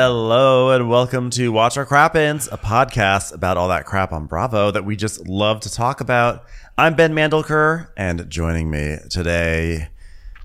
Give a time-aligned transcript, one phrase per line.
[0.00, 4.70] Hello and welcome to Watch Our Crappens, a podcast about all that crap on Bravo
[4.70, 6.44] that we just love to talk about.
[6.78, 9.88] I'm Ben Mandelker, and joining me today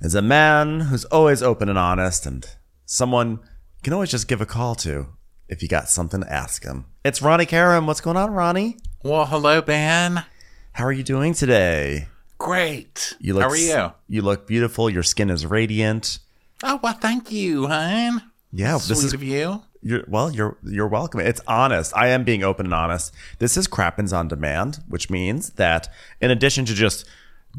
[0.01, 2.43] is a man who's always open and honest, and
[2.87, 5.09] someone you can always just give a call to
[5.47, 6.85] if you got something to ask him.
[7.05, 7.85] It's Ronnie Karam.
[7.85, 8.77] What's going on, Ronnie?
[9.03, 10.25] Well, hello, Ben.
[10.71, 12.07] How are you doing today?
[12.39, 13.15] Great.
[13.19, 13.93] You look How are you?
[14.07, 14.89] You look beautiful.
[14.89, 16.17] Your skin is radiant.
[16.63, 18.32] Oh, well, thank you, hon.
[18.55, 19.63] Yeah, Sweet this is of you.
[19.81, 21.19] You're, well, you're you're welcome.
[21.19, 21.91] It's honest.
[21.95, 23.11] I am being open and honest.
[23.39, 25.89] This is Crappens on demand, which means that
[26.21, 27.05] in addition to just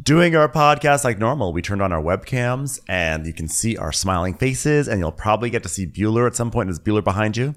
[0.00, 3.92] doing our podcast like normal, we turned on our webcams and you can see our
[3.92, 6.70] smiling faces, and you'll probably get to see Bueller at some point.
[6.70, 7.54] Is Bueller behind you?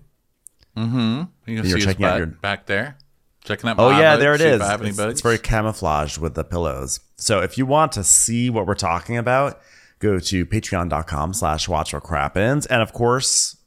[0.76, 1.22] Mm-hmm.
[1.46, 2.98] You You're see his checking out your- back there.
[3.46, 3.78] Checking out.
[3.80, 4.56] Oh yeah, there it is.
[4.58, 7.00] If I have any It's, it's very camouflaged with the pillows.
[7.16, 9.62] So if you want to see what we're talking about,
[10.00, 12.68] go to patreon.com slash watch what crappens.
[12.70, 13.58] And of course,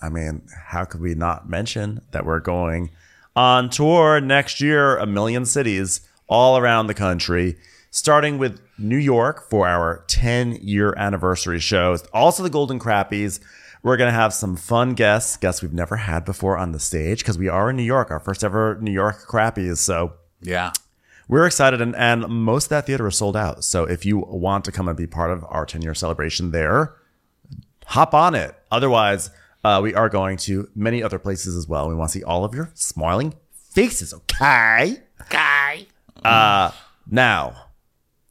[0.00, 2.90] I mean, how could we not mention that we're going
[3.36, 7.56] on tour next year, a million cities all around the country,
[7.90, 12.02] starting with New York for our 10 year anniversary shows.
[12.12, 13.40] Also the Golden Crappies.
[13.82, 17.20] We're going to have some fun guests, guests we've never had before on the stage
[17.20, 19.78] because we are in New York, our first ever New York Crappies.
[19.78, 20.72] So yeah.
[21.28, 23.62] We're excited, and, and most of that theater is sold out.
[23.62, 26.94] So if you want to come and be part of our 10 year celebration there,
[27.84, 28.54] hop on it.
[28.70, 29.30] Otherwise,
[29.62, 31.88] uh, we are going to many other places as well.
[31.88, 35.00] We want to see all of your smiling faces, okay?
[35.28, 35.86] Guy.
[37.10, 37.66] Now,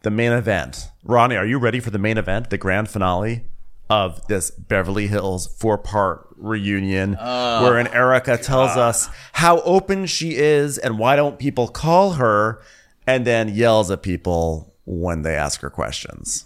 [0.01, 0.89] the main event.
[1.03, 3.45] Ronnie, are you ready for the main event, the grand finale
[3.89, 10.77] of this Beverly Hills four part reunion, wherein Erika tells us how open she is
[10.77, 12.61] and why don't people call her,
[13.07, 16.45] and then yells at people when they ask her questions.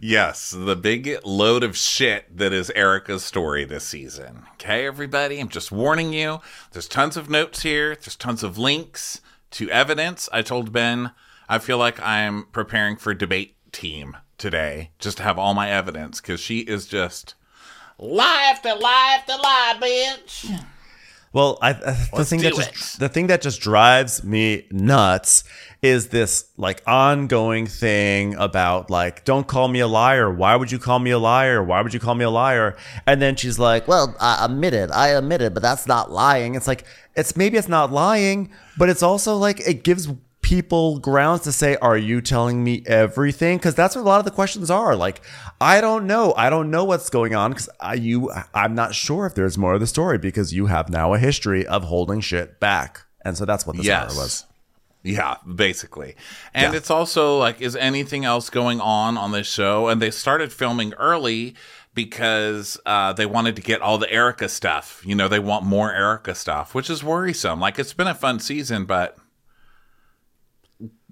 [0.00, 4.44] Yes, the big load of shit that is Erika's story this season.
[4.52, 6.40] Okay, everybody, I'm just warning you.
[6.70, 7.96] There's tons of notes here.
[7.96, 9.20] There's tons of links
[9.52, 10.28] to evidence.
[10.32, 11.10] I told Ben
[11.48, 16.20] I feel like I'm preparing for debate team today, just to have all my evidence,
[16.20, 17.34] because she is just
[17.98, 20.64] lie after lie after lie, bitch.
[21.32, 21.74] Well, I, I
[22.16, 25.44] the thing that just the thing that just drives me nuts
[25.80, 30.30] is this like ongoing thing about like don't call me a liar.
[30.30, 31.62] Why would you call me a liar?
[31.62, 32.76] Why would you call me a liar?
[33.06, 34.90] And then she's like, "Well, I admitted.
[34.90, 36.84] I admitted, but that's not lying." It's like
[37.16, 40.08] it's maybe it's not lying, but it's also like it gives
[40.42, 44.24] people grounds to say, "Are you telling me everything?" Because that's what a lot of
[44.24, 44.94] the questions are.
[44.94, 45.22] Like,
[45.60, 46.34] I don't know.
[46.36, 49.74] I don't know what's going on because I, you, I'm not sure if there's more
[49.74, 53.44] of the story because you have now a history of holding shit back, and so
[53.44, 54.14] that's what this Yes.
[54.16, 54.44] was.
[55.04, 56.14] Yeah, basically.
[56.54, 56.76] And Yeah.
[56.78, 59.88] it's also like, is anything else going on on this show?
[59.88, 61.56] And they started filming early
[61.94, 65.02] because uh, they wanted to get all the Erika stuff.
[65.04, 67.58] You know, they want more Erika stuff, which is worrisome.
[67.58, 69.16] Like, it's been a fun season, but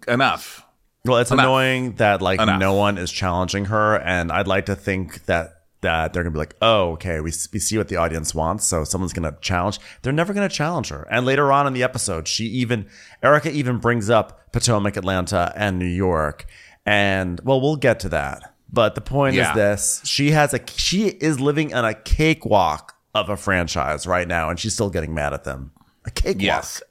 [0.09, 0.65] enough.
[1.05, 1.45] Well, it's Enough.
[1.45, 2.61] annoying that like Enough.
[2.61, 6.39] no one is challenging her, and I'd like to think that that they're gonna be
[6.39, 9.79] like, oh, okay, we we see what the audience wants, so someone's gonna challenge.
[10.03, 11.07] They're never gonna challenge her.
[11.11, 12.87] And later on in the episode, she even
[13.23, 16.45] Erika even brings up Potomac, Atlanta, and New York,
[16.85, 18.55] and well, we'll get to that.
[18.71, 19.51] But the point Yeah.
[19.51, 24.29] is this: she has a she is living on a cakewalk of a franchise right
[24.29, 25.71] now, and she's still getting mad at them.
[26.05, 26.43] A cakewalk.
[26.43, 26.83] Yes.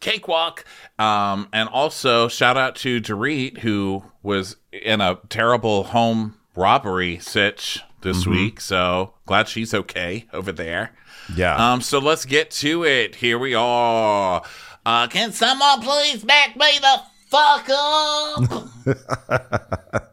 [0.00, 0.64] Cakewalk.
[0.98, 7.80] Um, and also, shout out to Dorit, who was in a terrible home robbery sitch
[8.02, 8.60] this week.
[8.60, 10.92] So glad she's okay over there.
[11.34, 11.72] Yeah.
[11.72, 13.16] Um, so let's get to it.
[13.16, 14.42] Here we are.
[14.84, 18.68] Uh, can someone please back me the fuck up?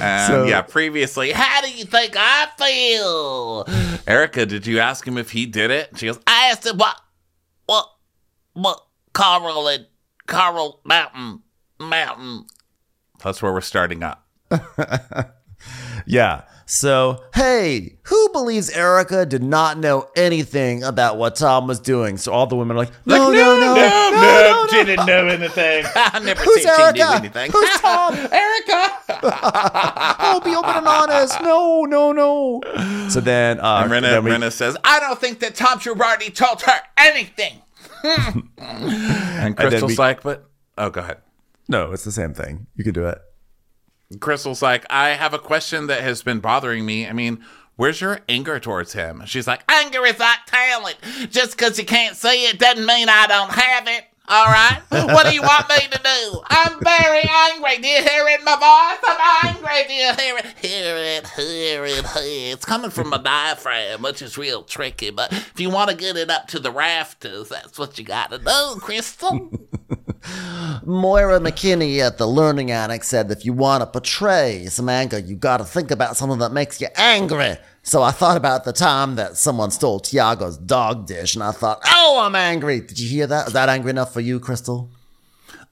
[0.00, 3.66] and So- yeah, previously, how do you think I feel?
[4.06, 5.90] Erika, did you ask him if he did it?
[5.98, 6.96] She goes, I asked him what,
[7.66, 7.86] what,
[8.62, 9.86] what, Carl and
[10.26, 11.42] Carl Mountain,
[11.78, 12.46] Mountain.
[13.22, 14.26] That's where we're starting up.
[16.06, 16.44] Yeah.
[16.64, 22.16] So, hey, who believes Erika did not know anything about what Tom was doing?
[22.16, 24.20] So all the women are like, no, no, no, no, no,
[24.62, 25.84] no, she didn't know anything.
[25.94, 27.16] I never Who's said she knew Erika?
[27.18, 27.50] anything.
[27.52, 28.14] Who's Tom?
[28.32, 28.88] Erika.
[30.20, 31.40] Oh, be open and honest.
[31.42, 32.60] No, no, no.
[33.10, 36.34] So then, uh, And Rinna, then we- Rinna says, I don't think that Tom Girardi
[36.34, 37.60] told her anything.
[38.58, 40.48] and Crystal's we- like, but,
[40.78, 41.18] oh, go ahead.
[41.68, 42.66] no, it's the same thing.
[42.76, 43.18] You can do it.
[44.18, 47.06] Crystal's like, I have a question that has been bothering me.
[47.06, 47.44] I mean,
[47.76, 49.22] where's your anger towards him?
[49.24, 50.96] She's like, anger is not talent.
[51.30, 54.04] Just because you can't see it doesn't mean I don't have it.
[54.28, 54.80] All right?
[54.90, 56.40] what do you want me to do?
[56.46, 57.78] I'm very angry.
[57.78, 59.00] Do you hear it in my voice?
[59.08, 59.88] I'm angry.
[59.88, 60.46] Do you hear it?
[61.78, 62.04] It.
[62.16, 65.10] It's coming from my diaphragm, which is real tricky.
[65.10, 68.30] But if you want to get it up to the rafters, that's what you got
[68.30, 69.50] to do, Crystal.
[70.84, 75.34] Moira McKinney at the Learning Annex said if you want to portray some anger, you
[75.36, 77.56] got to think about something that makes you angry.
[77.82, 81.80] So I thought about the time that someone stole Tiago's dog dish, and I thought,
[81.86, 82.80] oh, I'm angry.
[82.80, 83.46] Did you hear that?
[83.48, 84.90] Is that angry enough for you, Crystal?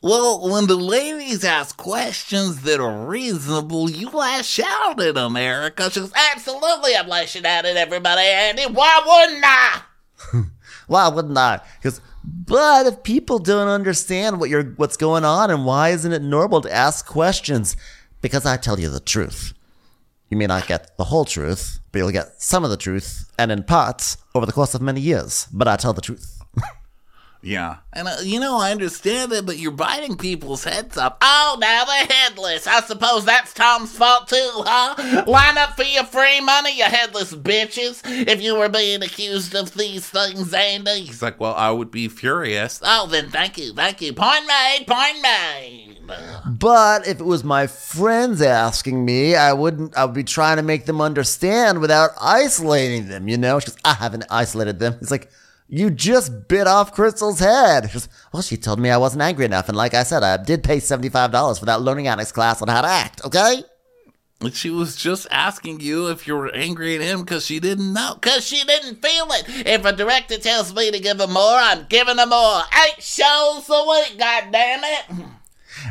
[0.00, 5.90] Well, when the ladies ask questions that are reasonable, you lash out at them, Erika.
[5.90, 8.66] She goes, Absolutely, I'm lashing out at everybody, Andy.
[8.66, 9.82] Why wouldn't I?
[10.86, 11.60] Why wouldn't I?
[11.82, 16.22] Because, but if people don't understand what you're, what's going on, and why isn't it
[16.22, 17.76] normal to ask questions?
[18.20, 19.52] Because I tell you the truth.
[20.30, 23.50] You may not get the whole truth, but you'll get some of the truth, and
[23.50, 25.48] in parts over the course of many years.
[25.52, 26.37] But I tell the truth.
[27.40, 27.76] Yeah.
[27.92, 31.16] And, uh, you know, I understand it, but you're biting people's heads off.
[31.22, 32.66] Oh, now they're headless.
[32.66, 35.24] I suppose that's Tom's fault, too, huh?
[35.26, 38.02] Line up for your free money, you headless bitches.
[38.04, 41.02] If you were being accused of these things, Andy.
[41.02, 42.80] He's like, well, I would be furious.
[42.84, 44.12] Oh, then thank you, thank you.
[44.12, 45.98] Point made, point made.
[46.46, 49.96] But if it was my friends asking me, I wouldn't.
[49.96, 53.28] I would be trying to make them understand without isolating them.
[53.28, 54.96] You know, because I haven't isolated them.
[55.02, 55.30] It's like
[55.68, 57.90] you just bit off Crystal's head.
[57.92, 60.64] Goes, well, she told me I wasn't angry enough, and like I said, I did
[60.64, 63.24] pay seventy five dollars for that learning annex class on how to act.
[63.24, 63.62] Okay.
[64.52, 68.14] She was just asking you if you were angry at him because she didn't know.
[68.14, 69.66] Because she didn't feel it.
[69.66, 72.62] If a director tells me to give him more, I'm giving him more.
[72.86, 75.30] Eight shows a week, goddammit.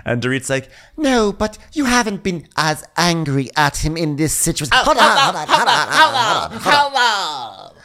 [0.03, 4.73] And Dorit's like, no, but you haven't been as angry at him in this situation.
[4.75, 7.83] Oh, hold on, hold on, hold on, hold on.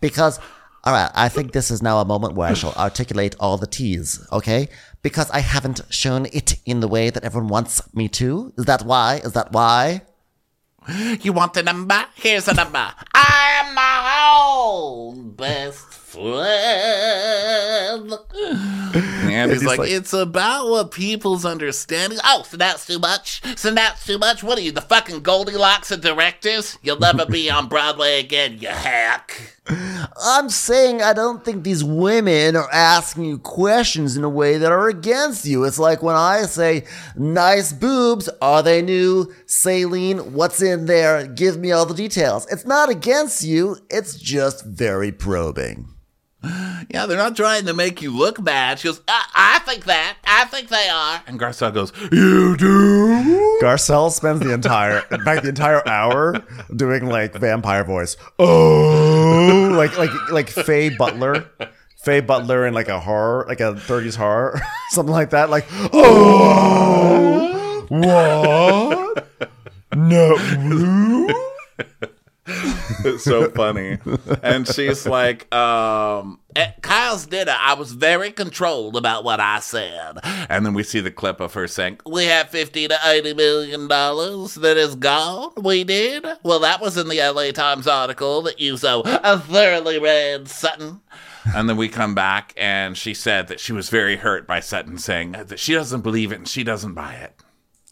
[0.00, 0.40] Because,
[0.88, 3.66] all right, I think this is now a moment where I shall articulate all the
[3.66, 4.70] T's, okay?
[5.02, 8.54] Because I haven't shown it in the way that everyone wants me to.
[8.56, 9.16] Is that why?
[9.16, 10.00] Is that why?
[11.20, 12.06] You want the number?
[12.14, 12.90] Here's the number.
[13.12, 18.12] I am my own best friend.
[19.28, 22.18] And he's he's like, like- it's about what people's understanding.
[22.24, 23.42] Oh, so that's too much?
[23.58, 24.42] So that's too much?
[24.42, 26.78] What are you, the fucking Goldilocks of directors?
[26.82, 29.54] You'll never be on Broadway again, you hack.
[30.24, 34.72] I'm saying I don't think these women are asking you questions in a way that
[34.72, 35.64] are against you.
[35.64, 39.30] It's like when I say, nice boobs, are they new?
[39.44, 41.26] Saline, what's in there?
[41.26, 42.46] Give me all the details.
[42.50, 45.90] It's not against you, it's just very probing.
[46.42, 48.78] Yeah, they're not trying to make you look bad.
[48.78, 50.16] She goes, I, I think that.
[50.24, 51.22] I think they are.
[51.26, 53.58] And Garcelle goes, You do?
[53.60, 56.42] Garcelle spends the entire, in fact, the entire hour
[56.74, 58.16] doing like vampire voice.
[58.38, 61.50] Oh, like like like Faye Butler,
[62.02, 65.50] Faye Butler in like a horror, like a 30s horror, something like that.
[65.50, 69.28] Like, oh, what?
[69.96, 70.36] No.
[73.04, 73.98] It's so funny.
[74.42, 80.18] and she's like, um, at Kyle's dinner, I was very controlled about what I said.
[80.48, 83.88] And then we see the clip of her saying, We have 50 to 80 million
[83.88, 85.52] dollars that is gone.
[85.62, 86.26] We did.
[86.42, 91.00] Well, that was in the LA Times article that you so thoroughly read, Sutton.
[91.54, 94.98] And then we come back, and she said that she was very hurt by Sutton
[94.98, 97.34] saying that she doesn't believe it and she doesn't buy it.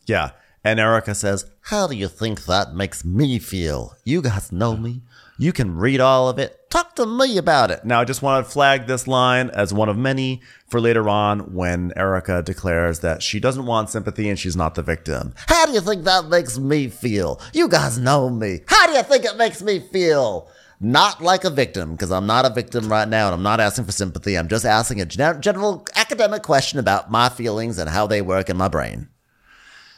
[0.06, 0.30] Yeah.
[0.66, 3.94] And Erika says, How do you think that makes me feel?
[4.02, 5.02] You guys know me.
[5.38, 6.68] You can read all of it.
[6.70, 7.84] Talk to me about it.
[7.84, 11.54] Now, I just want to flag this line as one of many for later on
[11.54, 15.34] when Erika declares that she doesn't want sympathy and she's not the victim.
[15.46, 17.40] How do you think that makes me feel?
[17.52, 18.62] You guys know me.
[18.66, 20.50] How do you think it makes me feel?
[20.80, 23.84] Not like a victim, because I'm not a victim right now and I'm not asking
[23.84, 24.36] for sympathy.
[24.36, 28.50] I'm just asking a gen- general academic question about my feelings and how they work
[28.50, 29.10] in my brain.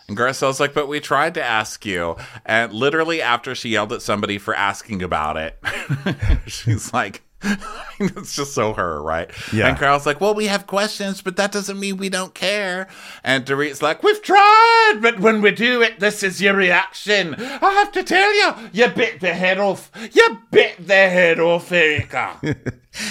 [0.08, 2.16] And Garcelle's like, but we tried to ask you.
[2.46, 5.58] And literally after she yelled at somebody for asking about it,
[6.46, 7.22] she's like,
[8.00, 9.30] it's just so her, right?
[9.52, 9.68] Yeah.
[9.68, 12.88] And Kyle's like, well, we have questions, but that doesn't mean we don't care.
[13.22, 17.36] And Dorit's like, we've tried, but when we do it, this is your reaction.
[17.38, 19.92] I have to tell you, you bit the head off.
[20.12, 22.40] You bit the head off, Erika.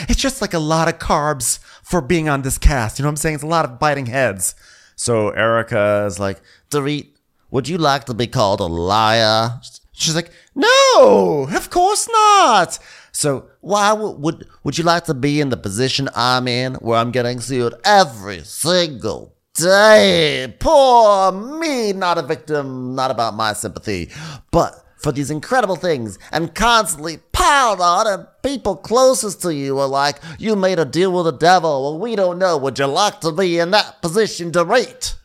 [0.09, 2.99] It's just like a lot of carbs for being on this cast.
[2.99, 3.35] You know what I'm saying?
[3.35, 4.53] It's a lot of biting heads.
[4.97, 7.07] So Erika is like, Dorit,
[7.51, 9.59] would you like to be called a liar?
[9.93, 12.79] She's like, no, of course not.
[13.11, 16.99] So why would, would would you like to be in the position I'm in, where
[16.99, 20.53] I'm getting sued every single day?
[20.59, 24.11] Poor me, not a victim, not about my sympathy,
[24.51, 29.87] but for these incredible things and constantly piled on and people closest to you are
[29.87, 31.83] like, you made a deal with the devil.
[31.83, 32.57] Well, we don't know.
[32.57, 35.15] Would you like to be in that position to rate?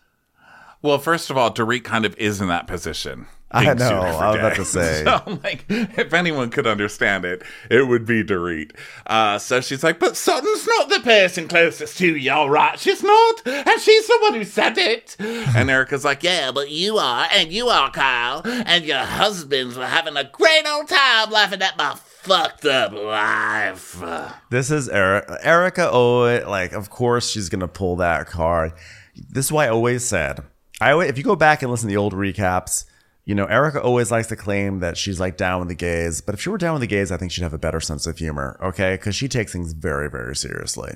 [0.83, 3.27] Well, first of all, Dorit kind of is in that position.
[3.55, 5.05] I know, I was about to say.
[5.05, 8.73] So, like, if anyone could understand it, it would be Dorit.
[9.07, 12.79] Uh, so she's like, but Sutton's not the person closest to you, all right?
[12.81, 13.47] She's not.
[13.47, 15.17] And she's the one who said it.
[15.21, 18.41] And Erika's like, yeah, but you are, and you are, Kyle.
[18.45, 24.03] And your husbands were having a great old time laughing at my fucked up life.
[24.49, 25.39] This is Erika.
[25.43, 28.73] Erika always, like, of course she's gonna pull that card.
[29.15, 30.41] This is why I always said,
[30.83, 32.85] I always, if you go back and listen to the old recaps,
[33.25, 36.21] you know, Erika always likes to claim that she's like down with the gays.
[36.21, 38.07] But if she were down with the gays, I think she'd have a better sense
[38.07, 38.59] of humor.
[38.61, 40.95] Okay, because she takes things very, very seriously.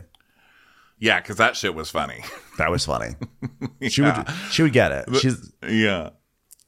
[0.99, 2.25] Yeah, because that shit was funny.
[2.59, 3.15] That was funny.
[3.89, 4.15] She would,
[4.51, 5.17] she would get it.
[5.21, 6.11] She's yeah.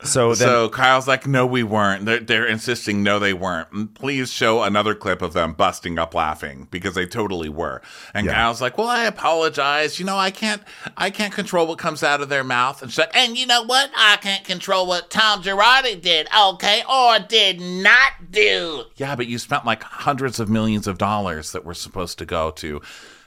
[0.05, 0.37] So then.
[0.49, 2.05] so Kyle's like, no, we weren't.
[2.05, 3.95] They're, they're insisting, no, they weren't.
[3.95, 7.83] Please show another clip of them busting up laughing because they totally were.
[8.15, 8.35] And Yeah.
[8.35, 9.99] Kyle's like, well, I apologize.
[9.99, 10.63] You know, I can't,
[10.97, 12.81] I can't control what comes out of their mouth.
[12.81, 13.91] And she's like, and you know what?
[13.97, 18.85] I can't control what Tom Girardi did, okay, or did not do.
[18.97, 22.51] Yeah, but you spent like hundreds of millions of dollars that were supposed to go
[22.53, 22.81] to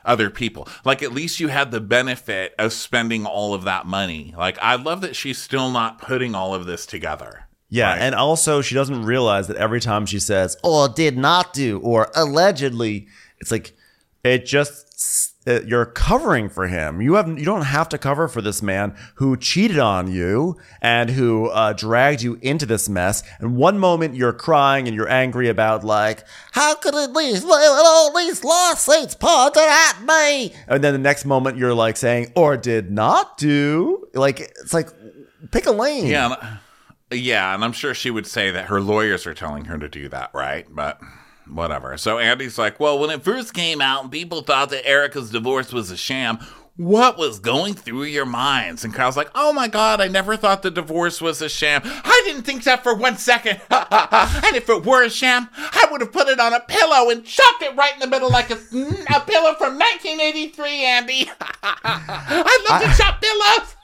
[0.06, 0.68] other people.
[0.86, 4.34] Like at least you had the benefit of spending all of that money.
[4.38, 7.48] Like I love that she's still not putting all of this together.
[7.70, 8.02] Yeah, Right.
[8.02, 11.80] and also she doesn't realize that every time she says oh, or did not do
[11.80, 13.08] or allegedly,
[13.40, 13.74] it's like
[14.24, 17.02] it just you're covering for him.
[17.02, 21.10] You have you don't have to cover for this man who cheated on you and
[21.10, 23.24] who uh, dragged you into this mess.
[23.40, 28.14] And one moment you're crying and you're angry about like how could it these all
[28.16, 30.54] these lawsuits pointed at me?
[30.68, 34.08] And then the next moment you're like saying or did not do.
[34.14, 34.90] Like it's like
[35.52, 36.06] pick a lane.
[36.06, 36.58] Yeah.
[37.14, 40.08] Yeah, and I'm sure she would say that her lawyers are telling her to do
[40.10, 40.66] that, right?
[40.70, 40.98] But
[41.48, 41.98] whatever.
[41.98, 45.72] So Andy's like, well, when it first came out and people thought that Erika's divorce
[45.72, 46.40] was a sham,
[46.78, 48.84] what was going through your minds?
[48.84, 51.82] And Kyle's like, oh my God, I never thought the divorce was a sham.
[51.84, 53.62] I didn't think that for one second.
[53.70, 57.26] and if it were a sham, I would have put it on a pillow and
[57.26, 61.30] chopped it right in the middle like a, mm, a pillow from 1983, Andy.
[61.64, 63.76] I love to chop pillows.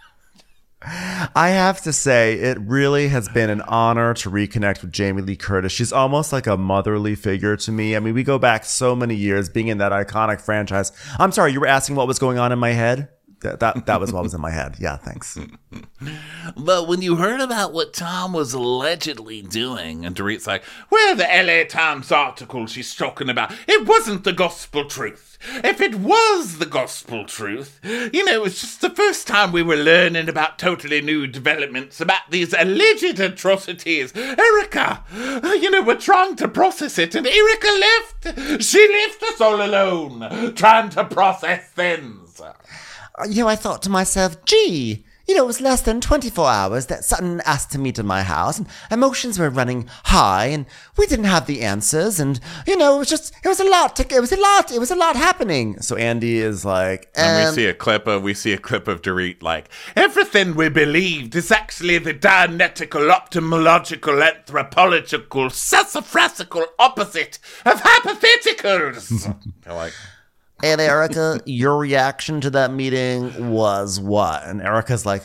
[1.36, 5.36] I have to say, it really has been an honor to reconnect with Jamie Lee
[5.36, 5.74] Curtis.
[5.74, 7.96] She's almost like a motherly figure to me.
[7.96, 10.94] I mean, we go back so many years being in that iconic franchise.
[11.20, 13.10] I'm sorry, you were asking what was going on in my head?
[13.41, 14.75] That, that, that was what was in my head.
[14.79, 15.38] Yeah, thanks.
[16.56, 21.24] But when you heard about what Tom was allegedly doing, and Dorit's like, "Where the
[21.24, 25.38] LA Times article she's talking about, it wasn't the gospel truth.
[25.63, 29.62] If it was the gospel truth, you know, it was just the first time we
[29.63, 34.15] were learning about totally new developments about these alleged atrocities.
[34.15, 38.63] Erika, uh, you know, we're trying to process it, and Erika left.
[38.63, 42.41] She left us all alone, trying to process things.
[43.29, 46.86] You know, I thought to myself, gee, you know, it was less than 24 hours
[46.86, 50.65] that Sutton asked to meet in my house, and emotions were running high, and
[50.97, 53.97] we didn't have the answers, and, you know, it was just, it was a lot,
[53.97, 55.81] to, it was a lot, it was a lot happening.
[55.81, 58.57] So Andy is like, And and, we um, see a clip of we see a
[58.57, 67.39] clip of Dorit like everything we believed is actually the dianetical, optimological, anthropological, sassafrasical opposite
[67.65, 69.36] of hypotheticals.
[69.67, 69.91] Like,
[70.64, 74.44] And Erika, your reaction to that meeting was what?
[74.44, 75.24] And Erika's like,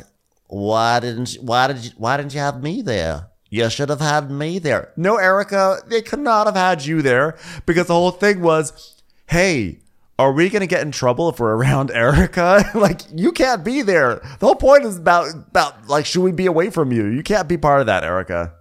[0.49, 3.29] "Why didn't you, why did you, why didn't you have me there?
[3.49, 7.39] You should have had me there." No, Erika, they could not have had you there
[7.65, 9.81] because the whole thing was, "Hey,
[10.19, 12.71] are we gonna get in trouble if we're around Erika?
[12.75, 14.17] like, you can't be there.
[14.39, 17.07] The whole point is about about like, should we be away from you?
[17.07, 18.55] You can't be part of that, Erika."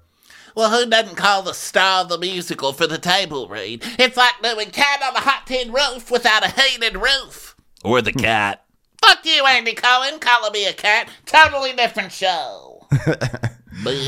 [0.56, 3.84] Well, who doesn't call the star of the musical for the table read?
[4.00, 7.56] It's like doing cat on a hot tin roof without a heated roof.
[7.84, 8.66] Or the cat.
[9.04, 11.10] Fuck you, Andy Cohen, calling me a cat.
[11.26, 12.88] Totally different show.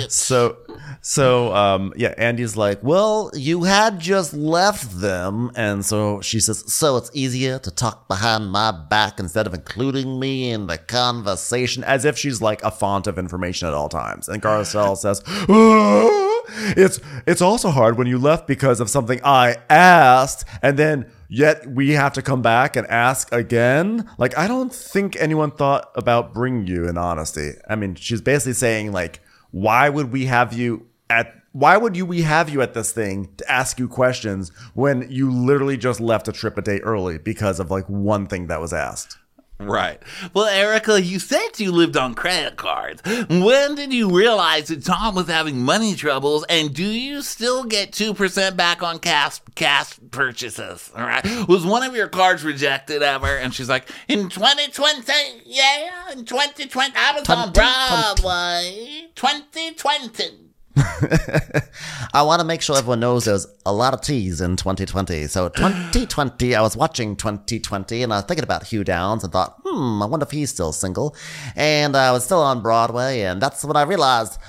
[0.09, 0.57] So,
[1.01, 5.51] So, um, yeah, Andy's like, well, you had just left them.
[5.55, 10.19] And so she says, so it's easier to talk behind my back instead of including
[10.19, 14.29] me in the conversation, as if she's like a font of information at all times.
[14.29, 19.57] And Garcelle says, "Ah, it's, it's also hard when you left because of something I
[19.69, 20.45] asked.
[20.61, 24.09] And then yet we have to come back and ask again.
[24.17, 27.53] Like, I don't think anyone thought about bringing you in honesty.
[27.69, 29.21] I mean, she's basically saying, like,
[29.51, 33.29] why would we have you at why would you we have you at this thing
[33.37, 37.59] to ask you questions when you literally just left a trip a day early because
[37.59, 39.17] of like one thing that was asked
[39.59, 40.01] Right.
[40.33, 43.01] Well, Erika, you said you lived on credit cards.
[43.29, 46.43] When did you realize that Tom was having money troubles?
[46.49, 50.91] And do you still get 2% back on cash, cash purchases?
[50.95, 51.23] All right.
[51.47, 53.37] Was one of your cards rejected ever?
[53.37, 58.21] And she's like, in 2020, yeah, in 2020, I was on 2020.
[58.23, 59.07] Broadway.
[59.15, 60.52] 2020.
[62.13, 65.27] I want to make sure everyone knows there's a lot of T's in 2020.
[65.27, 69.59] So 2020, I was watching 2020 and I was thinking about Hugh Downs and thought,
[69.63, 71.15] hmm, I wonder if he's still single.
[71.55, 74.39] And I was still on Broadway, and that's when I realized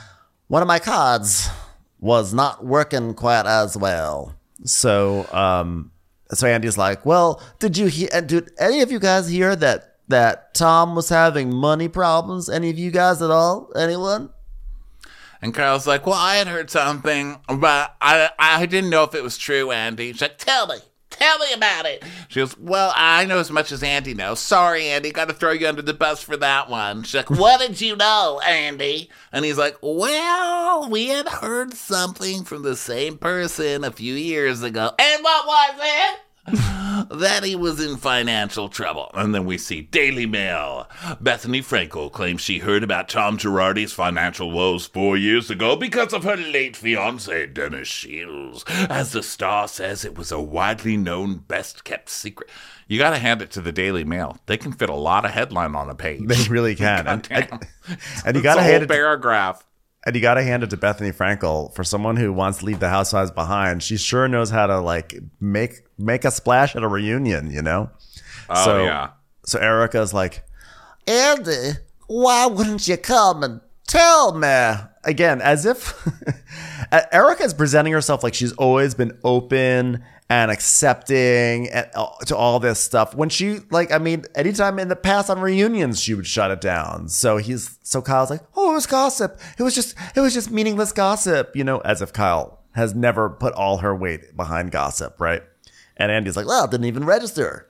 [0.49, 1.49] one of my cards
[2.01, 4.35] was not working quite as well.
[4.65, 5.91] so um
[6.33, 8.09] so andy's like well Did you hear?
[8.21, 12.49] Did any of you guys hear that that Tom was having money problems?
[12.51, 13.71] Any of you guys at all?
[13.75, 14.31] Anyone?
[15.45, 19.23] And Kyle's like, well, I had heard something, but I, I didn't know if it
[19.23, 20.11] was true, Andy.
[20.13, 20.77] She's like, tell me.
[21.11, 22.03] Tell me about it.
[22.29, 24.41] She goes, Well, I know as much as Andy knows.
[24.41, 25.13] Sorry, Andy.
[25.13, 27.05] Got to throw you under the bus for that one.
[27.05, 29.11] She's like, What did you know, Andy?
[29.31, 34.65] And he's like, Well, we had heard something from the same person a few years
[34.65, 34.91] ago.
[34.99, 36.21] And what was it?
[37.11, 39.11] that he was in financial trouble.
[39.15, 40.87] And then we see Daily Mail.
[41.23, 46.25] Bethenny Frankel claims she heard about Tom Girardi's financial woes four years ago because of
[46.25, 48.65] her late fiance, Dennis Shields.
[48.69, 52.51] As the Star says, it was a widely known, best kept secret.
[52.89, 54.37] You got to hand it to the Daily Mail.
[54.45, 56.27] They can fit a lot of headline on a page.
[56.27, 57.67] they really can and, and,
[58.27, 59.65] and you gotta hand whole it to, paragraph.
[60.07, 62.89] And you gotta hand it to bethenny frankel for someone who wants to leave the
[62.91, 67.51] housewives behind she sure knows how to like make make a splash at a reunion
[67.51, 67.91] you know
[68.51, 69.11] Oh, so yeah.
[69.47, 70.45] so erika's like
[71.07, 71.73] Andy,
[72.07, 74.75] why wouldn't you come and tell me?
[75.07, 75.95] again, as if
[77.13, 81.69] Erika is presenting herself like she's always been open and accepting
[82.27, 83.15] to all this stuff.
[83.15, 86.61] When she, like, I mean, anytime in the past on reunions, she would shut it
[86.61, 87.09] down.
[87.09, 89.39] So he's, so Kyle's like, oh, it was gossip.
[89.59, 93.31] It was just, it was just meaningless gossip, you know, as if Kyle has never
[93.31, 95.43] put all her weight behind gossip, right?
[95.97, 97.69] And Andy's like, Well, it didn't even register.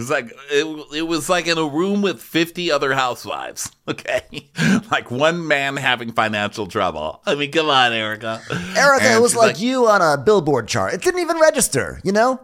[0.00, 3.70] It's like it, it was like in a room with 50 other housewives.
[3.90, 4.48] Okay.
[4.92, 7.20] like one man having financial trouble.
[7.26, 8.40] I mean, come on, Erika.
[8.76, 10.94] Erika, And it was she's like, you on a billboard chart.
[10.94, 12.38] It didn't even register, you know?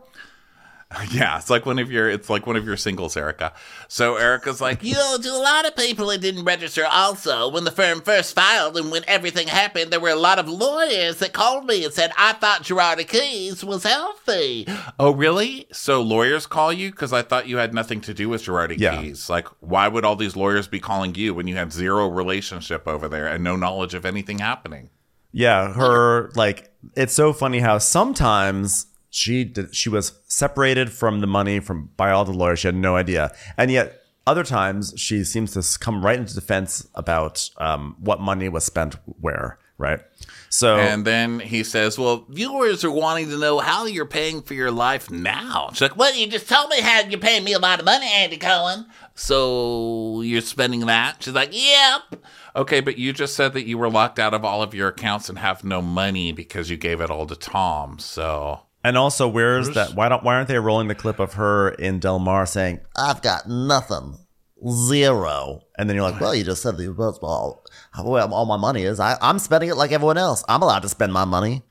[1.11, 3.53] Yeah, it's like one of your it's like one of your singles, Erika.
[3.89, 7.49] So Erika's like, you know, to a lot of people it didn't register also.
[7.49, 11.19] When the firm first filed and when everything happened, there were a lot of lawyers
[11.19, 14.67] that called me and said, I thought Girardi Keese was healthy.
[14.99, 15.67] Oh, really?
[15.73, 16.91] So lawyers call you?
[16.91, 19.01] Because I thought you had nothing to do with Girardi Yeah.
[19.01, 19.29] Keys.
[19.29, 23.09] Like, why would all these lawyers be calling you when you had zero relationship over
[23.09, 24.91] there and no knowledge of anything happening?
[25.33, 31.27] Yeah, her like it's so funny how sometimes she did, she was separated from the
[31.27, 32.61] money from by all the lawyers.
[32.61, 36.87] She had no idea, and yet other times she seems to come right into defense
[36.95, 39.59] about um, what money was spent where.
[39.79, 40.01] Right.
[40.49, 44.55] So And then he says, Well, viewers are wanting to know how you're paying for
[44.55, 45.69] your life now.
[45.73, 48.09] She's like, Well, you just told me how you're paying me a lot of money,
[48.11, 48.87] Andy Cohen.
[49.15, 51.23] So you're spending that?
[51.23, 52.25] She's like, Yep.
[52.57, 55.29] Okay, but you just said that you were locked out of all of your accounts
[55.29, 57.99] and have no money because you gave it all to Tom.
[57.99, 59.95] So and also, where's that?
[59.95, 60.23] Why don't?
[60.23, 64.19] Why aren't they rolling the clip of her in Del Mar saying, I've got nothing.
[64.67, 65.63] Zero.
[65.77, 67.65] and then you're like, Well, you just said the well,
[68.05, 69.01] well, all my money is.
[69.01, 70.45] I, I'm spending it like everyone else.
[70.49, 71.63] I'm allowed to spend my money.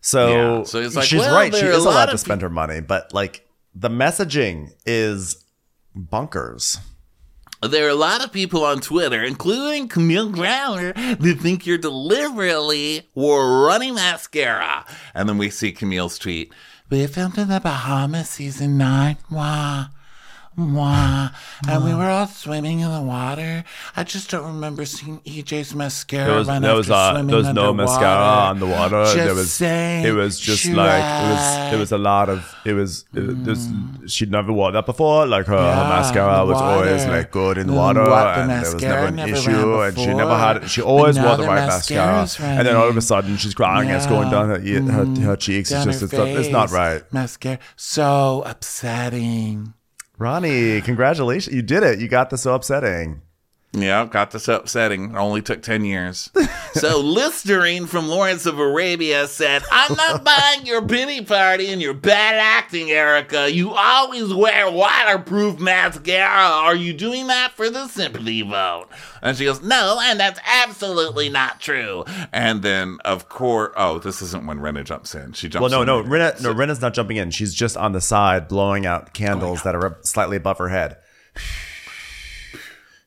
[0.00, 1.52] So, Yeah, so it's like, she's well, right.
[1.52, 3.88] She there are a is lot allowed of to spend her money, but like the
[3.88, 5.44] messaging is
[5.94, 6.78] bunkers.
[7.60, 13.08] There are a lot of people on Twitter, including Camille Grammer, that think you're deliberately
[13.16, 14.86] were running mascara.
[15.12, 16.52] And then we see Camille's tweet.
[16.88, 19.16] We filmed in the Bahamas season nine.
[19.28, 19.88] Wow.
[20.58, 21.32] Mwah.
[21.68, 23.64] And we were all swimming in the water.
[23.96, 27.36] I just don't remember seeing EJ's mascara There was run there was uh, swimming there
[27.38, 29.04] was no mascara on the water.
[29.04, 32.54] Just there was saying, it was just like it was it was a lot of
[32.64, 33.68] it was it, was
[34.06, 35.26] she'd never worn that before.
[35.26, 38.50] Like her, her mascara was always like good in the Mm, water, what, the and
[38.50, 41.66] there was never an never issue, and she never had she always wore the right
[41.66, 44.82] mascara, and then all of a sudden she's crying, and it's going down her ear-
[44.82, 45.70] her, her cheeks.
[45.70, 47.02] It's just it's, not- it's not right.
[47.12, 47.58] Mascara.
[47.76, 49.74] So upsetting.
[50.18, 52.00] Ronnie, congratulations, you did it.
[52.00, 53.22] You got this so upsetting.
[53.72, 55.14] Yeah, got this upsetting.
[55.14, 56.30] Only took 10 years.
[56.72, 61.92] so, Listerine from Lawrence of Arabia said, I'm not buying your pity party and your
[61.92, 63.52] bad acting, Erika.
[63.52, 66.48] You always wear waterproof mascara.
[66.48, 68.86] Are you doing that for the sympathy vote?
[69.20, 72.04] And she goes, No, and that's absolutely not true.
[72.32, 75.32] And then, of course, oh, this isn't when Rinna jumps in.
[75.32, 77.30] She jumps Well, no, no, Rinna, no, Rinna's not jumping in.
[77.32, 80.96] She's just on the side, blowing out candles that are slightly above her head.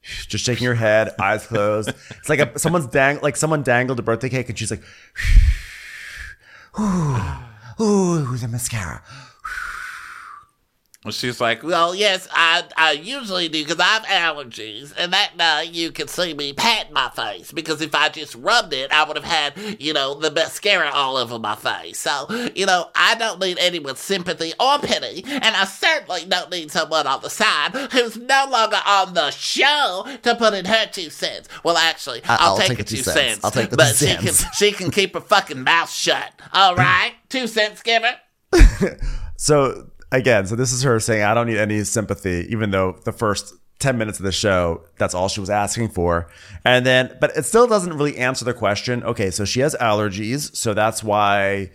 [0.03, 1.89] Just shaking her head, eyes closed.
[1.89, 4.81] It's like a, someone's dang, like someone dangled a birthday cake, and she's like,
[6.79, 9.03] "Ooh, ooh, the mascara."
[11.09, 15.71] She's like, well, yes, I, I usually do because I have allergies, and that night
[15.71, 19.17] you could see me pat my face because if I just rubbed it, I would
[19.17, 21.99] have had, you know, the mascara all over my face.
[21.99, 26.69] So, you know, I don't need anyone's sympathy or pity, and I certainly don't need
[26.69, 31.09] someone on the side who's no longer on the show to put in her two
[31.09, 31.49] cents.
[31.63, 33.13] Well, actually, I'll, I'll take, take two cents.
[33.13, 33.43] cents.
[33.43, 36.31] I'll take the but two she can, she can keep her fucking mouth shut.
[36.53, 38.97] All right, two cents give giver.
[39.41, 43.11] So again, so this is her saying, "I don't need any sympathy," even though the
[43.11, 46.29] first ten minutes of the show, that's all she was asking for.
[46.63, 49.03] And then, but it still doesn't really answer the question.
[49.03, 51.71] Okay, so she has allergies, so that's why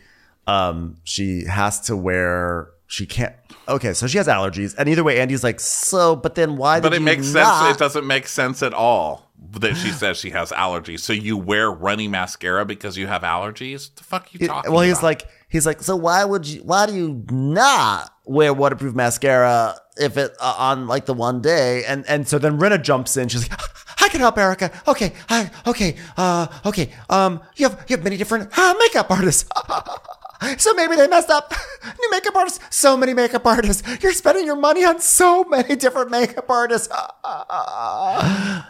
[0.46, 2.70] um, she has to wear.
[2.86, 3.34] She can't.
[3.68, 6.94] Okay, so she has allergies, and either way, Andy's like, "So, but then why?" But
[6.94, 7.64] it makes not?
[7.64, 7.76] sense.
[7.76, 11.00] It doesn't make sense at all that she says she has allergies.
[11.00, 13.94] So you wear runny mascara because you have allergies?
[13.94, 15.02] The fuck you talking well, he's about?
[15.02, 16.62] like, he's like, so why would you?
[16.62, 21.84] Why do you not wear waterproof mascara if it uh, on like the one day?
[21.84, 23.28] And and so then Rinna jumps in.
[23.28, 23.60] She's like,
[24.02, 24.70] I can help Erika.
[24.86, 26.92] Okay, I okay, uh, okay.
[27.08, 29.48] Um, you have you have many different uh, makeup artists.
[30.58, 31.52] So maybe they messed up.
[32.00, 32.60] New makeup artists.
[32.70, 33.82] So many makeup artists.
[34.02, 36.88] You're spending your money on so many different makeup artists.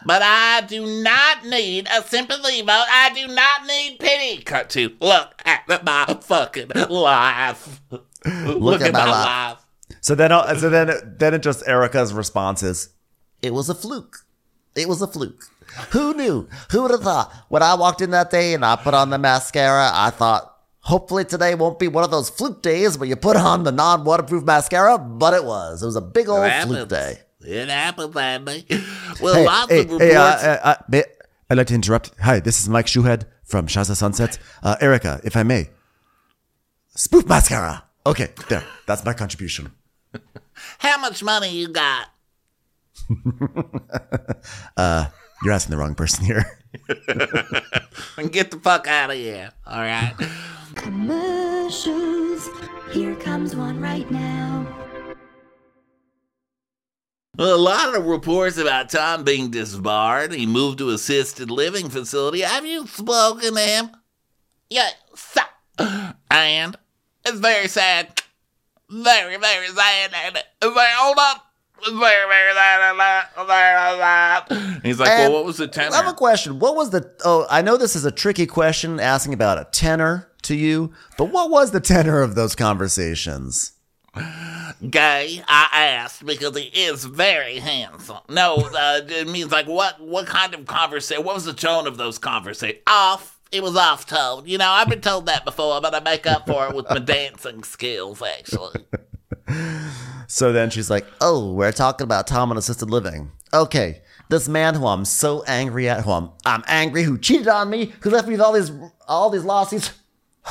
[0.07, 2.87] But I do not need a sympathy vote.
[2.89, 4.43] I do not need pity.
[4.43, 7.81] Cut to look at my fucking life.
[8.25, 9.27] Look, at at, my my life.
[9.27, 9.67] life.
[10.01, 12.91] So then, uh, so then, then it just Erika's response is,
[13.43, 14.19] It was a fluke.
[14.77, 15.45] It was a fluke.
[15.91, 16.49] Who knew?
[16.71, 17.33] Who would have thought?
[17.49, 20.56] When I walked in that day and I put on the mascara, I thought,
[20.87, 24.05] hopefully today won't be one of those fluke days where you put on the non
[24.05, 25.83] waterproof mascara, but it was.
[25.83, 27.19] It was a big old fluke day.
[27.41, 28.65] It happens, Andy.
[29.21, 30.05] Well, hey, lots hey, of reports.
[30.05, 31.03] hey, uh, uh, uh,
[31.51, 32.13] I'd like to interrupt.
[32.21, 34.39] Hi, this is Mike Shouhed from Shaza Sunsets.
[34.63, 35.71] Uh, Erika, if I may,
[36.95, 37.85] spoof mascara.
[38.05, 38.65] Okay, there.
[38.87, 39.73] That's my contribution.
[40.79, 42.09] How much money you got?
[45.43, 46.63] You're asking the wrong person here.
[48.19, 49.51] And get the fuck out of here.
[49.67, 50.15] All right.
[50.75, 52.49] Commercials.
[52.93, 54.67] Here comes one right now.
[57.39, 60.33] A lot of reports about Tom being disbarred.
[60.33, 62.41] He moved to assisted living facility.
[62.41, 63.91] Have you spoken to him?
[64.71, 64.95] Yes.
[66.31, 66.77] and
[67.27, 68.23] it's very sad.
[68.89, 70.11] Very, very sad.
[70.15, 71.46] And very, hold up.
[71.79, 74.47] It's very, very sad.
[74.51, 75.95] and He's like, And well, what was the tenor?
[75.95, 76.59] I have a question.
[76.59, 77.11] What was the?
[77.25, 80.93] Oh, I know this is a tricky question, asking about a tenor to you.
[81.19, 83.73] But what was the tenor of those conversations?
[84.91, 88.19] Gay, I asked because he is very handsome.
[88.29, 90.01] No, uh, it means like what?
[90.01, 91.25] What kind of conversation?
[91.25, 92.83] What was the tone of those conversations?
[92.87, 93.35] Off.
[93.53, 94.43] It was off tone.
[94.47, 96.99] You know, I've been told that before, but I make up for it with my
[96.99, 98.21] dancing skills.
[98.21, 98.85] Actually,
[100.37, 103.33] So then she's like, Oh, we're talking about Tom and assisted living.
[103.55, 107.71] Okay, this man who I'm so angry at, who I'm, I'm angry, who cheated on
[107.71, 108.71] me, who left me with all these
[109.09, 109.93] all these lawsuits.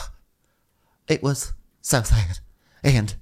[1.07, 2.39] It was so sad,
[2.83, 3.13] and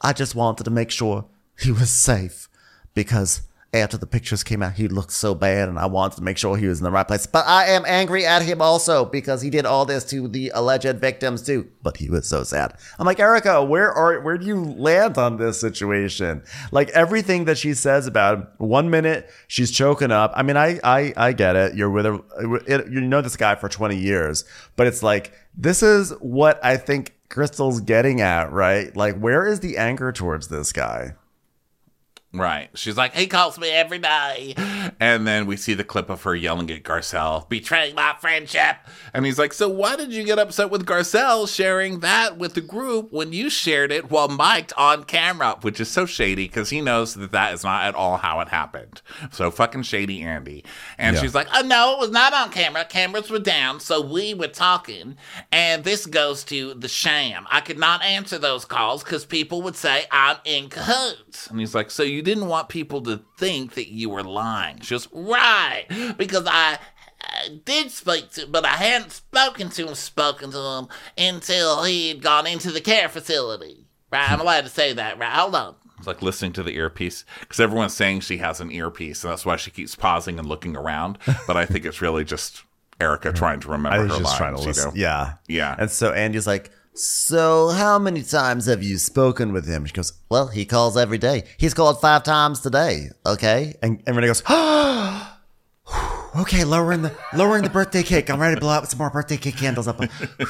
[0.00, 1.26] I just wanted to make sure
[1.60, 2.48] he was safe
[2.94, 3.42] because
[3.80, 6.56] after the pictures came out, he looked so bad, and I wanted to make sure
[6.56, 7.26] he was in the right place.
[7.26, 10.98] But I am angry at him also because he did all this to the alleged
[11.00, 11.68] victims too.
[11.82, 12.74] But he was so sad.
[12.98, 16.42] I'm like, Erika, where are where do you land on this situation?
[16.72, 20.32] Like everything that she says about him, one minute she's choking up.
[20.34, 21.74] I mean, I I I get it.
[21.74, 22.18] You're with her,
[22.66, 24.44] it, you know this guy for 20 years,
[24.76, 28.94] but it's like this is what I think Crystal's getting at, right?
[28.96, 31.14] Like, where is the anger towards this guy?
[32.36, 32.68] Right.
[32.74, 34.54] She's like, he calls me every day.
[35.00, 38.76] And then we see the clip of her yelling at Garcelle, betraying my friendship.
[39.12, 42.60] And he's like, so why did you get upset with Garcelle sharing that with the
[42.60, 45.56] group when you shared it while mic'd on camera?
[45.62, 48.48] Which is so shady because he knows that that is not at all how it
[48.48, 49.02] happened.
[49.32, 50.64] So fucking shady Andy.
[50.98, 51.22] And Yeah.
[51.22, 52.84] she's like, oh no, it was not on camera.
[52.84, 53.80] Cameras were down.
[53.80, 55.16] So we were talking.
[55.52, 57.46] And this goes to the sham.
[57.50, 61.48] I could not answer those calls because people would say I'm in cahoots.
[61.48, 64.80] And he's like, so you didn't want people to think that you were lying.
[64.80, 65.86] She goes, right.
[66.18, 66.74] Because I
[67.22, 72.08] uh, did speak to, but I hadn't spoken to him, spoken to him until he
[72.08, 73.86] had gone into the care facility.
[74.12, 74.28] Right?
[74.28, 75.32] I'm allowed to say that, right?
[75.32, 75.74] Hold on.
[75.98, 79.46] It's like listening to the earpiece because everyone's saying she has an earpiece, and that's
[79.46, 81.18] why she keeps pausing and looking around.
[81.46, 82.64] But I think it's really just
[83.00, 84.36] Erika trying to remember I her was just lines.
[84.36, 84.92] trying to you know?
[84.96, 85.34] Yeah.
[85.46, 85.76] Yeah.
[85.78, 89.84] And so Andy's like, So how many times have you spoken with him?
[89.84, 91.44] She goes, Well, he calls every day.
[91.58, 93.10] He's called five times today.
[93.26, 93.74] Okay.
[93.82, 94.42] And, and Renee goes,
[96.36, 98.30] Okay, lowering the lowering the birthday cake.
[98.30, 100.00] I'm ready to blow out some more birthday cake candles up.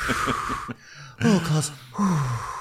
[1.22, 1.72] oh, close.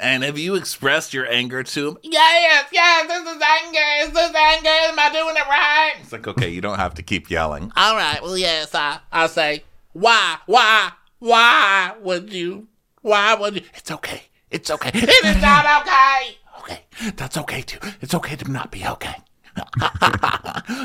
[0.00, 1.98] And have you expressed your anger to him?
[2.04, 3.80] Yes, yes, this is anger.
[3.98, 4.68] This is this anger?
[4.68, 5.94] Am I doing it right?
[6.00, 7.72] It's like, okay, you don't have to keep yelling.
[7.74, 12.68] All right, well, yes, I, I say, why, why, why would you,
[13.02, 13.62] why would you?
[13.74, 14.22] It's okay.
[14.50, 14.90] It's okay.
[14.94, 16.36] It is not okay.
[16.60, 17.78] Okay, that's okay too.
[18.00, 19.14] It's okay to not be okay.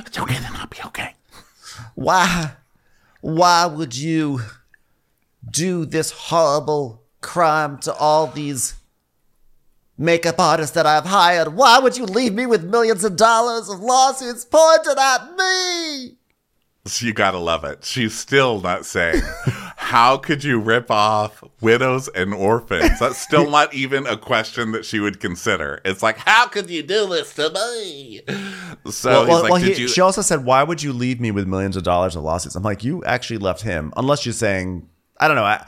[0.06, 1.14] it's okay to not be okay.
[1.96, 2.52] why
[3.22, 4.42] why would you
[5.50, 8.76] do this horrible crime to all these
[9.98, 11.56] makeup artists that I've hired?
[11.56, 16.18] Why would you leave me with millions of dollars of lawsuits pointed at me?
[17.02, 17.86] You gotta love it.
[17.86, 19.22] She's still not saying,
[19.78, 23.00] How could you rip off widows and orphans?
[23.00, 25.80] That's still not even a question that she would consider.
[25.86, 28.20] It's like, How could you do this to me?
[28.92, 29.88] So well, he's well, like, well, Did he- you?
[29.88, 32.64] she also said, "Why would you leave me with millions of dollars of lawsuits?" I'm
[32.64, 34.86] like, "You actually left him, unless you're saying,
[35.22, 35.66] I don't know, I,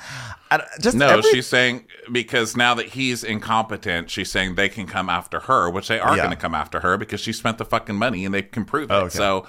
[0.52, 4.86] I just no, every- she's saying because now that he's incompetent, she's saying they can
[4.86, 6.24] come after her, which they are Yeah.
[6.24, 8.92] going to come after her because she spent the fucking money and they can prove
[8.92, 8.94] it.
[8.94, 9.18] Oh, okay.
[9.18, 9.48] So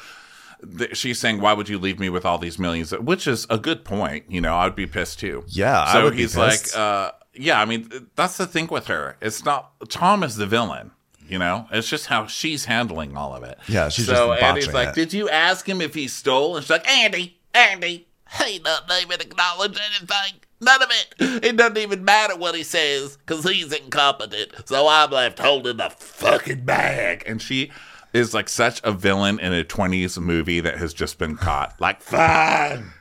[0.78, 2.92] th- she's saying, "Why would you leave me with all these millions?
[2.92, 4.24] Which is a good point.
[4.28, 5.44] You know, I'd be pissed too.
[5.48, 8.86] Yeah, I So would be he's like, uh, "Yeah, I mean, that's the thing with
[8.86, 9.16] her.
[9.20, 10.92] It's not Tom is the villain."
[11.28, 13.58] You know, it's just how she's handling all of it.
[13.66, 14.94] Yeah, she's so just Andy's like, it.
[14.94, 18.06] "Did you ask him if he stole?" And she's like, "Andy, Andy,
[18.44, 20.40] he doesn't even acknowledge anything.
[20.60, 21.44] None of it.
[21.44, 24.52] It doesn't even matter what he says because he's incompetent.
[24.66, 27.72] So I'm left holding the fucking bag." And she
[28.16, 31.80] is like such a villain in a 20s movie that has just been caught.
[31.80, 32.92] Like, fine.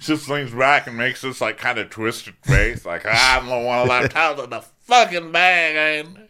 [0.00, 3.58] She just leans back and makes this like kind of twisted face, like I'm the
[3.58, 6.06] one left holding the fucking bag.
[6.06, 6.28] And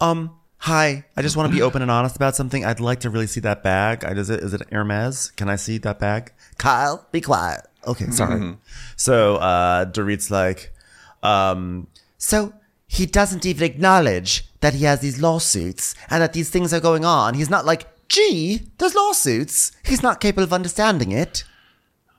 [0.00, 2.64] um, hi, I just want to be open and honest about something.
[2.64, 4.04] I'd like to really see that bag.
[4.04, 5.30] I, is it is it Hermes?
[5.36, 6.32] Can I see that bag?
[6.58, 7.60] Kyle, be quiet.
[7.86, 8.56] Okay, sorry.
[8.96, 10.72] So uh, Dorit's like,
[11.22, 11.86] um,
[12.18, 12.52] so
[12.86, 17.04] he doesn't even acknowledge that he has these lawsuits and that these things are going
[17.04, 17.34] on.
[17.34, 19.72] He's not like, gee, there's lawsuits.
[19.84, 21.44] He's not capable of understanding it.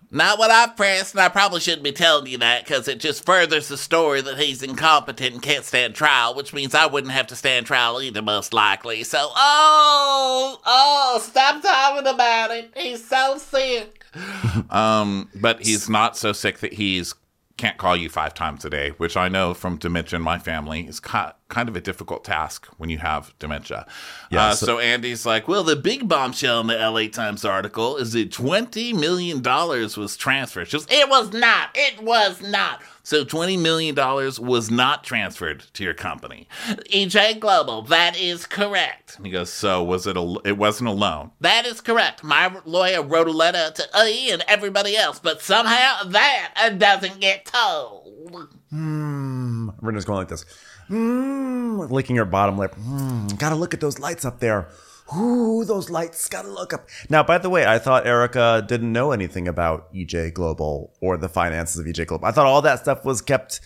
[0.09, 3.25] Not what I've pressed, and I probably shouldn't be telling you that because it just
[3.25, 7.27] furthers the story that he's incompetent and can't stand trial, which means I wouldn't have
[7.27, 9.03] to stand trial either, most likely.
[9.03, 12.71] So, oh, oh, stop talking about it.
[12.77, 14.05] He's so sick.
[14.69, 17.13] um, but he's not so sick that he's
[17.57, 20.87] can't call you five times a day, which I know from dementia in my family
[20.87, 23.85] is ki- kind of a difficult task when you have dementia.
[24.29, 27.97] Yeah, uh, so- so, Andy's like, well, the big bombshell in the LA Times article
[27.97, 30.67] is that $20 million was transferred.
[30.67, 31.69] She it was not.
[31.73, 32.81] It was not.
[33.07, 36.49] So $20 million was not transferred to your company.
[36.93, 39.15] EJ Global, that is correct.
[39.15, 41.31] And he goes, so was it a, it wasn't a loan?
[41.39, 42.21] That is correct.
[42.21, 47.45] My lawyer wrote a letter to E and everybody else, but somehow that doesn't get
[47.45, 48.49] told.
[48.71, 49.69] Hmm.
[49.81, 50.43] Rinna's going like this,
[50.89, 52.75] mm, licking her bottom lip.
[52.75, 54.69] Mm, gotta look at those lights up there.
[55.15, 56.27] Ooh, those lights.
[56.27, 56.87] Gotta look up.
[57.09, 61.29] Now, by the way, I thought Erika didn't know anything about EJ Global or the
[61.29, 62.25] finances of EJ Global.
[62.25, 63.61] I thought all that stuff was kept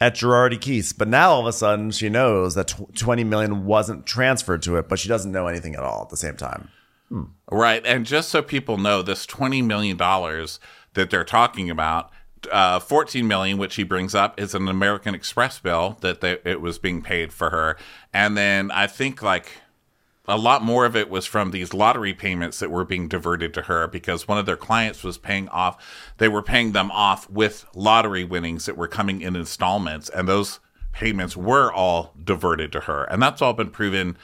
[0.00, 3.66] at Girardi Keese, but now all of a sudden she knows that tw- 20 million
[3.66, 6.68] wasn't transferred to it, but she doesn't know anything at all at the same time.
[7.50, 7.84] Right.
[7.84, 12.10] And just so people know, this $20 million that they're talking about,
[12.50, 16.60] uh, 14 million, which he brings up, is an American Express bill that they, it
[16.60, 17.76] was being paid for her.
[18.12, 19.52] And then I think like
[20.26, 23.62] a lot more of it was from these lottery payments that were being diverted to
[23.62, 27.66] her because one of their clients was paying off, they were paying them off with
[27.74, 30.08] lottery winnings that were coming in installments.
[30.08, 30.60] And those
[30.92, 33.04] payments were all diverted to her.
[33.04, 34.16] And that's all been proven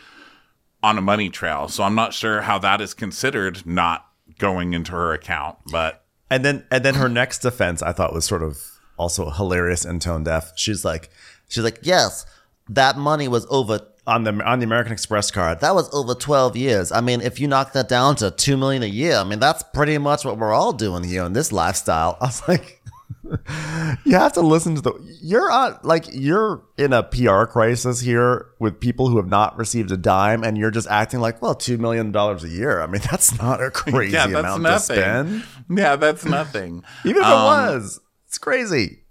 [0.83, 1.68] on a money trail.
[1.68, 4.07] So I'm not sure how that is considered not
[4.38, 8.24] going into her account, but And then and then her next defense I thought was
[8.24, 8.58] sort of
[8.98, 10.52] also hilarious and tone deaf.
[10.56, 11.10] She's like
[11.48, 12.26] she's like, Yes,
[12.68, 15.60] that money was over on the on the American Express card.
[15.60, 16.92] That was over twelve years.
[16.92, 19.62] I mean, if you knock that down to two million a year, I mean that's
[19.74, 22.16] pretty much what we're all doing here in this lifestyle.
[22.20, 22.75] I was like
[24.04, 28.46] You have to listen to the you're on like you're in a PR crisis here
[28.58, 31.78] with people who have not received a dime and you're just acting like, well, two
[31.78, 32.80] million dollars a year.
[32.80, 34.96] I mean, that's not a crazy yeah, that's amount nothing.
[34.96, 35.44] to spend.
[35.78, 36.84] Yeah, that's nothing.
[37.04, 39.02] Even if Um, it was, it's crazy.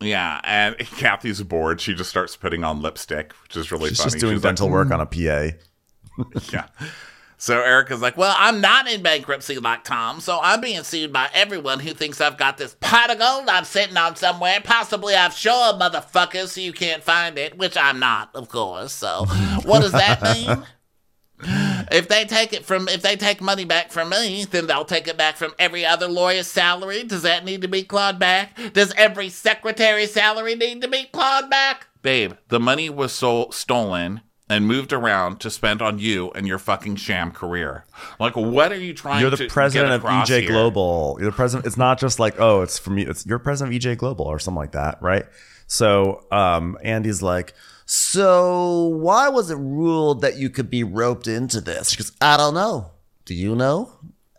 [0.00, 1.80] Yeah, and Kathy's bored.
[1.80, 4.10] She just starts putting on lipstick, which is really She's funny.
[4.12, 5.56] just doing She's like, dental work on a PA.
[6.52, 6.66] Yeah.
[7.40, 11.30] So Erika's like, well, I'm not in bankruptcy like Tom, so I'm being sued by
[11.32, 15.74] everyone who thinks I've got this pot of gold I'm sitting on somewhere, possibly offshore,
[15.74, 18.92] motherfuckers, so you can't find it, which I'm not, of course.
[18.92, 19.24] So
[19.64, 20.64] what does that mean?
[21.92, 25.06] If they take it from, if they take money back from me, then they'll take
[25.06, 27.04] it back from every other lawyer's salary.
[27.04, 28.58] Does that need to be clawed back?
[28.72, 31.86] Does every secretary's salary need to be clawed back?
[32.02, 36.58] Babe, the money was so- stolen and moved around to spend on you and your
[36.58, 37.84] fucking sham career.
[38.18, 40.50] Like, what are you trying You're the president of EJ here?
[40.50, 41.16] Global.
[41.20, 41.66] You're the president.
[41.66, 43.08] It's not just like, oh, it's from you.
[43.08, 45.26] It's you're president of EJ Global or something like that, right?
[45.66, 47.52] So, um, Andy's like,
[47.84, 51.94] so why was it ruled that you could be roped into this?
[51.94, 52.90] Goes, I don't know.
[53.24, 53.92] Do you know?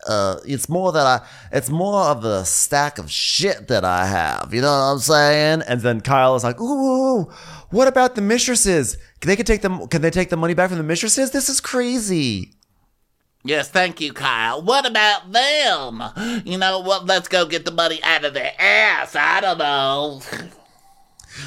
[0.07, 4.53] Uh, it's more that I, it's more of a stack of shit that I have.
[4.53, 5.63] You know what I'm saying?
[5.67, 7.29] And then Kyle is like, ooh,
[7.71, 8.97] what about the mistresses?
[9.21, 9.87] They could take them.
[9.87, 11.31] Can they take the money back from the mistresses?
[11.31, 12.53] This is crazy.
[13.43, 14.61] Yes, thank you, Kyle.
[14.61, 16.03] What about them?
[16.45, 17.05] You know what?
[17.05, 19.15] Let's go get the money out of their ass.
[19.15, 20.21] I don't know.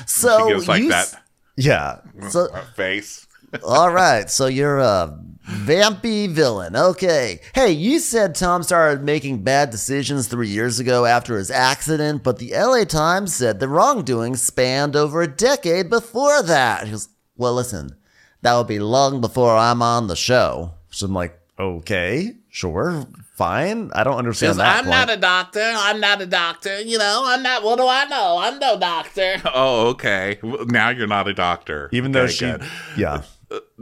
[0.06, 1.06] So She goes like you that.
[1.08, 1.16] s-
[1.56, 1.98] Yeah.
[2.16, 3.26] Mm, so Face.
[3.62, 4.30] all right.
[4.30, 6.76] So you're a vampy villain.
[6.76, 7.40] Okay.
[7.54, 12.38] Hey, you said Tom started making bad decisions three years ago after his accident, but
[12.38, 16.84] the LA Times said the wrongdoing spanned over a decade before that.
[16.84, 17.96] He goes, Well, listen,
[18.42, 20.72] that would be long before I'm on the show.
[20.90, 23.90] So I'm like, okay, sure, fine.
[23.94, 24.76] I don't understand Because that.
[24.78, 24.96] I'm point.
[24.96, 25.72] not a doctor.
[25.74, 26.80] I'm not a doctor.
[26.80, 27.62] You know, I'm not.
[27.62, 28.38] What do I know?
[28.40, 29.36] I'm no doctor.
[29.54, 30.38] Oh, okay.
[30.42, 31.88] Well, Now you're not a doctor.
[31.92, 32.62] even though Okay, she, good.
[32.96, 33.22] yeah.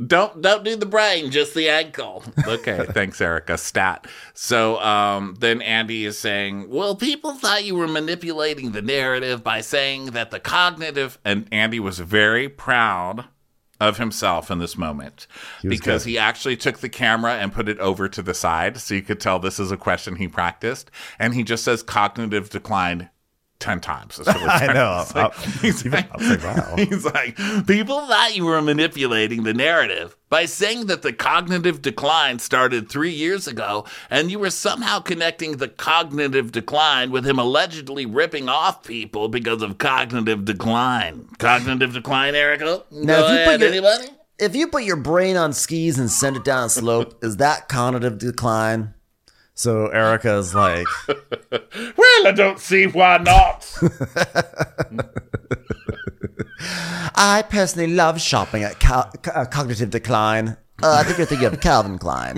[0.06, 2.22] Don't don't do the brain, just the ankle.
[2.46, 3.56] Okay, thanks, Erika.
[3.56, 4.06] Stat.
[4.34, 9.60] So um, then Andy is saying, "Well, people thought you were manipulating the narrative by
[9.60, 13.26] saying that the cognitive." And Andy was very proud
[13.80, 15.26] of himself in this moment
[15.64, 16.10] was because good.
[16.10, 19.20] he actually took the camera and put it over to the side, so you could
[19.20, 23.08] tell this is a question he practiced, and he just says cognitive decline.
[23.60, 24.18] 10 times.
[24.18, 24.98] It's really I know.
[25.02, 26.74] It's like- I- he's even- like- I was like, wow.
[26.76, 32.38] He's like, people thought you were manipulating the narrative by saying that the cognitive decline
[32.38, 38.06] started three years ago, and you were somehow connecting the cognitive decline with him allegedly
[38.06, 41.28] ripping off people because of cognitive decline.
[41.38, 42.82] Cognitive decline, Erika?
[42.90, 44.08] Now, Go if you put ahead, your- anybody?
[44.38, 47.68] if you put your brain on skis and send it down a slope, is that
[47.68, 48.94] cognitive decline?
[49.60, 50.86] So Erika is like,
[51.50, 53.70] Well, I don't see why not.
[57.14, 60.56] I personally love shopping at Cal- uh, Cognitive Decline.
[60.82, 62.36] Uh, I think you're thinking of Calvin Klein.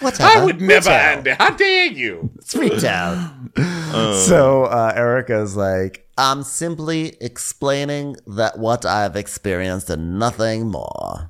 [0.00, 0.30] Whatever.
[0.40, 0.92] I would never, Retail.
[0.94, 1.30] Andy.
[1.32, 2.30] How dare you?
[2.36, 3.30] It's retail.
[4.24, 11.28] so uh, Erika's like, I'm simply explaining that what I've experienced and nothing more.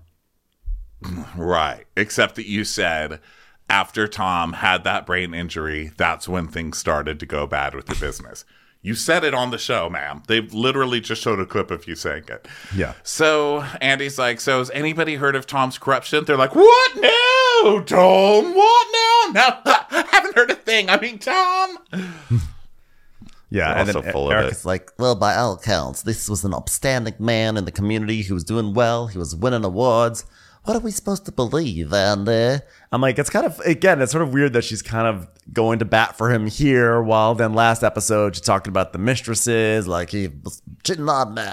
[1.36, 1.84] Right.
[1.96, 3.18] Except that you said
[3.68, 7.94] after Tom had that brain injury, that's when things started to go bad with the
[7.96, 8.44] business.
[8.82, 10.22] You said it on the show, ma'am.
[10.28, 12.46] They've literally just showed a clip of you saying it.
[12.74, 12.92] Yeah.
[13.02, 16.24] So Andy's like, So has anybody heard of Tom's corruption?
[16.24, 18.54] They're like, What now, Tom?
[18.54, 19.02] What now?
[19.32, 20.88] No, I haven't heard a thing.
[20.88, 21.78] I mean, Tom.
[23.50, 26.44] Yeah, They're and also then full of Erika's like, well, by all accounts, this was
[26.44, 29.08] an upstanding man in the community who was doing well.
[29.08, 30.24] He was winning awards.
[30.66, 31.92] What are we supposed to believe?
[31.92, 32.58] And uh,
[32.90, 35.78] I'm like, it's kind of again, it's sort of weird that she's kind of going
[35.78, 40.10] to bat for him here, while then last episode she talked about the mistresses, like
[40.10, 41.46] he was cheating on me.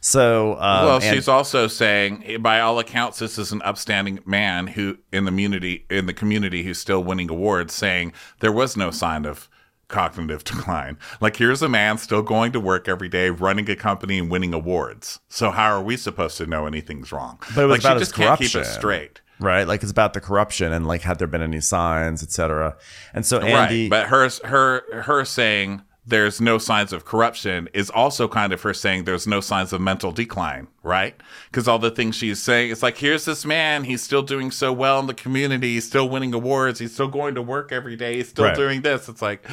[0.00, 4.68] So, um, Well, and- she's also saying, by all accounts, this is an upstanding man
[4.68, 7.74] who, in the community, in the community, who's still winning awards.
[7.74, 9.48] Saying there was no sign of
[9.88, 10.98] cognitive decline.
[11.20, 14.54] Like here's a man still going to work every day, running a company and winning
[14.54, 15.20] awards.
[15.28, 17.38] So how are we supposed to know anything's wrong?
[17.54, 18.74] But it was like about she his just can't keep it corruption.
[18.74, 19.20] straight.
[19.38, 22.76] right, like it's about the corruption and like had there been any signs, etc.
[23.14, 27.90] And so Andy, right, but her her her saying there's no signs of corruption is
[27.90, 31.16] also kind of her saying there's no signs of mental decline, right?
[31.50, 34.72] Because all the things she's saying, it's like, here's this man, he's still doing so
[34.72, 38.16] well in the community, he's still winning awards, he's still going to work every day,
[38.16, 38.54] he's still Right.
[38.56, 39.08] doing this.
[39.08, 39.44] It's like,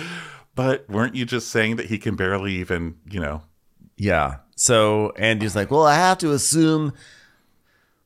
[0.54, 3.42] but weren't you just saying that he can barely even, you know,
[3.98, 4.36] Yeah.
[4.56, 6.94] So Andy's like, well, I have to assume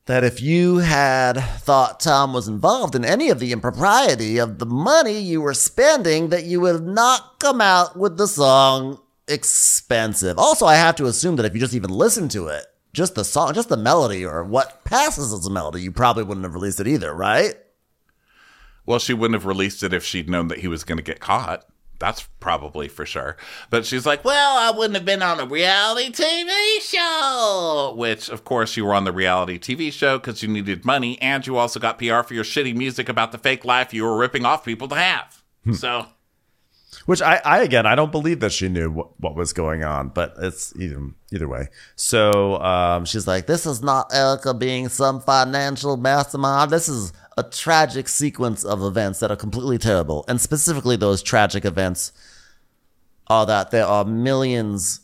[0.08, 4.66] that if you had thought Tom was involved in any of the impropriety of the
[4.66, 10.40] money you were spending, that you would have not come out with the song expensive.
[10.40, 13.26] Also, I have to assume that if you just even listen to it, just the
[13.26, 16.80] song, just the melody or what passes as a melody, you probably wouldn't have released
[16.80, 17.56] it either, right?
[18.86, 21.20] Well, she wouldn't have released it if she'd known that he was going to get
[21.20, 21.66] caught.
[22.00, 23.38] That's probably for sure.
[23.70, 27.94] But she's like, well, I wouldn't have been on a reality TV show.
[27.98, 31.46] Which, of course, you were on the reality TV show because you needed money and
[31.46, 34.46] you also got PR for your shitty music about the fake life you were ripping
[34.46, 35.44] off people to have.
[35.74, 36.06] so,
[37.06, 40.10] Which I, I again, I don't believe that she knew what, what was going on,
[40.10, 41.02] but it's either
[41.34, 41.68] either way.
[41.96, 46.72] So um, she's like, "This is not Erika being some financial mastermind.
[46.72, 51.64] This is a tragic sequence of events that are completely terrible, and specifically those tragic
[51.64, 52.12] events
[53.28, 55.02] are that there are millions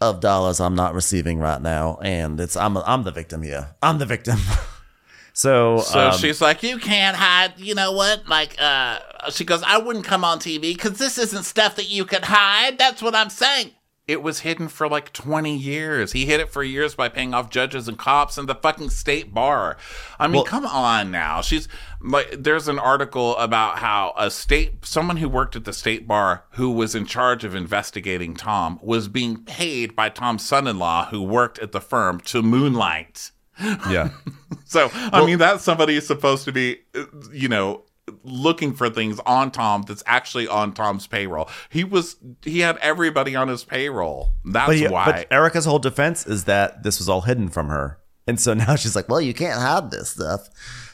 [0.00, 3.74] of dollars I'm not receiving right now, and it's I'm I'm the victim here.
[3.82, 4.38] I'm the victim."
[5.32, 7.54] so so um, she's like, you can't hide.
[7.58, 8.26] You know what?
[8.26, 8.98] Like, uh,
[9.30, 12.78] she goes, I wouldn't come on TV because this isn't stuff that you could hide.
[12.78, 13.72] That's what I'm saying.
[14.06, 16.12] It was hidden for like 20 years.
[16.12, 19.34] He hid it for years by paying off judges and cops and the fucking state
[19.34, 19.76] bar.
[20.20, 21.40] I mean, Well- come on now.
[21.40, 21.66] She's
[22.00, 26.44] like, there's an article about how a state, someone who worked at the state bar
[26.50, 31.06] who was in charge of investigating Tom was being paid by Tom's son in law
[31.06, 33.32] who worked at the firm to moonlight.
[33.60, 34.10] yeah.
[34.68, 37.84] So, I mean, that's somebody who's supposed to be, uh, you know,
[38.26, 41.48] looking for things on Tom that's actually on Tom's payroll.
[41.70, 44.32] He was, he had everybody on his payroll.
[44.44, 45.04] That's But, yeah, why.
[45.06, 47.98] but Erika's whole defense is that this was all hidden from her.
[48.26, 50.48] And so now she's like, well, you can't hide this stuff.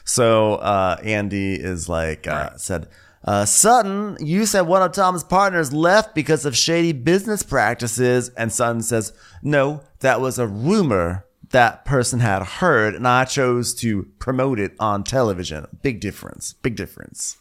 [0.05, 2.87] So uh, Andy is like, uh, said,
[3.25, 8.29] uh, Sutton, you said one of Tom's partners left because of shady business practices.
[8.37, 12.93] And Sutton says, no, that was a rumor that person had heard.
[12.93, 15.65] And I chose to promote it on television.
[15.81, 16.53] Big difference.
[16.53, 17.37] Big difference.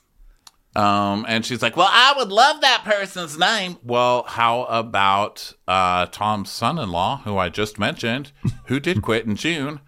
[0.74, 6.06] Um, and she's like, "Well, I would love that person's name." Well, how about uh,
[6.06, 8.32] Tom's son-in-law, who I just mentioned,
[8.66, 9.80] who did quit in June?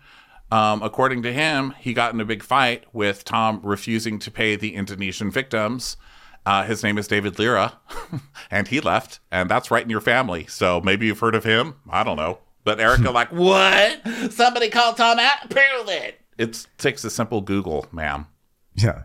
[0.50, 4.56] Um, according to him, he got in a big fight with Tom refusing to pay
[4.56, 5.96] the Indonesian victims.
[6.44, 7.78] Uh, his name is David Lira,
[8.50, 10.44] and he left, and that's right in your family.
[10.46, 11.76] So maybe you've heard of him.
[11.88, 12.40] I don't know.
[12.64, 14.00] But Erika, like, what?
[14.32, 15.50] Somebody called Tom out.
[15.50, 16.20] Prove it.
[16.38, 18.26] It takes a simple Google, ma'am.
[18.74, 19.02] Yeah.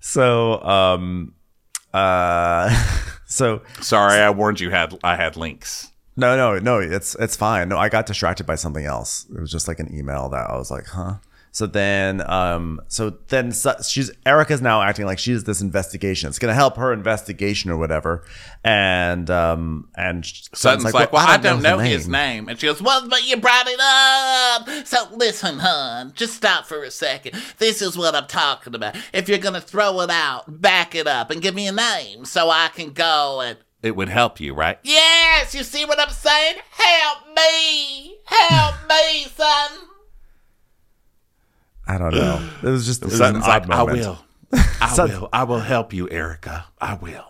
[0.00, 1.34] So, um,
[1.92, 2.70] uh,
[3.26, 4.70] so Sorry, I warned you.
[4.70, 5.92] Had I had links.
[6.16, 6.80] No, no, no.
[6.80, 7.68] It's it's fine.
[7.68, 9.26] No, I got distracted by something else.
[9.30, 11.14] It was just like an email that I was like, huh.
[11.58, 13.52] So then, um, so then
[13.82, 16.28] she's Erika's now acting like she's this investigation.
[16.28, 18.22] It's gonna help her investigation or whatever.
[18.62, 22.48] And um, and Sutton's like, well, I don't, know, the his name.
[22.48, 24.86] And she goes, well, but you brought it up.
[24.86, 27.34] So listen, hon, just stop for a second.
[27.58, 28.96] This is what I'm talking about.
[29.12, 32.24] If you're going to throw it out, back it up and give me a name
[32.24, 33.58] so I can go and.
[33.82, 34.78] It would help you, right?
[34.84, 36.58] Yes, you see what I'm saying?
[36.70, 38.18] Help me.
[38.26, 39.87] Help me, son.
[41.88, 42.48] I don't know.
[42.62, 43.98] It was just it was an odd like, I moment.
[43.98, 44.18] will.
[44.80, 45.28] I Sut- will.
[45.32, 46.66] I will help you, Erika.
[46.80, 47.24] I will.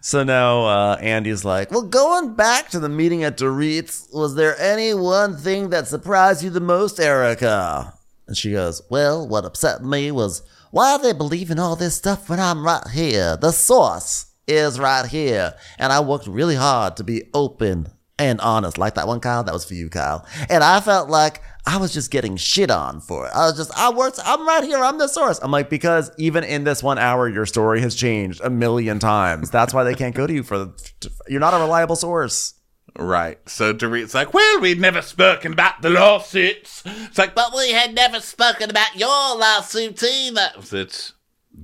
[0.00, 4.58] So now uh, Andy's like, well, going back to the meeting at Dorit's, was there
[4.60, 7.94] any one thing that surprised you the most, Erika?
[8.26, 12.28] And she goes, well, what upset me was why are they believing all this stuff
[12.28, 13.36] when I'm right here?
[13.36, 15.54] The source is right here.
[15.78, 17.88] And I worked really hard to be open
[18.18, 18.78] and honest.
[18.78, 19.44] Like that one, Kyle?
[19.44, 20.26] That was for you, Kyle.
[20.48, 23.32] And I felt like I was just getting shit on for it.
[23.34, 24.78] I was just, I worked, I'm right here.
[24.78, 25.38] I'm the source.
[25.42, 29.50] I'm like, because even in this one hour, your story has changed a million times.
[29.50, 30.74] That's why they can't go to you for,
[31.28, 32.54] you're not a reliable source.
[32.98, 33.38] Right.
[33.48, 36.82] So Dorit's like, well, we'd never spoken about the lawsuits.
[36.84, 40.50] It's like, but we had never spoken about your lawsuit either.
[40.72, 41.12] It's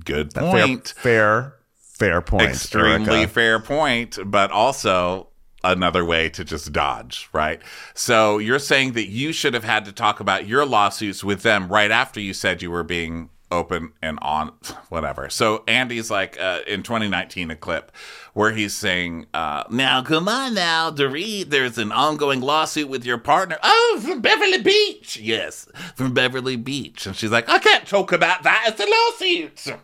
[0.05, 0.93] good point.
[0.97, 2.49] Fair, fair, fair point.
[2.49, 3.33] Extremely Erika.
[3.33, 5.29] fair point, but also
[5.65, 7.61] another way to just dodge, right?
[7.93, 11.67] So you're saying that you should have had to talk about your lawsuits with them
[11.67, 14.49] right after you said you were being open and on
[14.89, 15.29] whatever.
[15.29, 17.91] So Andy's like uh, in 2019 a clip
[18.33, 23.17] where he's saying, uh, "Now come on now, Dorit, there's an ongoing lawsuit with your
[23.17, 23.57] partner.
[23.63, 25.17] Oh, from Beverly Beach.
[25.17, 28.65] Yes, from Beverly Beach." And she's like, "I can't talk about that.
[28.67, 29.79] It's a lawsuit."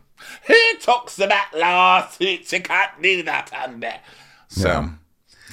[0.47, 2.53] Who talks about lawsuits?
[2.53, 3.93] You can't do that under.
[4.49, 4.89] So, Yeah.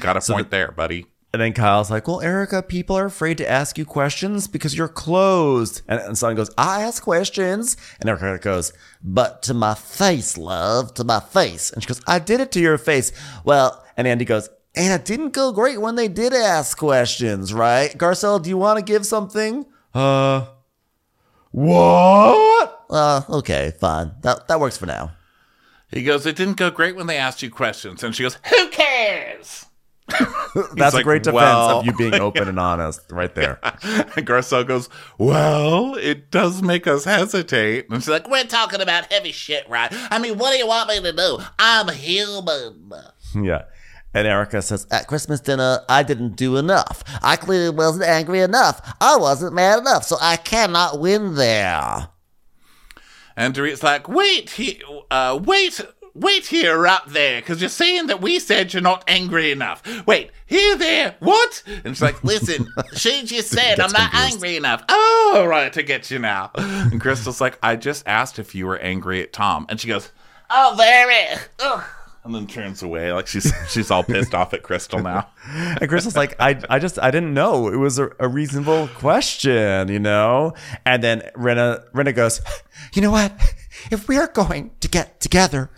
[0.01, 1.07] Got a point there, buddy.
[1.32, 4.88] And then Kyle's like, Well, Erika, people are afraid to ask you questions because you're
[4.88, 5.82] closed.
[5.86, 7.76] And, and Son goes, I ask questions.
[8.01, 8.72] And Erika goes,
[9.03, 11.70] But to my face, love, to my face.
[11.70, 13.12] And she goes, I did it to your face.
[13.44, 17.90] Well, and Andy goes, And it didn't go great when they did ask questions, right?
[17.90, 19.66] Garcelle, do you want to give something?
[19.92, 20.46] Uh,
[21.51, 22.86] what?
[22.88, 24.12] Uh, okay, fine.
[24.22, 25.12] That, that works for now.
[25.90, 28.03] He goes, It didn't go great when they asked you questions.
[28.03, 29.66] And she goes, Who cares?
[30.75, 33.61] That's a great defense well- of you being open and honest right there.
[33.83, 34.89] And Garcelle goes,
[35.19, 37.89] Well, it does make us hesitate.
[37.91, 39.89] And she's like, We're talking about heavy shit, right?
[39.93, 41.39] I mean, what do you want me to do?
[41.59, 42.93] I'm human.
[43.35, 43.65] Yeah.
[44.15, 47.05] And Erika says, At Christmas dinner, I didn't do enough.
[47.23, 48.81] I clearly wasn't angry enough.
[49.01, 52.09] I wasn't mad enough, so I cannot win there.
[53.37, 55.81] And Dorit's like, Wait, he, uh, wait,
[56.21, 59.83] wait here up there, because you're saying that we said you're not angry enough.
[60.07, 61.62] Wait, here, there, what?
[61.85, 64.35] And she's like, Listen, She just said I'm not confused.
[64.35, 64.83] angry enough.
[64.89, 66.51] Oh, all right, I get you now.
[66.55, 69.66] And Crystal's like, I just asked if you were angry at Tom.
[69.69, 70.11] And she goes,
[70.51, 71.39] Oh, very.
[71.61, 71.85] Ugh.
[72.25, 75.29] and then turns away like she's she's all pissed off at Crystal now.
[75.47, 77.69] And Crystal's like, I, I just, I didn't know.
[77.69, 80.55] It was a, a reasonable question, you know?
[80.87, 82.41] And then Rinna, Rinna goes,
[82.95, 83.33] You know what?
[83.91, 85.71] If we are going to get together,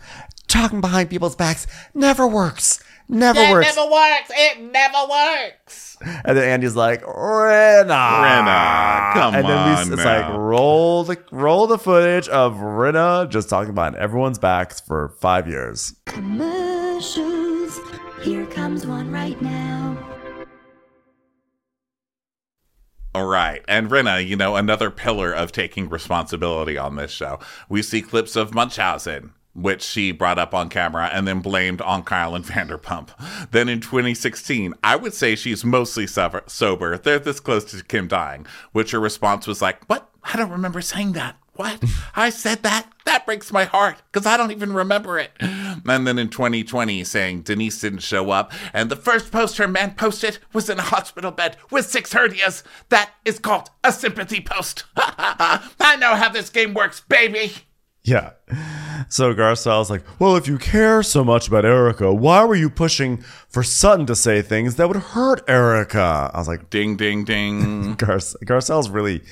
[0.51, 2.83] talking behind people's backs never works.
[3.09, 3.75] Never That works.
[3.77, 4.31] never works.
[4.31, 5.97] It never works.
[6.25, 9.35] And then Andy's like, Rinna, Rinna, come on.
[9.35, 10.29] and then on we, it's now.
[10.31, 15.49] like roll the roll the footage of Rinna just talking behind everyone's backs for five
[15.49, 15.95] years.
[16.07, 17.81] Commercials.
[18.23, 19.97] Here comes one right now.
[23.15, 23.63] All right.
[23.67, 27.41] And Rinna, you know, another pillar of taking responsibility on this show.
[27.69, 32.03] We see clips of Munchausen, which she brought up on camera and then blamed on
[32.03, 33.11] Kyle and Vanderpump.
[33.51, 36.43] Then in 2016, I would say she's mostly sober.
[36.47, 36.97] sober.
[36.97, 40.11] They're this close to Kim dying, which her response was like, What?
[40.23, 41.37] I don't remember saying that.
[41.55, 41.85] What?
[42.17, 42.91] I said that?
[43.05, 45.33] That breaks my heart because I don't even remember it.
[45.41, 49.95] And then in 2020, saying Denise didn't show up, and the first post her man
[49.95, 52.63] posted was in a hospital bed with six hernias.
[52.89, 54.85] That is called a sympathy post.
[54.97, 57.53] I know how this game works, baby.
[58.03, 58.31] Yeah.
[59.09, 63.19] So Garcelle's like, well, if you care so much about Erika, why were you pushing
[63.49, 66.31] for Sutton to say things that would hurt Erika?
[66.35, 67.95] I was like, Ding, ding, ding.
[67.99, 69.23] Gar- Garcelle's really,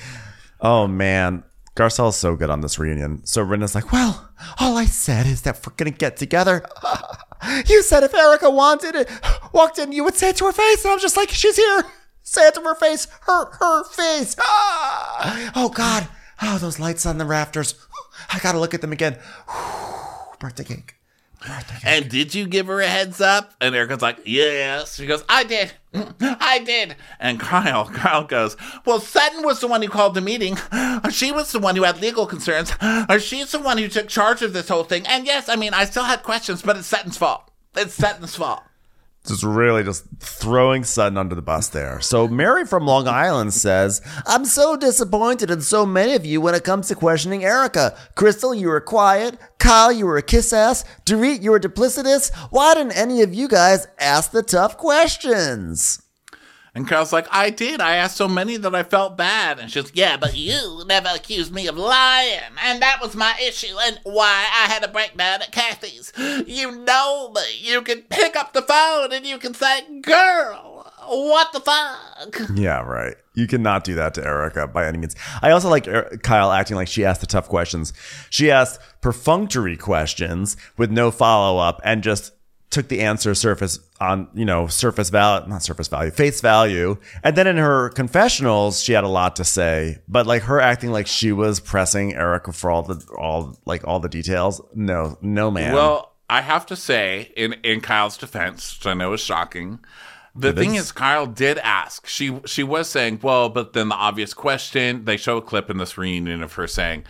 [0.60, 1.42] oh man,
[1.76, 3.24] Garcelle's so good on this reunion.
[3.24, 6.64] So Rinna's like, well, all I said is that we're gonna get together.
[7.68, 9.08] You said if Erika wanted it,
[9.52, 11.84] walked in, you would say it to her face, and I'm just like, she's here.
[12.24, 14.34] Say it to her face, her her face.
[14.42, 15.52] Ah!
[15.54, 16.08] Oh God,
[16.42, 17.76] oh those lights on the rafters.
[18.28, 19.18] I gotta look at them again.
[20.38, 20.94] Birthday cake.
[21.40, 21.84] Birthday cake.
[21.84, 23.54] And did you give her a heads up?
[23.60, 24.96] And Erika's like, yes.
[24.96, 25.72] She goes, I did.
[26.20, 26.96] I did.
[27.18, 30.56] And Kyle, Kyle goes, Well, Sutton was the one who called the meeting.
[31.10, 32.72] She was the one who had legal concerns.
[33.08, 35.06] Or she's the one who took charge of this whole thing.
[35.06, 37.50] And yes, I mean, I still had questions, but it's Sutton's fault.
[37.76, 38.62] It's Sutton's fault.
[39.28, 42.00] Just really just throwing Sutton under the bus there.
[42.00, 46.54] So Mary from Long Island says, I'm so disappointed in so many of you when
[46.54, 47.94] it comes to questioning Erika.
[48.14, 49.38] Crystal, you were quiet.
[49.58, 50.82] Kyle, you were a kiss ass.
[51.04, 52.34] Dorit, you were duplicitous.
[52.50, 56.02] Why didn't any of you guys ask the tough questions?
[56.78, 57.80] And Kyle's like, I did.
[57.80, 59.58] I asked so many that I felt bad.
[59.58, 62.38] And she's like, Yeah, but you never accused me of lying.
[62.62, 66.12] And that was my issue and why I had a breakdown at Kathy's.
[66.46, 67.40] You know me.
[67.58, 72.48] You can pick up the phone and you can say, Girl, what the fuck?
[72.54, 73.16] Yeah, right.
[73.34, 75.16] You cannot do that to Erika by any means.
[75.42, 77.92] I also like Er- Kyle acting like she asked the tough questions.
[78.30, 82.34] She asked perfunctory questions with no follow up and just
[82.78, 86.96] took the answer surface on, you know, surface value, not surface value, face value.
[87.24, 90.92] And then in her confessionals, she had a lot to say, but like her acting
[90.92, 94.60] like she was pressing Erika for all the, all, like all the details.
[94.76, 95.74] No, no, man.
[95.74, 99.80] Well, I have to say, in in Kyle's defense, which I know is shocking,
[100.36, 100.84] the thing is.
[100.84, 102.06] is, Kyle did ask.
[102.06, 105.04] She she was saying, well, but then the obvious question.
[105.04, 107.04] They show a clip in this reunion of her saying.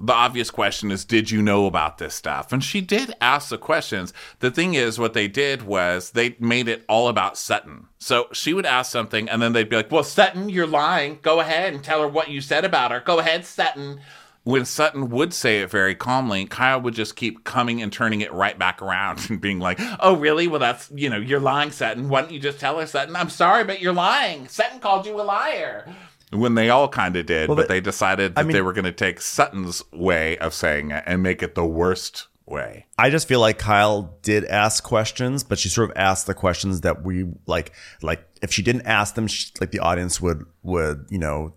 [0.00, 2.52] The obvious question is, did you know about this stuff?
[2.52, 4.14] And she did ask the questions.
[4.38, 7.86] The thing is, what they did was they made it all about Sutton.
[7.98, 11.18] So she would ask something, and then they'd be like, well, Sutton, you're lying.
[11.20, 13.00] Go ahead and tell her what you said about her.
[13.00, 14.00] Go ahead, Sutton
[14.44, 18.32] when Sutton would say it very calmly, Kyle would just keep coming and turning it
[18.32, 20.48] right back around and being like, Oh, really?
[20.48, 22.08] Well, that's, you know, you're lying, Sutton.
[22.08, 23.16] Why don't you just tell her, Sutton?
[23.16, 24.48] I'm sorry, but you're lying.
[24.48, 25.94] Sutton called you a liar.
[26.30, 28.62] When they all kind of did, Well, but but- they decided that I mean- they
[28.62, 32.86] were going to take Sutton's way of saying it and make it the worst way.
[32.98, 36.80] I just feel like Kyle did ask questions, but she sort of asked the questions
[36.82, 37.72] that we like.
[38.02, 41.54] Like if she didn't ask them, she, like the audience would would you know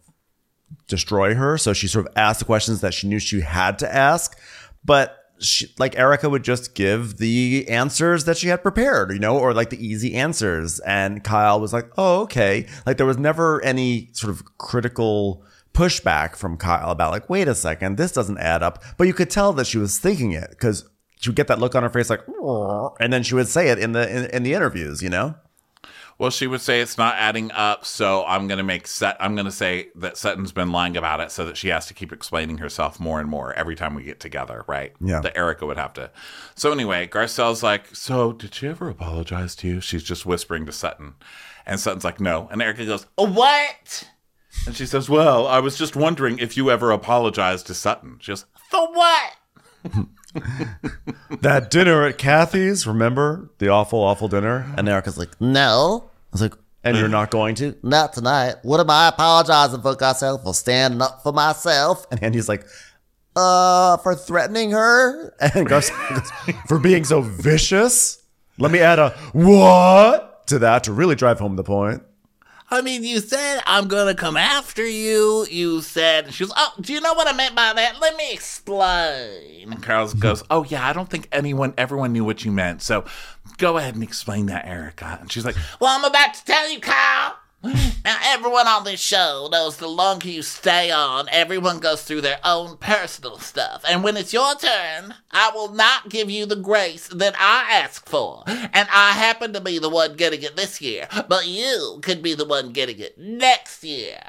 [0.88, 1.58] destroy her.
[1.58, 4.38] So she sort of asked the questions that she knew she had to ask,
[4.86, 5.20] but.
[5.44, 9.54] She, like Erika would just give the answers that she had prepared, you know, or
[9.54, 10.80] like the easy answers.
[10.82, 12.68] And Kyle was like, oh, okay.
[12.86, 17.56] Like there was never any sort of critical pushback from Kyle about like, wait a
[17.56, 18.84] second, this doesn't add up.
[18.98, 20.88] But you could tell that she was thinking it because
[21.20, 22.22] she would get that look on her face like,
[23.00, 25.36] and then she would say it in the in, in the interviews, you know.
[26.18, 29.18] Well, she would say it's not adding up, so I'm going to make set.
[29.20, 31.94] I'm going to say that Sutton's been lying about it, so that she has to
[31.94, 34.94] keep explaining herself more and more every time we get together, right?
[35.02, 35.22] Yeah.
[35.22, 36.12] That Erika would have to.
[36.56, 40.72] So anyway, Garcelle's like, "So did she ever apologize to you?" She's just whispering to
[40.72, 41.16] Sutton,
[41.66, 44.08] and Sutton's like, "No," and Erika goes, What?
[44.68, 48.32] and she says, "Well, I was just wondering if you ever apologized to Sutton." She
[48.32, 49.34] goes, For what?
[51.42, 54.72] That dinner at Kathy's, remember the awful, awful dinner?
[54.78, 56.54] And Erika's like, No, I was like,
[56.84, 57.76] and you're not going to?
[57.84, 58.56] not tonight.
[58.62, 62.06] What am I apologizing for, myself For standing up for myself?
[62.12, 62.66] And Andy's like,
[63.36, 65.34] Uh, for threatening her?
[65.42, 66.32] and Garcia goes,
[66.68, 68.22] for being so vicious.
[68.58, 72.04] Let me add a what to that to really drive home the point.
[72.74, 75.46] I mean, you said I'm gonna come after you.
[75.50, 76.52] You said she was.
[76.56, 78.00] Oh, do you know what I meant by that?
[78.02, 79.72] Let me explain.
[79.72, 82.82] and Carol goes, "Oh yeah, I don't think anyone, everyone knew what you meant.
[82.82, 83.06] So
[83.60, 86.80] go ahead and explain that, Erika." And she's like, Well, I'm about to tell you,
[86.80, 87.36] Kyle.
[87.64, 92.40] Now, everyone on this show knows the longer you stay on, everyone goes through their
[92.44, 93.86] own personal stuff.
[93.88, 98.08] And when it's your turn, I will not give you the grace that I ask
[98.08, 98.44] for.
[98.48, 102.36] And I happen to be the one getting it this year, but you could be
[102.36, 104.20] the one getting it next year.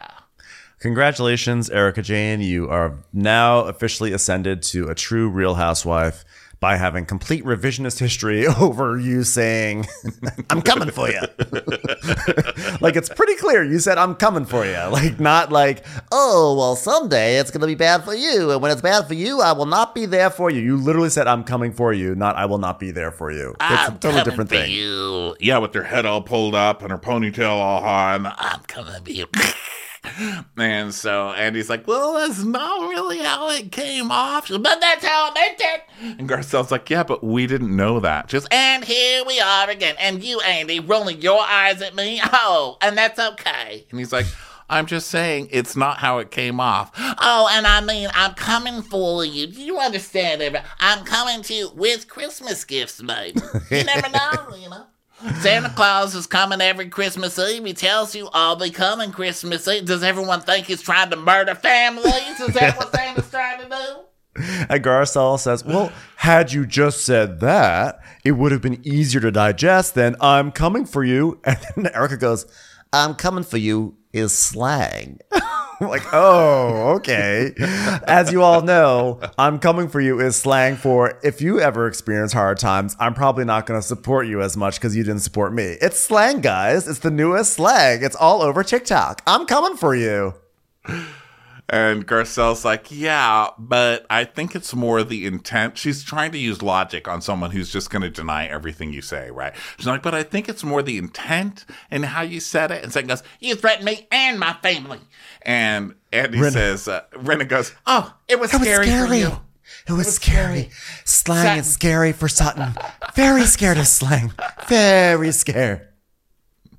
[0.79, 2.41] Congratulations, Erika Jayne.
[2.41, 6.25] You are now officially ascended to a true real housewife
[6.65, 9.85] by having complete revisionist history over you saying,
[10.49, 11.21] I'm coming for you.
[12.81, 14.73] like, it's pretty clear you said, I'm coming for you.
[14.95, 18.51] Like, not like, Oh, well, someday it's going to be bad for you.
[18.51, 20.63] And when it's bad for you, I will not be there for you.
[20.63, 23.51] You literally said, I'm coming for you, not I will not be there for you.
[23.51, 24.71] It's a I'm totally different thing.
[24.71, 25.37] you.
[25.41, 29.05] "Yeah, with their head all pulled up and her ponytail all high." And I'm coming
[29.05, 29.27] for you.
[30.57, 35.31] And so Andy's like, well, That's not really how it came off, but that's how
[35.31, 36.19] I meant it.
[36.21, 38.29] and Garcelle's like, yeah, but we didn't know that.
[38.29, 39.97] Just And here we are again.
[39.99, 42.21] And you, Andy, rolling your eyes at me.
[42.33, 43.87] Oh, and that's okay.
[43.91, 44.27] and he's like,
[44.69, 46.91] I'm just saying it's not how it came off.
[46.99, 49.47] Oh, and I mean, I'm coming for you.
[49.47, 50.43] Do you understand?
[50.81, 53.41] I'm coming to you with Christmas gifts, baby.
[53.71, 54.87] You never know, you know.
[55.41, 57.65] Santa Claus is coming every Christmas Eve.
[57.65, 59.85] He tells you I'll be coming Christmas Eve.
[59.87, 62.41] Does everyone think he's trying to murder families?
[62.41, 64.05] Is that what Santa's trying to do?
[64.69, 69.31] And Garcelle says, Well, had you just said that, it would have been easier to
[69.31, 71.41] digest than I'm coming for you.
[71.45, 72.47] And then Erika goes,
[72.93, 75.21] I'm coming for you is slang.
[75.81, 77.53] Like, oh, okay.
[78.07, 82.33] As you all know, I'm coming for you is slang for if you ever experience
[82.33, 85.53] hard times, I'm probably not going to support you as much because you didn't support
[85.53, 85.77] me.
[85.83, 86.87] It's slang, guys.
[86.87, 88.05] It's the newest slang.
[88.05, 89.23] It's all over TikTok.
[89.27, 90.35] I'm coming for you.
[91.69, 95.79] And Garcelle's like, yeah, but I think it's more the intent.
[95.79, 99.31] She's trying to use logic on someone who's just going to deny everything you say,
[99.31, 99.55] right?
[99.79, 102.85] She's like, but I think it's more the intent and how you said it.
[102.85, 105.01] And Satan goes, You threatened me and my family.
[105.43, 109.41] and Andy says, uh, Rinna goes, Oh, it was It was scary, for you.
[109.89, 110.71] It was scary.
[111.05, 112.75] Slang is scary for Sutton.
[113.15, 114.33] Very scared of slang.
[114.69, 115.89] Very scared.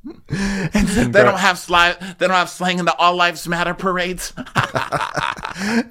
[0.06, 4.32] And they don't have sli- they don't have slang in the All Lives Matter parades.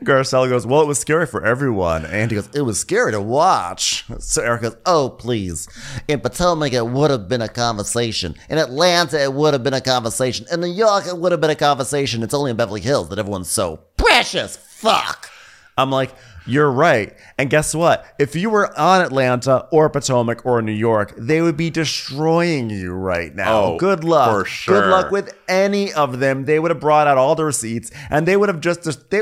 [0.04, 2.04] Garcelle goes, Well, it was scary for everyone.
[2.04, 4.04] And he goes, It was scary to watch.
[4.18, 5.68] So Eric goes, Oh, please.
[6.08, 8.34] In Potomac, it would have been a conversation.
[8.48, 10.46] In Atlanta, it would have been a conversation.
[10.52, 12.22] In New York, it would have been a conversation.
[12.22, 14.56] It's only in Beverly Hills that everyone's so precious.
[14.56, 15.30] Fuck.
[15.76, 16.14] I'm like,
[16.46, 17.16] you're right.
[17.38, 18.04] And guess what?
[18.18, 22.92] If you were on Atlanta or Potomac or New York, they would be destroying you
[22.92, 23.62] right now.
[23.64, 24.30] Oh, Good luck.
[24.30, 24.82] for sure.
[24.82, 26.44] Good luck with any of them.
[26.44, 29.20] They would have brought out all the receipts and they would have just, they,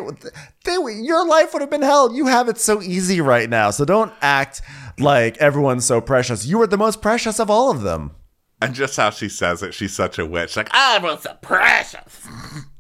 [0.65, 2.15] they, your life would have been hell.
[2.15, 3.71] You have it so easy right now.
[3.71, 4.61] So don't act
[4.99, 6.45] like everyone's so precious.
[6.45, 8.13] You are the most precious of all of them.
[8.61, 10.57] and just how she says it, she's such a witch.
[10.57, 12.27] Like, I was so precious.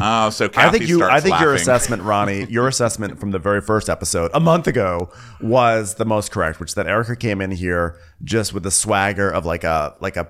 [0.00, 1.04] oh, so Kathy I think you.
[1.04, 5.10] I think your assessment, Ronnie, your assessment from the very first episode a month ago
[5.40, 6.60] was the most correct.
[6.60, 10.16] Which is that Erika came in here just with the swagger of like a like
[10.16, 10.28] a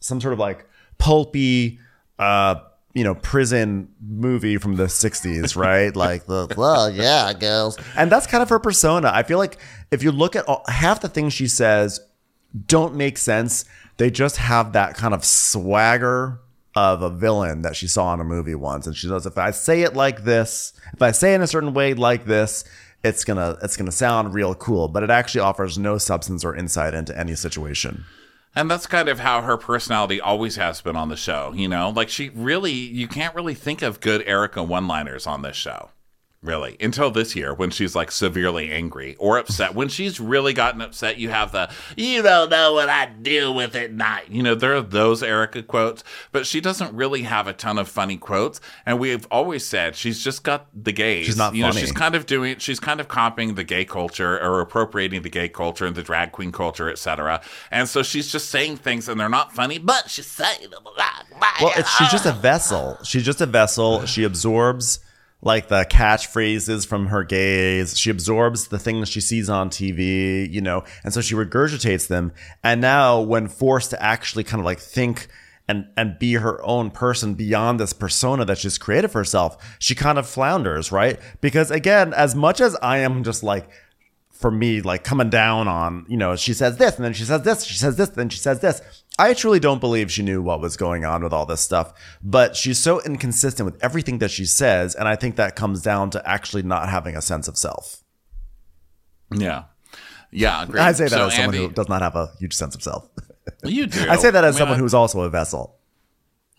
[0.00, 0.66] some sort of like
[0.98, 1.78] pulpy,
[2.18, 2.56] uh,
[2.94, 5.94] you know, prison movie from the 60s, right?
[5.96, 7.78] like the, well, yeah, girls.
[7.96, 9.10] And that's kind of her persona.
[9.12, 9.58] I feel like
[9.90, 12.00] if you look at all, half the things she says
[12.66, 13.64] don't make sense.
[13.96, 16.40] They just have that kind of swagger
[16.74, 18.86] of a villain that she saw in a movie once.
[18.86, 21.46] And she knows if I say it like this, if I say it in a
[21.46, 22.64] certain way like this,
[23.04, 26.94] it's gonna it's gonna sound real cool, but it actually offers no substance or insight
[26.94, 28.04] into any situation.
[28.54, 31.90] And that's kind of how her personality always has been on the show, you know?
[31.90, 35.90] Like she really you can't really think of good Erika one-liners on this show.
[36.42, 36.76] Really.
[36.80, 39.76] Until this year when she's like severely angry or upset.
[39.76, 43.76] when she's really gotten upset, you have the you don't know what I deal with
[43.76, 44.28] at night.
[44.28, 47.88] You know, there are those Erika quotes, but she doesn't really have a ton of
[47.88, 48.60] funny quotes.
[48.84, 51.26] And we've always said she's just got the gays.
[51.26, 54.40] She's not you know, she's kind of doing she's kind of copying the gay culture
[54.40, 57.40] or appropriating the gay culture and the drag queen culture, etc.
[57.70, 60.98] And so she's just saying things and they're not funny, but she's saying them a
[60.98, 61.26] lot.
[61.60, 62.98] Well, it's, she's just a vessel.
[63.04, 64.06] She's just a vessel.
[64.06, 64.98] She absorbs
[65.42, 67.98] like the catchphrases from her gaze.
[67.98, 72.32] She absorbs the things she sees on TV, you know, and so she regurgitates them.
[72.62, 75.26] And now, when forced to actually kind of like think
[75.68, 79.94] and and be her own person beyond this persona that she's created for herself, she
[79.94, 81.18] kind of flounders, right?
[81.40, 83.68] Because again, as much as I am just like
[84.30, 87.42] for me, like coming down on, you know, she says this and then she says
[87.42, 88.80] this, she says this, then she says this.
[89.18, 91.92] I truly don't believe she knew what was going on with all this stuff,
[92.22, 94.94] but she's so inconsistent with everything that she says.
[94.94, 98.02] And I think that comes down to actually not having a sense of self.
[99.30, 99.64] Yeah.
[100.30, 100.80] Yeah, agreed.
[100.80, 102.82] I say that So, as someone Andy, who does not have a huge sense of
[102.82, 103.06] self.
[103.64, 104.00] You do.
[104.08, 105.78] I say that as mean, someone I- who's also a vessel.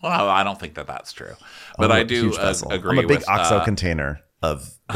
[0.02, 1.34] Well, I don't think that that's true,
[1.78, 2.98] but I'm I do uh, agree.
[2.98, 4.70] I'm a big with, OXO uh, container of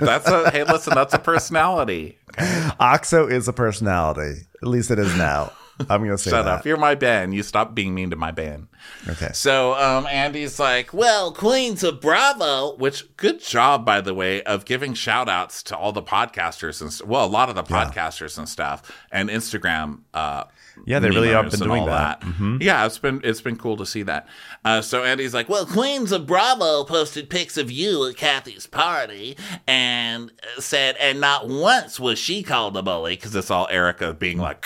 [0.00, 2.18] that's a hey, listen, that's a personality.
[2.30, 2.68] Okay?
[2.80, 4.40] OXO is a personality.
[4.60, 5.52] At least it is now.
[5.88, 6.58] I'm gonna say Shut that.
[6.60, 6.66] up.
[6.66, 7.32] You're my Ben.
[7.32, 8.68] You stop being mean to my Ben.
[9.08, 9.30] Okay.
[9.32, 14.64] So um, Andy's like, well, Queens of Bravo, which good job, by the way, of
[14.64, 18.48] giving shout outs to all the podcasters and well, a lot of the podcasters and
[18.48, 20.00] stuff and Instagram.
[20.14, 20.44] Uh,
[20.86, 22.20] Yeah, they really have been doing all that.
[22.22, 22.58] Mm-hmm.
[22.60, 24.26] Yeah, it's been it's been cool to see that.
[24.64, 28.66] Uh, so Andy's like, well, Well, Queens of Bravo posted pics of you at Kathy's
[28.66, 33.14] party and uh, said, and not once was she called a bully.
[33.16, 34.64] because it's all Erika being like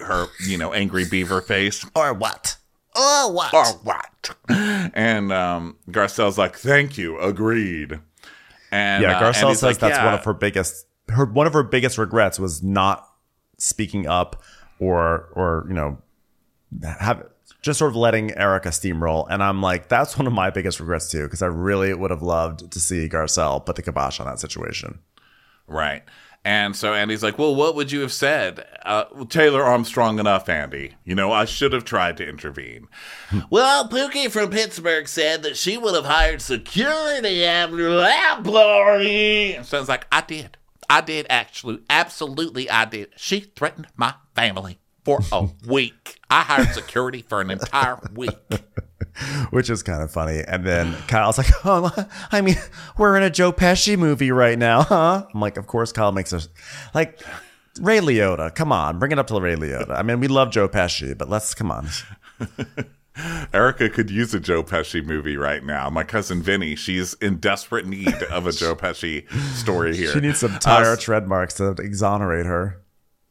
[0.00, 1.84] her, you know, angry beaver face.
[1.94, 2.56] Or what?
[2.96, 3.52] Or what?
[3.52, 4.36] or what?
[4.48, 7.98] And um, Garcelle's like, thank you, agreed.
[8.70, 11.52] And Yeah, uh, Garcelle Andy's says like, that's one of her biggest her one of
[11.52, 13.08] her biggest regrets was not
[13.58, 14.42] speaking up
[14.78, 15.98] or or you know
[16.82, 17.26] have
[17.62, 19.26] just sort of letting Erika steamroll.
[19.30, 22.22] And I'm like, that's one of my biggest regrets too, because I really would have
[22.22, 24.98] loved to see Garcelle put the kibosh on that situation.
[25.66, 26.02] Right.
[26.46, 28.66] And so Andy's like, well, what would you have said?
[28.84, 30.94] Uh, well, Taylor Armstrong enough, Andy.
[31.02, 32.88] You know, I should have tried to intervene.
[33.50, 39.58] Well, Pookie from Pittsburgh said that she would have hired security after that party.
[39.64, 40.56] So it's like, I did.
[40.88, 41.80] I did actually.
[41.90, 43.08] Absolutely, I did.
[43.16, 46.20] She threatened my family for a week.
[46.30, 48.36] I hired security for an entire week.
[49.50, 50.42] Which is kind of funny.
[50.46, 51.90] And then Kyle's like, oh,
[52.32, 52.56] I mean,
[52.98, 55.26] we're in a Joe Pesci movie right now, huh?
[55.32, 56.48] I'm like, of course, Kyle makes us
[56.94, 57.20] like
[57.80, 58.54] Ray Liotta.
[58.54, 59.90] Come on, bring it up to Ray Liotta.
[59.96, 61.88] I mean, we love Joe Pesci, but let's come on.
[63.52, 65.88] Erika could use a Joe Pesci movie right now.
[65.88, 70.12] My cousin Vinny, she's in desperate need of a Joe Pesci story here.
[70.12, 72.80] She needs some Uh, tire tread marks to exonerate her.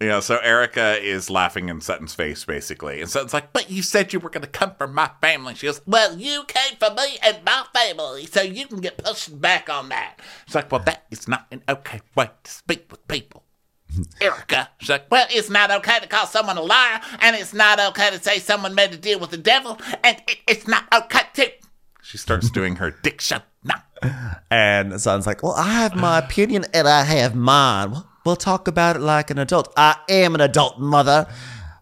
[0.04, 3.02] Yeah, so Erika is laughing in Sutton's face, basically.
[3.02, 5.56] And Sutton's like, but you said you were going to come for my family.
[5.56, 9.40] She goes, Well, you came for me and my family, so you can get pushed
[9.40, 10.20] back on that.
[10.46, 13.44] she's like, well, that is not an okay way to speak with people.
[14.22, 14.70] Erika.
[14.80, 18.10] She's like, well, it's not okay to call someone a liar, and it's not okay
[18.10, 21.52] to say someone made a deal with the devil, and it, it's not okay to.
[22.06, 22.94] She starts doing her
[23.64, 23.82] now.
[24.52, 27.96] And Son's like, well, I have my opinion and I have mine.
[28.26, 29.74] Well, talk about it like an adult.
[29.76, 31.28] I am an adult, mother.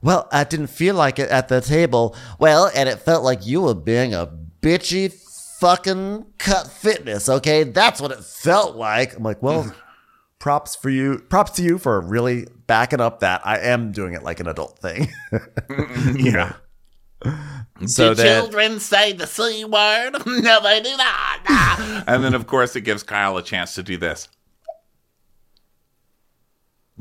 [0.01, 2.15] Well, I didn't feel like it at the table.
[2.39, 4.27] Well, and it felt like you were being a
[4.61, 5.13] bitchy
[5.59, 7.63] fucking cut fitness, okay?
[7.63, 9.15] That's what it felt like.
[9.15, 9.71] I'm like, well,
[10.39, 11.19] props for you.
[11.29, 14.79] Props to you for really backing up that I am doing it like an adult
[14.79, 15.09] thing.
[15.69, 16.17] Mm-hmm.
[16.17, 16.53] Yeah.
[17.85, 20.11] so Do then, children say the C word?
[20.25, 22.03] no, they do not.
[22.07, 24.27] And then, of course, it gives Kyle a chance to do this.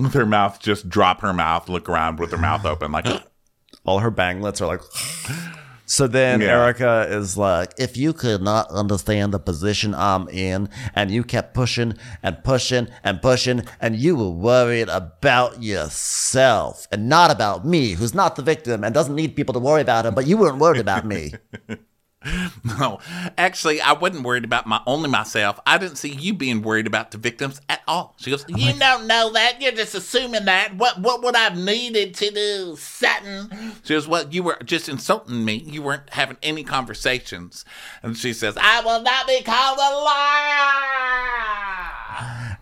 [0.05, 3.07] With her mouth, just drop her mouth, look around with her mouth open, like,
[3.85, 4.81] all her banglets are like.
[5.87, 6.63] So then Yeah.
[6.63, 11.53] Erika is like, if you could not understand the position I'm in, and you kept
[11.53, 17.95] pushing and pushing and pushing, and you were worried about yourself and not about me,
[17.95, 20.59] who's not the victim and doesn't need people to worry about him, but you weren't
[20.59, 21.33] worried about me.
[22.63, 23.01] No,
[23.39, 25.59] actually, I wasn't worried about my only myself.
[25.67, 28.15] I didn't see you being worried about the victims at all.
[28.19, 29.61] She goes, You don't know that.
[29.61, 30.77] You're just assuming that.
[30.77, 33.51] What what would I've needed to do, Sutton?
[33.83, 35.55] she goes, well, you were just insulting me.
[35.55, 37.65] You weren't having any conversations.
[38.03, 41.47] And she says, I will not be called a liar.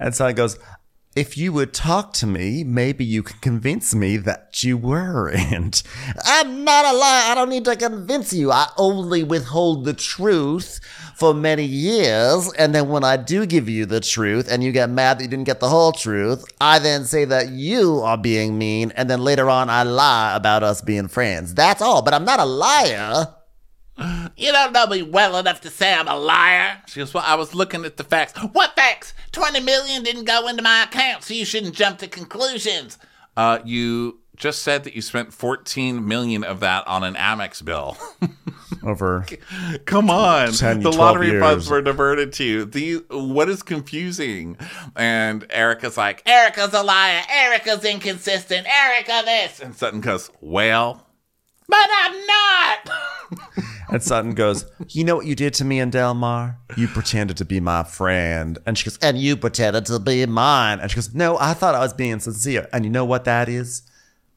[0.00, 0.58] And Sutton goes,
[1.18, 5.82] if you would talk to me, maybe you can convince me that you weren't.
[6.24, 7.32] I'm not a liar.
[7.32, 8.52] I don't need to convince you.
[8.52, 10.78] I only withhold the truth
[11.16, 12.52] for many years.
[12.52, 15.28] And then when I do give you the truth and you get mad that you
[15.28, 18.92] didn't get the whole truth, I then say that you are being mean.
[18.92, 21.52] And then later on, I lie about us being friends.
[21.52, 22.00] That's all.
[22.02, 23.34] But I'm not a liar.
[24.36, 26.80] You don't know me well enough to say I'm a liar.
[26.86, 28.38] she goes, well, I was looking at the facts.
[28.52, 29.14] What facts?
[29.32, 32.98] 20 million didn't go into my account, so you shouldn't jump to conclusions.
[33.36, 37.96] Uh, you just said that you spent 14 million of that on an Amex bill.
[38.84, 39.26] Over.
[39.84, 40.52] Come on.
[40.52, 41.42] 10, the lottery years.
[41.42, 42.64] funds were diverted to you.
[42.64, 44.56] The, what is confusing?
[44.94, 47.22] And Erika's like, Erika's a liar.
[47.28, 48.66] Erika's inconsistent.
[48.68, 49.60] Erika this.
[49.60, 51.04] and Sutton goes, well,
[51.68, 52.90] But I'm not.
[53.90, 56.58] And Sutton goes, You know what you did to me in Del Mar?
[56.76, 58.58] You pretended to be my friend.
[58.66, 60.78] And she goes, And you pretended to be mine.
[60.80, 62.68] And she goes, No, I thought I was being sincere.
[62.70, 63.82] And you know what that is?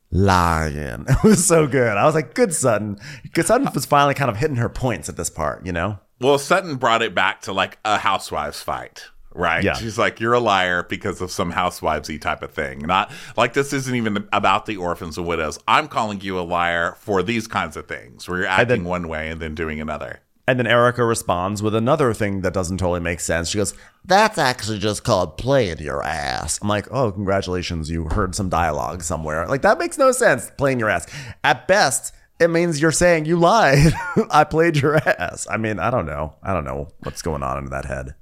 [0.10, 1.06] Lying.
[1.10, 1.98] It was so good.
[1.98, 2.98] I was like, Good Sutton.
[3.24, 6.00] Because Sutton was finally kind of hitting her points at this part, you know?
[6.22, 9.10] well, Sutton brought it back to like a housewives fight.
[9.34, 9.64] Right.
[9.64, 9.74] Yeah.
[9.76, 12.80] She's like, you're a liar because of some housewivesy type of thing.
[12.80, 15.58] Not like this isn't even about the orphans and widows.
[15.68, 19.08] I'm calling you a liar for these kinds of things where you're acting then- one
[19.08, 20.20] way and then doing another.
[20.48, 23.48] And then Erika responds with another thing that doesn't totally make sense.
[23.48, 23.74] She goes,
[24.04, 26.60] That's actually just called playing your ass.
[26.62, 27.90] I'm like, Oh, congratulations.
[27.90, 29.48] You heard some dialogue somewhere.
[29.48, 31.08] Like, that makes no sense, playing your ass.
[31.44, 33.94] At best, it means you're saying you lied.
[34.32, 35.48] I played your ass.
[35.50, 36.36] I mean, I don't know.
[36.44, 38.16] I don't know what's going on in that head.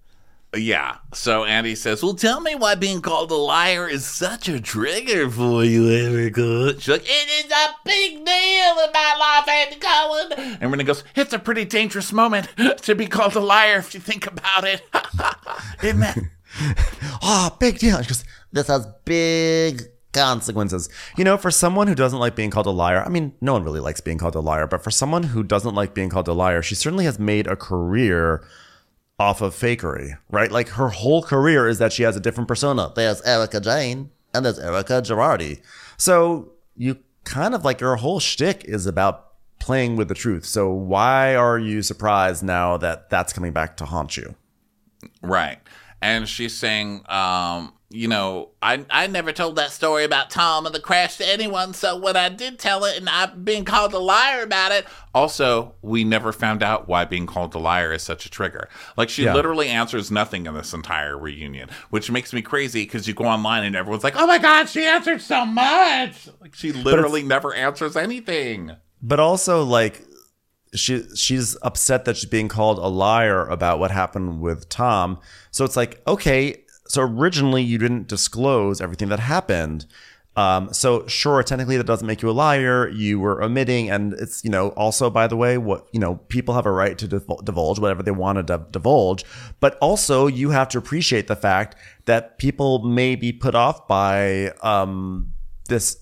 [0.55, 0.97] Yeah.
[1.13, 5.29] So Andy says, Well, tell me why being called a liar is such a trigger
[5.29, 6.73] for you, Erika.
[6.79, 10.57] She's like, It is a big deal in my life, Andy Cohen.
[10.59, 12.47] and Renee goes, It's a pretty dangerous moment
[12.81, 14.81] to be called a liar if you think about it.
[15.83, 16.17] Isn't it?
[16.61, 16.73] Oh,
[17.21, 18.01] ah, big deal.
[18.01, 19.83] She goes, This has big
[20.13, 20.89] consequences.
[21.15, 23.63] You know, for someone who doesn't like being called a liar, I mean, no one
[23.63, 26.33] really likes being called a liar, but for someone who doesn't like being called a
[26.33, 28.43] liar, she certainly has made a career
[29.19, 30.51] off of fakery, right?
[30.51, 32.91] Like her whole career is that she has a different persona.
[32.95, 35.61] There's Erika Jayne and there's Erika Girardi.
[35.97, 39.25] So you kind of like your whole shtick is about
[39.59, 40.45] playing with the truth.
[40.45, 44.35] So why are you surprised now that that's coming back to haunt you?
[45.21, 45.59] Right.
[46.01, 50.75] And she's saying, um, you know, I, I never told that story about Tom and
[50.75, 53.99] the crash to anyone, so when I did tell it and I've been called a
[53.99, 54.85] liar about it,
[55.15, 58.69] also, we never found out why being called a liar is such a trigger.
[58.95, 59.33] Like, she Yeah.
[59.33, 63.63] literally answers nothing in this entire reunion, which makes me crazy because you go online
[63.63, 66.29] and everyone's like, oh my God, she answered so much.
[66.41, 68.71] Like, she literally never answers anything.
[69.01, 70.03] but also like
[70.75, 75.19] she she's upset that she's being called a liar about what happened with Tom.
[75.49, 79.85] So it's like, okay, so originally you didn't disclose everything that happened.
[80.35, 82.87] Um, so sure, technically that doesn't make you a liar.
[82.87, 86.53] You were omitting, and it's you know also by the way, what you know people
[86.55, 89.25] have a right to divulge whatever they want to divulge,
[89.59, 91.75] but also you have to appreciate the fact
[92.05, 95.33] that people may be put off by um,
[95.67, 95.97] this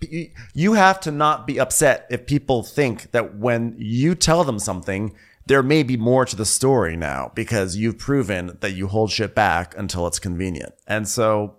[0.00, 4.58] you- you have to not be upset if people think that when you tell them
[4.58, 5.14] something
[5.48, 9.34] there may be more to the story now because you've proven that you hold shit
[9.34, 11.56] back until it's convenient and so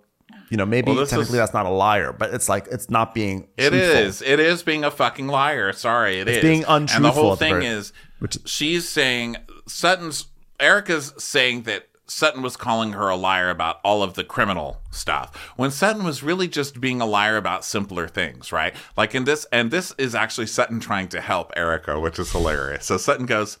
[0.50, 3.14] you know maybe Well, technically is- that's not a liar but it's like it's not
[3.14, 3.78] being It truthful.
[4.00, 4.22] is.
[4.22, 5.72] It is being a fucking liar.
[5.72, 8.88] Sorry, it is It's being And the whole at the thing very- is, which- she's
[8.88, 9.36] saying
[9.66, 10.26] Sutton's
[10.58, 15.36] Erika's saying that Sutton was calling her a liar about all of the criminal stuff
[15.56, 18.74] when Sutton was really just being a liar about simpler things, right?
[18.96, 22.86] Like in this, and this is actually Sutton trying to help Erika, which is hilarious.
[22.86, 23.58] So Sutton goes,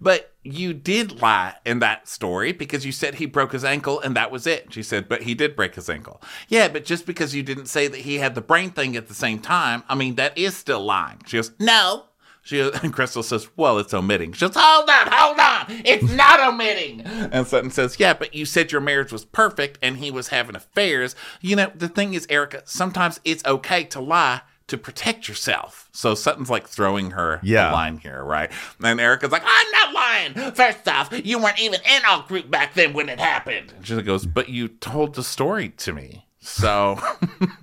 [0.00, 4.16] but you did lie in that story because you said he broke his ankle and
[4.16, 4.72] that was it.
[4.72, 6.20] She said, but he did break his ankle.
[6.48, 9.14] Yeah, but just because you didn't say that he had the brain thing at the
[9.14, 11.20] same time, I mean, that is still lying.
[11.26, 12.06] She goes, no.
[12.42, 14.32] She and Crystal says, well, it's omitting.
[14.32, 15.82] She says, Hold on, hold on.
[15.84, 17.00] It's not omitting.
[17.02, 20.56] and Sutton says, yeah, but you said your marriage was perfect and he was having
[20.56, 21.14] affairs.
[21.40, 25.88] You know, the thing is, Erika, sometimes it's okay to lie to protect yourself.
[25.92, 27.70] So Sutton's like throwing her Yeah.
[27.70, 28.50] a line here, right?
[28.82, 30.52] And Erika's like, I'm not lying.
[30.54, 33.72] First off, you weren't even in our group back then when it happened.
[33.82, 36.26] She goes, but you told the story to me.
[36.40, 36.98] So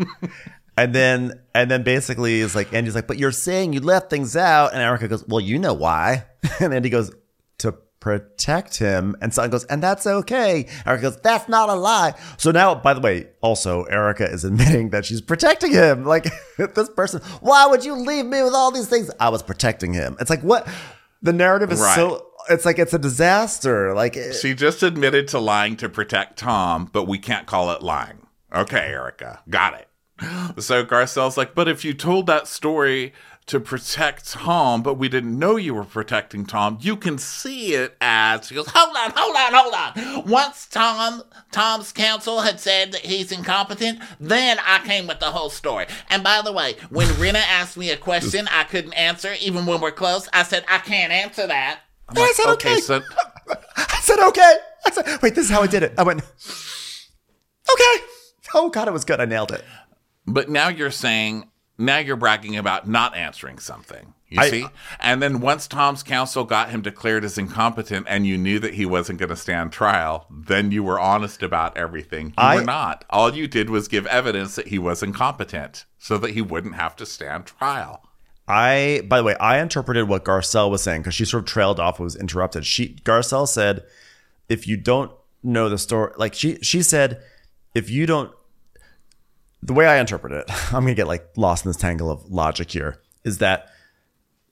[0.80, 4.36] And then and then basically is like Andy's like, but you're saying you left things
[4.36, 6.26] out, and Erika goes, well, you know why,
[6.60, 7.12] and Andy goes
[7.60, 10.68] to protect him, and Sutton goes, and that's okay.
[10.86, 12.14] Erika goes, that's not a lie.
[12.38, 16.06] So now, by the way, also Erika is admitting that she's protecting him.
[16.06, 16.28] Like
[16.58, 19.12] this person, why would you leave me with all these things?
[19.20, 20.16] I was protecting him.
[20.22, 20.66] It's like what
[21.22, 21.96] the narrative is Right.
[21.96, 22.26] so.
[22.50, 23.94] It's like it's a disaster.
[23.94, 27.84] Like it- She just admitted to lying to protect Tom, but we can't call it
[27.84, 28.26] lying.
[28.56, 29.89] Okay, Erika, got it.
[30.60, 33.14] So Garcelle's like, but if you told that story
[33.50, 37.98] to protect Tom, but we didn't know you were protecting Tom, you can see it
[38.00, 40.30] as She goes, hold on, hold on, hold on.
[40.30, 45.50] Once Tom, Tom's counsel had said that he's incompetent, then I came with the whole
[45.50, 45.88] story.
[46.10, 49.82] And by the way, when Rinna asked me a question I couldn't answer, even when
[49.82, 51.80] we're close, I said, I can't answer that.
[52.10, 52.80] And I said okay.
[52.80, 53.02] so
[53.78, 54.58] I said okay.
[54.86, 55.94] I said, wait, this is how I did it.
[55.98, 58.04] I went, okay.
[58.54, 59.20] Oh God, it was good.
[59.20, 59.64] I nailed it.
[60.34, 64.14] But now you're saying, now you're bragging about not answering something.
[64.30, 64.66] You I- see?
[65.00, 68.86] And then once Tom's counsel got him declared as incompetent and you knew that he
[68.86, 72.28] wasn't going to stand trial, then you were honest about everything.
[72.28, 73.06] You I- were not.
[73.10, 76.96] All you did was give evidence that he was incompetent so that he wouldn't have
[76.98, 78.04] to stand trial.
[78.48, 81.80] I, by the way, I interpreted what Garcelle was saying because she sort of trailed
[81.80, 82.66] off, and was interrupted.
[82.66, 83.84] She, Garcelle said,
[84.48, 85.12] if you don't
[85.44, 87.22] know the story, like she, she said,
[87.76, 88.32] if you don't,
[89.62, 92.72] the way I interpret it, I'm gonna get like lost in this tangle of logic
[92.72, 93.70] here, is that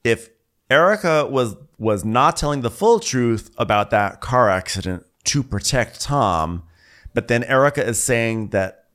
[0.03, 0.29] if
[0.69, 6.63] Erika was was not telling the full truth about that car accident to protect Tom,
[7.13, 8.85] but then Erika is saying that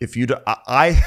[0.00, 0.56] if you do, I,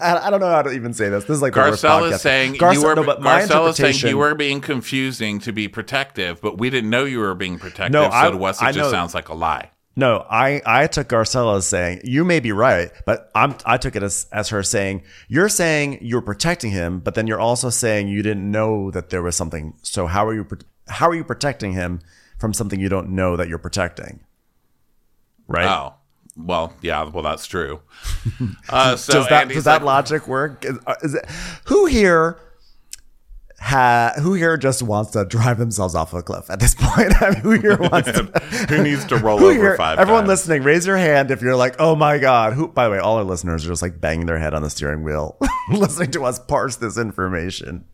[0.00, 1.24] I I don't know how to even say this.
[1.24, 2.94] This is like Garcelle is saying Garce- you were.
[2.94, 6.58] no, but my Garcelle is saying interpretation- you were being confusing to be protective, but
[6.58, 7.92] we didn't know you were being protective.
[7.92, 9.70] No, so I- to us, I it just know- sounds like a lie.
[9.98, 13.96] No, I, I took Garcella as saying you may be right, but I'm I took
[13.96, 18.06] it as as her saying you're saying you're protecting him, but then you're also saying
[18.06, 19.74] you didn't know that there was something.
[19.82, 20.46] So how are you
[20.86, 21.98] how are you protecting him
[22.38, 24.20] from something you don't know that you're protecting?
[25.48, 25.66] Right?
[25.66, 25.94] Oh,
[26.36, 27.80] well, yeah, well, that's true.
[28.68, 30.64] Uh, so does that Andy's does that like, logic work?
[30.64, 31.24] Is, uh, is it
[31.64, 32.38] who here?
[33.60, 37.20] Ha, who here just wants to drive themselves off a cliff at this point?
[37.20, 38.22] I mean, who here wants to?
[38.68, 40.28] Who needs to roll over here- five Everyone times?
[40.28, 42.52] listening, raise your hand if you're like, oh my God.
[42.52, 44.70] Who, by the way, all our listeners are just like banging their head on the
[44.70, 45.38] steering wheel,
[45.72, 47.84] listening to us parse this information.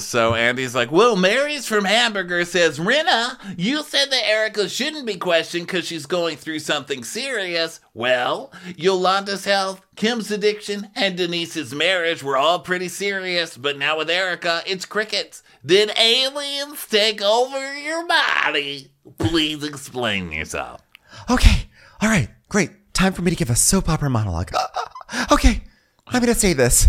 [0.00, 5.16] So Andy's like, Well, Mary's from Hamburger says, Rinna, you said that Erika shouldn't be
[5.16, 7.78] questioned because she's going through something serious.
[7.94, 14.10] Well, Yolanda's health, Kim's addiction, and Denise's marriage were all pretty serious, but now with
[14.10, 15.44] Erika, it's crickets.
[15.64, 18.90] Did aliens take over your body?
[19.18, 20.82] Please explain yourself.
[21.30, 21.68] Okay.
[22.02, 22.28] All right.
[22.48, 22.92] Great.
[22.92, 24.50] Time for me to give a soap opera monologue.
[25.32, 25.62] okay.
[26.08, 26.88] I'm to say this.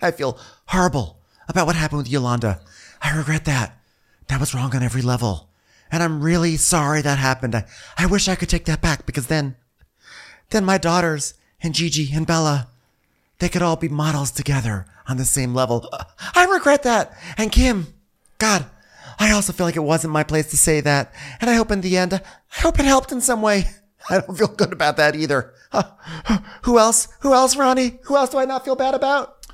[0.00, 1.21] I feel horrible
[1.52, 2.60] about what happened with Yolanda.
[3.00, 3.78] I regret that.
[4.28, 5.48] That was wrong on every level.
[5.90, 7.54] And I'm really sorry that happened.
[7.54, 7.66] I,
[7.98, 9.56] I wish I could take that back because then,
[10.50, 12.68] then my daughters and Gigi and Bella,
[13.38, 15.88] they could all be models together on the same level.
[16.34, 17.12] I regret that.
[17.36, 17.88] And Kim,
[18.38, 18.64] God,
[19.18, 21.12] I also feel like it wasn't my place to say that.
[21.40, 23.66] And I hope in the end, I hope it helped in some way.
[24.10, 25.52] I don't feel good about that either.
[25.70, 27.08] Uh, who else?
[27.20, 27.98] Who else, Ronnie?
[28.04, 29.46] Who else do I not feel bad about?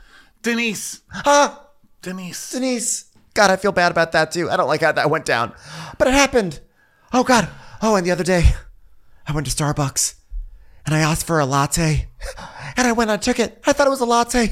[0.43, 1.68] Denise, Ah,
[2.03, 2.51] Denise.
[2.51, 3.05] Denise.
[3.35, 4.51] God, I feel bad about that too.
[4.51, 5.53] I don't like how that went down.
[5.99, 6.61] But it happened.
[7.13, 7.49] Oh, God.
[7.81, 8.45] Oh, and the other day,
[9.27, 10.15] I went to Starbucks
[10.85, 12.09] and I asked for a latte.
[12.77, 13.63] And I went and I took it.
[13.67, 14.45] I thought it was a latte.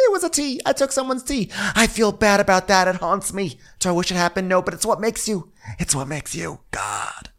[0.00, 0.60] It was a tea.
[0.64, 1.50] I took someone's tea.
[1.74, 2.86] I feel bad about that.
[2.86, 3.58] It haunts me.
[3.80, 4.48] Do I wish it happened?
[4.48, 5.52] No, but it's what makes you.
[5.78, 6.60] It's what makes you.
[6.70, 7.30] God.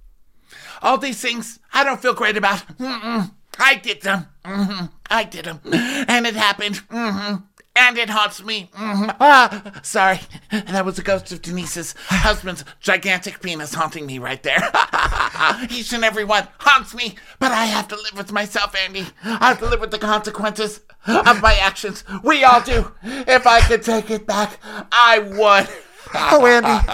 [0.82, 2.66] All these things I don't feel great about.
[2.78, 3.32] Mm-mm.
[3.58, 4.28] I did them.
[4.46, 5.62] hmm I did them.
[5.72, 6.78] And it happened.
[6.90, 7.36] hmm
[7.76, 8.70] And it haunts me.
[8.74, 10.20] hmm Ah, sorry.
[10.52, 14.60] That was the ghost of Denise's husband's gigantic penis haunting me right there.
[15.70, 19.06] Each and every one haunts me, but I have to live with myself, Andy.
[19.24, 22.04] I have to live with the consequences of my actions.
[22.24, 22.92] We all do.
[23.04, 24.58] If I could take it back,
[24.92, 25.70] I would.
[26.14, 26.86] Oh, Andy.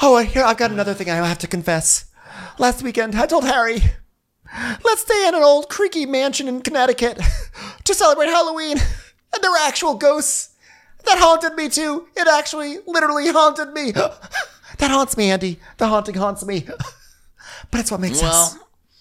[0.00, 2.06] Oh, here, I've got another thing I have to confess.
[2.58, 3.80] Last weekend, I told Harry,
[4.84, 7.18] let's stay in an old creaky mansion in Connecticut
[7.84, 8.78] to celebrate Halloween.
[9.34, 10.50] And they're actual ghosts.
[11.04, 12.06] That haunted me too.
[12.16, 13.92] It actually, literally haunted me.
[14.78, 15.58] That haunts me, Andy.
[15.78, 16.64] The haunting haunts me.
[17.70, 18.56] But it's what makes us.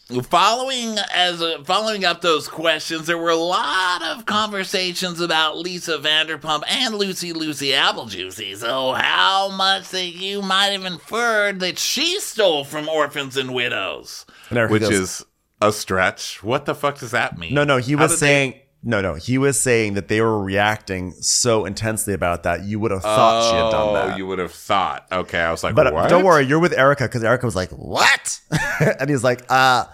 [0.10, 5.58] Well, following as uh, following up those questions, there were a lot of conversations about
[5.58, 8.58] Lisa Vanderpump and Lucy Lucy Applejuicy.
[8.58, 14.26] So, how much that you might have inferred that she stole from orphans and widows?
[14.50, 15.26] And which goes, is
[15.62, 16.42] a stretch.
[16.42, 17.54] What the fuck does that mean?
[17.54, 19.16] No, no, he How was did they- saying No, no.
[19.16, 23.50] He was saying that they were reacting so intensely about that you would have thought
[23.50, 24.14] she had done that.
[24.14, 25.08] Oh, you would have thought.
[25.12, 26.10] Okay, I was like, but uh, what?
[26.10, 28.40] don't worry, you're with Erika because Erika was like, "What?"
[29.00, 29.86] and he's like, "Uh,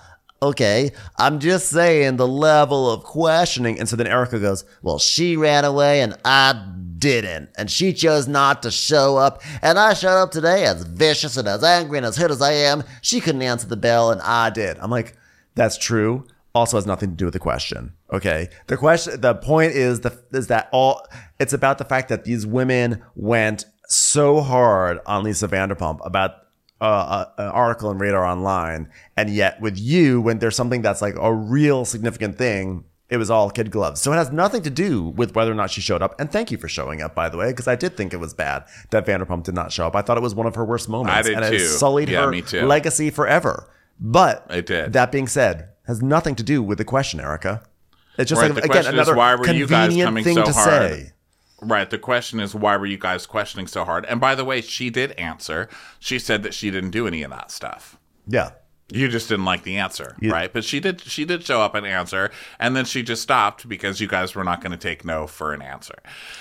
[0.42, 0.92] okay.
[1.18, 5.66] I'm just saying the level of questioning." And so then Erika goes, "Well, she ran
[5.66, 6.62] away and I
[6.98, 11.38] didn't, and she chose not to show up, and I showed up today as vicious
[11.38, 12.84] and as angry and as hit as I am.
[13.02, 15.18] She couldn't answer the bell, and I did." I'm like,
[15.56, 17.93] "That's true." Also has nothing to do with the question.
[18.12, 21.04] Okay, the question, the point is the is that all
[21.39, 26.32] it's about the fact that these women went so hard on Lisa Vanderpump about
[26.80, 28.88] uh, a- an article in Radar Online,
[29.18, 33.32] and yet with you, when there's something that's like a real significant thing, it was
[33.32, 33.99] all kid gloves.
[34.01, 36.20] So it has nothing to do with whether or not she showed up.
[36.20, 38.34] And thank you for showing up, by the way, because I did think it was
[38.34, 39.95] bad that Vanderpump did not show up.
[39.95, 42.26] I thought it was one of her worst moments, I did and it sullied Yeah,
[42.26, 42.66] her too.
[42.68, 43.70] legacy forever.
[43.99, 44.93] But It did.
[44.93, 47.64] That being said, has nothing to do with the question, Erika.
[48.18, 50.36] It's just Right, like the again question is, another why were you guys coming thing
[50.36, 50.92] so to hard?
[50.92, 51.12] say.
[51.62, 51.90] Right.
[51.90, 54.06] The question is, why were you guys questioning so hard?
[54.06, 55.70] And by the way, she did answer.
[56.00, 57.98] She said that she didn't do any of that stuff.
[58.28, 58.52] Yeah.
[58.94, 60.54] You just didn't like the answer, right?
[60.54, 61.02] But she did.
[61.02, 62.30] She did show up and answer,
[62.60, 65.52] and then she just stopped because you guys were not going to take no for
[65.54, 65.96] an answer.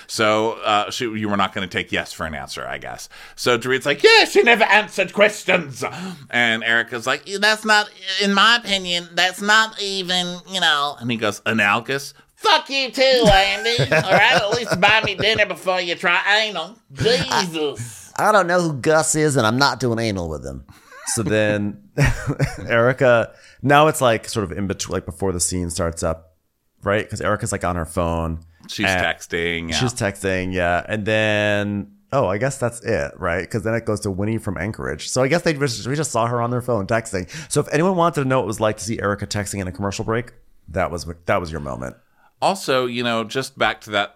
[0.05, 3.09] So uh, she, you were not going to take yes for an answer, I guess.
[3.35, 5.83] So Dorit's like, yeah, she never answered questions,
[6.29, 7.89] and Erika's like, That's not,
[8.21, 10.95] in my opinion, that's not even, you know.
[10.99, 12.13] and he goes, analogous.
[12.35, 13.01] Fuck you too,
[13.31, 13.81] Andy.
[13.95, 16.77] All right, at least buy me dinner before you try anal.
[16.93, 18.11] Jesus.
[18.19, 20.65] I don't know who Gus is, and I'm not doing anal with him.
[21.07, 21.89] So then
[22.67, 26.35] Erika, now it's like sort of in between, like before the scene starts up,
[26.83, 27.03] right?
[27.03, 28.39] Because Erika's like on her phone.
[28.67, 29.69] She's texting.
[29.69, 29.75] Yeah.
[29.75, 30.85] She's texting, yeah.
[30.87, 33.41] And then, oh, I guess that's it, right?
[33.41, 35.09] Because then it goes to Winnie from Anchorage.
[35.09, 37.29] So I guess they just, we just saw her on their phone texting.
[37.51, 39.67] So if anyone wanted to know what it was like to see Erika texting in
[39.67, 40.31] a commercial break,
[40.69, 41.97] that was that was your moment.
[42.41, 44.15] Also, you know, just back to that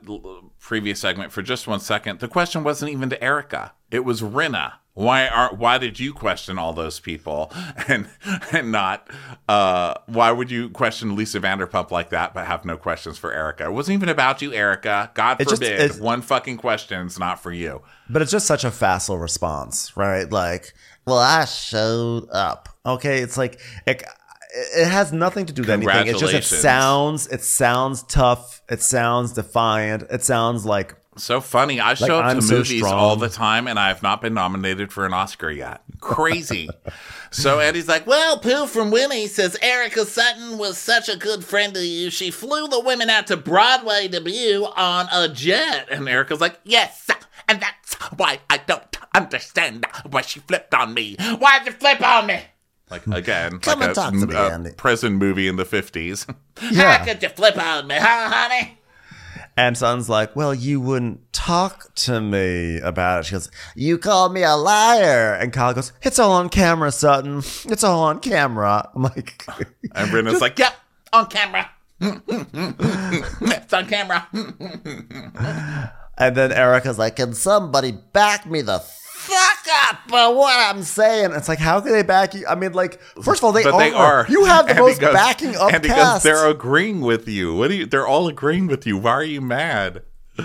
[0.60, 2.20] previous segment for just one second.
[2.20, 4.74] The question wasn't even to Erika; it was Rinna.
[4.98, 7.52] Why are why did you question all those people
[7.88, 8.10] and
[8.52, 9.08] and not
[9.48, 13.66] uh why would you question Lisa Vanderpump like that but have no questions for Erika?
[13.66, 15.12] It wasn't even about you, Erika.
[15.14, 17.84] God It just- forbid it's- one fucking question's not for you.
[18.10, 20.32] But it's just such a facile response, right?
[20.32, 20.74] Like,
[21.06, 22.68] well, I showed up.
[22.84, 24.02] Okay, it's like it,
[24.76, 26.08] it has nothing to do with anything.
[26.08, 28.64] It's just it sounds it sounds tough.
[28.68, 30.04] It sounds defiant.
[30.10, 31.80] It sounds like So funny.
[31.80, 32.94] I show up to so movies strong.
[32.94, 35.82] all the time and I have not been nominated for an Oscar yet.
[36.00, 36.70] Crazy.
[37.32, 41.74] so Eddie's like, Well, Pooh from Winnie says Erika Sutton was such a good friend
[41.74, 42.10] to you.
[42.10, 45.88] She flew the women out to Broadway debut on a jet.
[45.92, 47.08] and Erika's like, Yes,
[47.48, 51.16] and that's why I don't understand why she flipped on me.
[51.20, 52.42] Why'd you flip on me?
[52.90, 54.72] Like again, Come like and a, talk to me, a Andy.
[54.72, 56.26] prison movie in the fifties.
[56.58, 58.78] How could you flip on me, huh, honey?
[59.58, 63.26] And Son's like, well, you wouldn't talk to me about it.
[63.26, 65.34] She goes, you called me a liar.
[65.34, 67.40] And Kyle goes, it's all on camera, Sutton.
[67.66, 68.88] It's all on camera.
[68.94, 69.44] I'm like,
[69.96, 70.74] and Brenda's like, Yep,
[71.12, 71.72] on camera.
[72.00, 74.28] it's on camera.
[76.18, 78.78] and then Erika's like, can somebody back me the
[79.28, 81.32] fuck up for what I'm saying?
[81.34, 82.46] It's like, how can they back you?
[82.48, 83.80] I mean, like, first of all, they, but are.
[83.80, 84.26] they are.
[84.30, 86.24] You have the And most backing up And cast.
[86.24, 87.54] they're agreeing with you.
[87.56, 87.86] What do you?
[87.86, 88.98] They're all agreeing with you.
[88.98, 90.04] Why are you mad?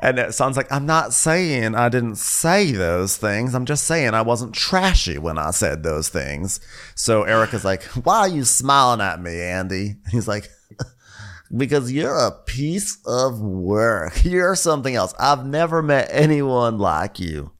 [0.00, 3.54] And it sounds like I'm not saying I didn't say those things.
[3.54, 6.60] I'm just saying I wasn't trashy when I said those things.
[6.94, 10.48] So Erika's like, "Why are you smiling at me, Andy?" And he's like,
[11.56, 14.24] "Because you're a piece of work.
[14.24, 15.14] You're something else.
[15.18, 17.50] I've never met anyone like you."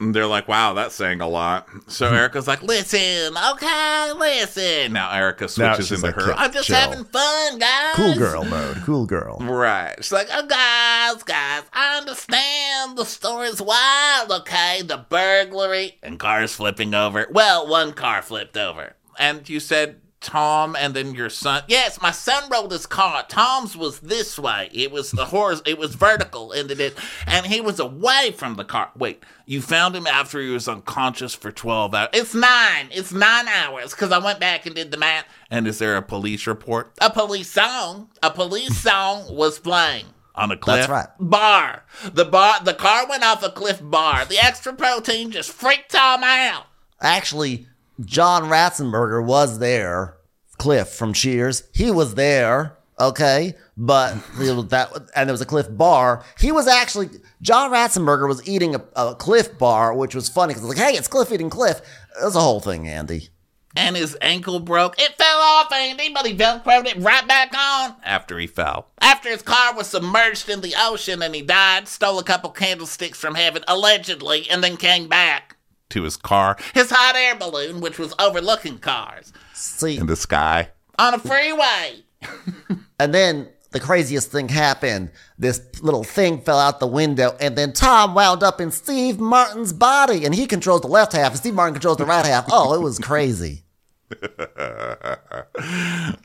[0.00, 1.68] And they're like, wow, that's saying a lot.
[1.86, 2.14] So hmm.
[2.14, 4.92] Erika's like, Listen, okay, listen.
[4.92, 6.32] now Erika switches she's into like, her.
[6.32, 6.76] I'm just chill.
[6.76, 7.94] having fun, guys.
[7.94, 8.76] Cool girl mode.
[8.84, 9.38] Cool girl.
[9.40, 9.94] Right.
[9.98, 14.82] She's like, oh, guys, guys, I understand the story's wild, okay?
[14.82, 17.26] The burglary and cars flipping over.
[17.30, 18.94] Well, one car flipped over.
[19.18, 21.62] And you said Tom and then your son.
[21.66, 23.24] Yes, my son rolled his car.
[23.28, 24.68] Tom's was this way.
[24.72, 25.62] It was the horse.
[25.64, 26.94] It was vertical, and it,
[27.26, 28.90] and he was away from the car.
[28.96, 32.08] Wait, You found him after he was unconscious for 12 hours.
[32.12, 32.88] it's nine.
[32.90, 35.24] It's nine hours because I went back and did the math.
[35.50, 38.10] And is there a police report A police song.
[38.22, 40.04] A police song was playing.
[40.34, 40.76] on a cliff?
[40.86, 41.08] That's right.
[41.18, 41.82] Bar.
[42.12, 42.62] The bar.
[42.62, 44.26] The car went off a cliff bar.
[44.26, 46.66] The extra protein just freaked Tom out.
[47.00, 47.66] Actually,
[48.04, 50.16] John Ratzenberger was there.
[50.58, 51.64] Cliff from Cheers.
[51.72, 52.76] He was there.
[52.98, 56.22] Okay, but it was that and there was a Cliff bar.
[56.38, 57.08] He was actually
[57.40, 61.08] John Ratzenberger was eating a, a Cliff bar, which was funny because like, hey, it's
[61.08, 61.80] Cliff eating Cliff.
[62.22, 63.30] Was a whole thing, Andy.
[63.74, 65.00] and his ankle broke.
[65.00, 68.90] It fell off, Andy, but he velcroed it right back on After he fell.
[69.00, 73.16] after his car was submerged in the ocean and he died, stole a couple candlesticks
[73.18, 75.56] from heaven, allegedly, and then came back.
[75.90, 80.70] To his car His hot air balloon, which was overlooking cars, See, in the sky.
[80.98, 82.04] on a freeway.
[82.98, 85.10] and then the craziest thing happened.
[85.38, 89.72] This little thing fell out the window, and then Tom wound up in Steve Martin's
[89.72, 92.46] body, and he controls the left half, and Steve Martin controls the right half.
[92.50, 93.62] Oh, it was crazy.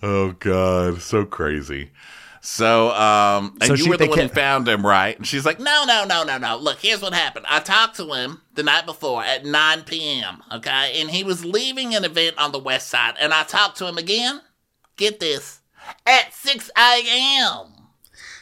[0.01, 1.91] Oh God, so crazy.
[2.47, 5.17] So, um, and So you were the one who found him, right?
[5.17, 6.57] And she's like, No, no, no, no, no.
[6.57, 7.47] Look, here's what happened.
[7.49, 11.01] I talked to him the night before at 9 p.m., okay?
[11.01, 13.15] And he was leaving an event on the west side.
[13.19, 14.41] And I talked to him again,
[14.95, 15.61] get this,
[16.05, 17.67] at 6 a.m.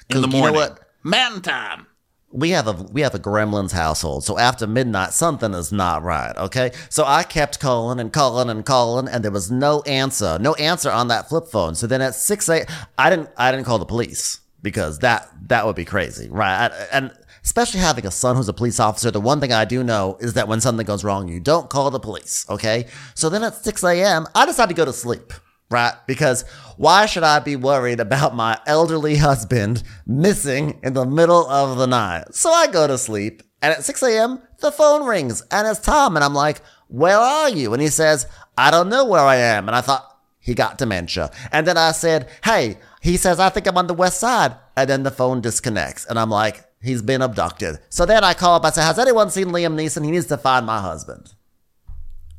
[0.10, 0.56] in the You know morning.
[0.56, 0.80] what?
[1.02, 1.88] Mountain time.
[2.34, 6.36] We have a we have a gremlins household so after midnight something is not right
[6.38, 6.72] okay?
[6.90, 10.90] So i kept calling and calling and calling and there was no answer no answer
[10.90, 11.76] on that flip phone.
[11.76, 12.66] So then at 6 a
[12.98, 16.72] i didn't i didn't call the police because that that would be crazy right?
[16.72, 17.12] I- and
[17.44, 20.34] especially having a son who's a police officer the one thing i do know is
[20.34, 22.88] that when something goes wrong you don't call the police okay?
[23.14, 25.34] So then at 6 a.m i decided to go to sleep
[25.74, 25.94] right?
[26.08, 26.44] Because
[26.78, 31.88] why should I be worried about my elderly husband missing in the middle of the
[31.88, 32.34] night?
[32.34, 36.16] So I go to sleep, and at 6 a.m., the phone rings, and it's Tom,
[36.16, 37.74] and I'm like, Where are you?
[37.74, 38.28] And he says,
[38.58, 39.68] I don't know where I am.
[39.68, 40.10] And I thought,
[40.40, 41.32] he got dementia.
[41.54, 44.56] And then I said, Hey, he says, I think I'm on the west side.
[44.76, 47.80] And then the phone disconnects, and I'm like, He's been abducted.
[47.90, 50.04] So then I call up, I say, Has anyone seen Liam Neeson?
[50.04, 51.34] He needs to find my husband.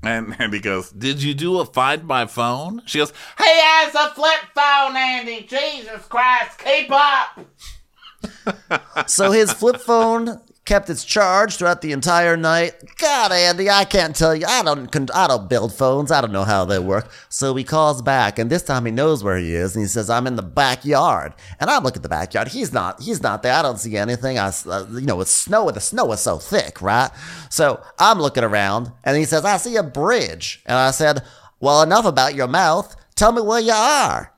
[0.06, 2.82] And, and he goes, Did you do a find my phone?
[2.86, 5.42] She goes, He has a flip phone, Andy.
[5.42, 7.40] Jesus Christ, keep up.
[9.06, 12.74] So his flip phone kept its charge throughout the entire night.
[12.96, 14.46] God, Andy, I can't tell you.
[14.46, 15.10] I don't.
[15.14, 16.10] I don't build phones.
[16.10, 17.10] I don't know how they work.
[17.28, 20.08] So he calls back, and this time he knows where he is, and he says,
[20.08, 22.48] "I'm in the backyard." And I look at the backyard.
[22.48, 23.02] He's not.
[23.02, 23.54] He's not there.
[23.54, 24.38] I don't see anything.
[24.38, 25.70] I, uh, you know, it's snow.
[25.70, 27.10] The snow is so thick, right?
[27.50, 31.22] So I'm looking around, and he says, "I see a bridge." And I said,
[31.60, 32.96] "Well, enough about your mouth.
[33.14, 34.32] Tell me where you are."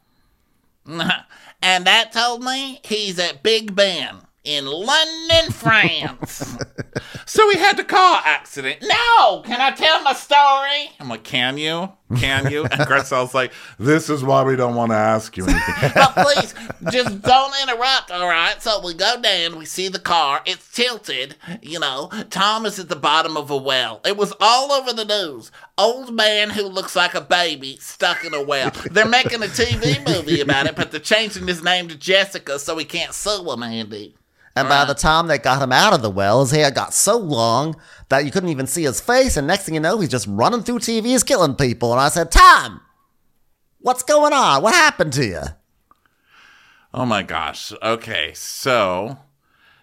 [1.63, 6.57] And that told me he's at Big Ben in London, France.
[7.29, 8.81] So he had the car accident.
[8.83, 10.91] no, can I tell my story?
[11.01, 11.91] I'm like, Can you?
[12.17, 12.63] Can you?
[12.63, 15.91] And Garcelle's like, This is why we don't want to ask you anything.
[15.95, 16.55] But please,
[16.91, 18.63] just don't interrupt, all right?
[18.63, 22.11] So we go down, we see the car, it's tilted, you know.
[22.31, 24.01] Tom is at the bottom of a well.
[24.07, 25.51] It was all over the news.
[25.77, 28.71] Old man who looks like a baby stuck in a well.
[28.91, 32.79] They're making a TV movie about it, but they're changing his name to Jessica so
[32.79, 34.15] he can't sue him, Andy.
[34.57, 37.17] And by the time they got him out of the well, his hair got so
[37.19, 37.77] long
[38.09, 39.37] that you couldn't even see his face.
[39.37, 41.93] And next thing you know, he's just running through TVs killing people.
[41.93, 42.81] And I said, Tom,
[43.81, 44.63] what's going on?
[44.63, 45.43] What happened to you?
[46.95, 47.73] Oh my gosh.
[47.83, 48.33] Okay.
[48.35, 49.19] So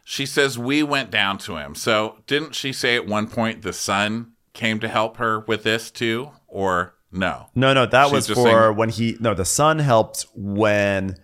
[0.04, 1.76] she says we went down to him.
[1.76, 5.92] So didn't she say at one point the son came to help her with this
[5.92, 6.32] too?
[6.48, 7.50] Or no?
[7.54, 9.18] No, no, that She's was just for saying- when he.
[9.20, 11.18] No, the son helped when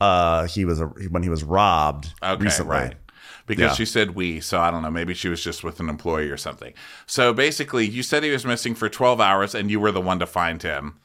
[0.00, 2.70] uh he was a, when he was robbed Okay, recently.
[2.76, 2.94] right.
[3.46, 3.74] Because Yeah.
[3.74, 4.90] she said we, so I don't know.
[4.90, 6.72] Maybe she was just with an employee or something.
[7.06, 10.18] So basically, you said he was missing for 12 hours and you were the one
[10.20, 10.96] to find him.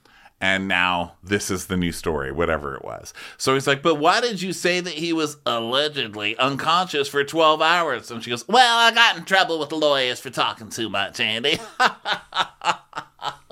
[0.42, 3.14] And now this is the new story, whatever it was.
[3.38, 7.62] So he's like, But why did you say that he was allegedly unconscious for 12
[7.62, 8.12] hours?
[8.12, 11.20] And she goes, Well, I got in trouble with the lawyers for talking too much,
[11.22, 11.58] Andy.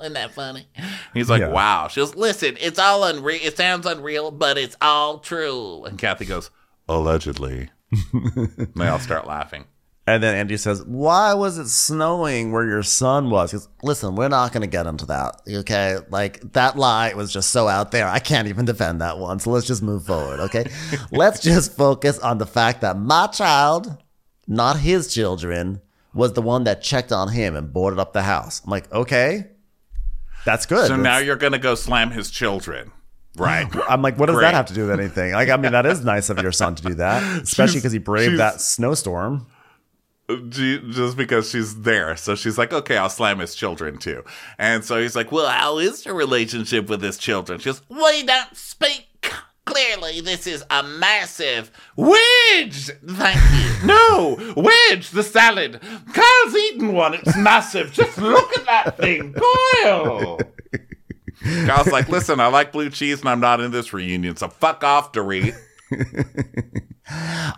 [0.04, 0.68] Isn't that funny?
[1.14, 1.48] He's like, Yeah.
[1.48, 1.88] Wow.
[1.88, 3.40] She goes, Listen, it's all unreal.
[3.42, 5.84] It sounds unreal, but it's all true.
[5.84, 6.50] And Kathy goes,
[6.88, 7.70] Allegedly.
[8.12, 9.64] and they all start laughing.
[10.06, 14.16] And then Andy says, "Why was it snowing where your son was?" He goes, "Listen,
[14.16, 15.40] we're not going to get into that.
[15.48, 18.06] Okay, like that lie was just so out there.
[18.06, 19.38] I can't even defend that one.
[19.38, 20.40] So let's just move forward.
[20.40, 20.66] Okay,
[21.10, 23.96] let's just focus on the fact that my child,
[24.46, 25.80] not his children,
[26.12, 28.60] was the one that checked on him and boarded up the house.
[28.62, 29.46] I'm like, okay,
[30.44, 30.88] that's good.
[30.88, 32.90] So now you're going to go slam his children.
[33.36, 33.66] Right.
[33.88, 34.46] I'm like, what does Great.
[34.46, 35.32] that have to do with anything?
[35.32, 37.98] Like, I mean, that is nice of your son to do that, especially because he
[37.98, 39.46] braved she's- that snowstorm.
[40.28, 42.16] She- just because she's there.
[42.16, 44.24] So she's like, okay, I'll slam his children too.
[44.58, 47.58] And so he's like, well, how is your relationship with his children?
[47.58, 49.03] She goes, We don't speak.
[49.74, 52.92] Clearly, this is a massive wedge.
[53.04, 53.40] Thank
[53.82, 53.86] you.
[53.88, 55.80] no, wedge, the salad.
[56.12, 57.14] Kyle's eaten one.
[57.14, 57.92] It's massive.
[57.92, 59.34] Just look at that thing.
[59.82, 60.38] Kyle.
[61.66, 64.84] Kyle's like, listen, I like blue cheese and I'm not in this reunion, so fuck
[64.84, 65.56] off, Dorit.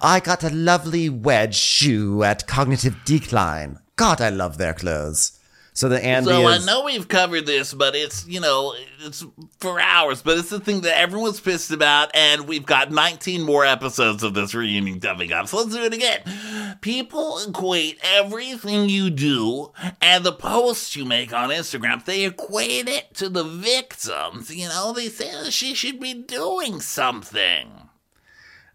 [0.01, 3.79] I got a lovely wedge shoe at Cognitive Decline.
[3.97, 5.39] God, I love their clothes.
[5.77, 9.27] So the Andy So I know we've covered this, but it's you know it's
[9.61, 13.63] for hours, but it's the thing that everyone's pissed about, and we've got 19 more
[13.63, 15.49] episodes of this reunion coming up.
[15.49, 16.79] So let's do it again.
[16.81, 19.71] People equate everything you do
[20.01, 22.03] and the posts you make on Instagram.
[22.03, 24.51] They equate it to the victims.
[24.51, 27.91] You know, they say that she should be doing something.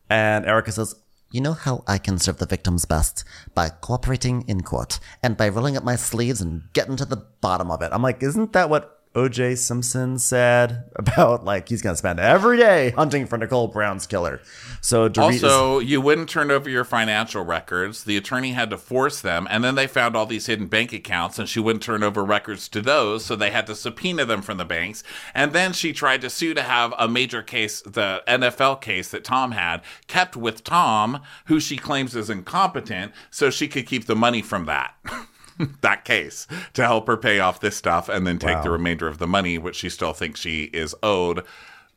[0.07, 0.93] and Erika says,
[1.31, 3.23] You know how I can serve the victims best?
[3.55, 7.71] By cooperating in court and by rolling up my sleeves and getting to the bottom
[7.71, 7.89] of it.
[7.93, 12.91] I'm like, isn't that what OJ Simpson said about like he's gonna spend every day
[12.91, 14.39] hunting for Nicole Brown's killer?
[14.79, 15.09] So
[15.43, 18.05] Also, you wouldn't turn over your financial records.
[18.05, 21.37] The attorney had to force them, and then they found all these hidden bank accounts,
[21.37, 24.57] and she wouldn't turn over records to those, so they had to subpoena them from
[24.57, 25.03] the banks.
[25.35, 29.25] And then she tried to sue to have a major case, the NFL case that
[29.25, 34.15] Tom had, kept with Tom, who she claims is incompetent, so she could keep the
[34.15, 34.95] money from that.
[35.81, 39.17] that case to help her pay off this stuff and then take the remainder of
[39.17, 41.43] the money which she still thinks she is owed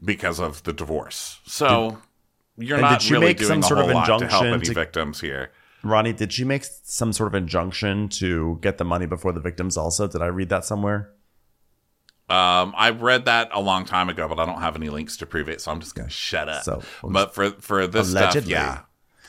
[0.03, 1.41] because of the divorce.
[1.47, 1.99] So
[2.57, 4.55] you're not did she really make doing some a sort of lot to help injunction
[4.55, 5.51] any to- victims here.
[5.82, 9.77] Ronnie, did she make some sort of injunction to get the money before the victims?
[9.77, 11.11] Also, did I read that somewhere?
[12.27, 15.27] Um, I read that a long time ago, but I don't have any links to
[15.27, 16.65] prove it, so I'm just gonna shut up.
[16.65, 18.53] So, but for for this Allegedly.
[18.55, 18.81] stuff, yeah,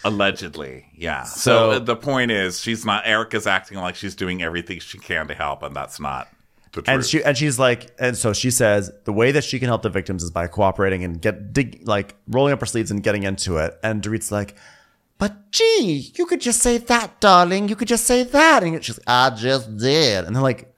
[0.05, 1.23] allegedly, yeah.
[1.23, 3.03] So, So- uh, the point is, she's not.
[3.05, 6.27] Erika's acting like she's doing everything she can to help, and that's not
[6.71, 6.87] the truth.
[6.87, 9.81] And she and she's like, and so she says the way that she can help
[9.81, 13.23] the victims is by cooperating and get dig like rolling up her sleeves and getting
[13.23, 13.77] into it.
[13.83, 14.55] And Dorit's like,
[15.17, 17.67] But gee, you could just say that, darling.
[17.69, 18.63] You could just say that.
[18.63, 20.25] And she's like, I just did.
[20.25, 20.71] and they're like,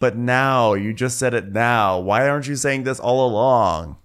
[0.00, 2.00] but now you just said it now.
[2.00, 3.96] Why aren't you saying this all along?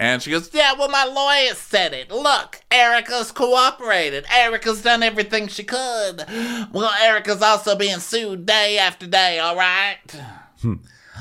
[0.00, 2.10] And she goes, Yeah, well, my lawyer said it.
[2.10, 4.24] Look, Erika's cooperated.
[4.32, 6.24] Erika's done everything she could.
[6.72, 9.98] Well, Erika's also being sued day after day, all right?
[10.62, 10.74] Hmm.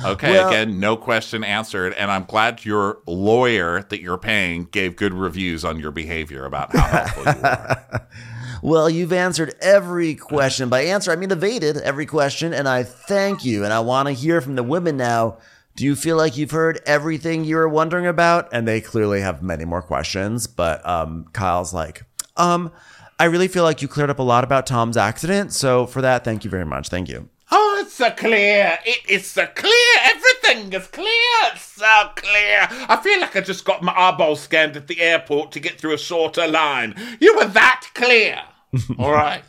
[0.05, 1.93] Okay, Well- again, no question answered.
[1.93, 6.75] And I'm glad your lawyer that you're paying gave good reviews on your behavior about
[6.75, 8.07] how helpful you are.
[8.63, 10.67] Well, you've answered every question.
[10.67, 13.63] By answer, I mean evaded every question, and I thank you.
[13.63, 15.37] And I want to hear from the women now.
[15.77, 18.49] Do you feel like you've heard everything you were wondering about?
[18.51, 20.47] And they clearly have many more questions.
[20.47, 22.03] But um, Kyle's like,
[22.35, 22.71] um,
[23.19, 25.53] I really feel like you cleared up a lot about Tom's accident.
[25.53, 26.89] So for that, thank you very much.
[26.89, 27.29] Thank you.
[27.51, 28.79] Oh, it's so clear.
[28.87, 29.71] It is so clear.
[30.03, 31.05] Everything is clear.
[31.53, 32.67] It's so clear.
[32.89, 35.93] I feel like I just got my eyeballs scanned at the airport to get through
[35.93, 36.95] a shorter line.
[37.19, 38.41] You were that clear.
[38.97, 39.43] All right.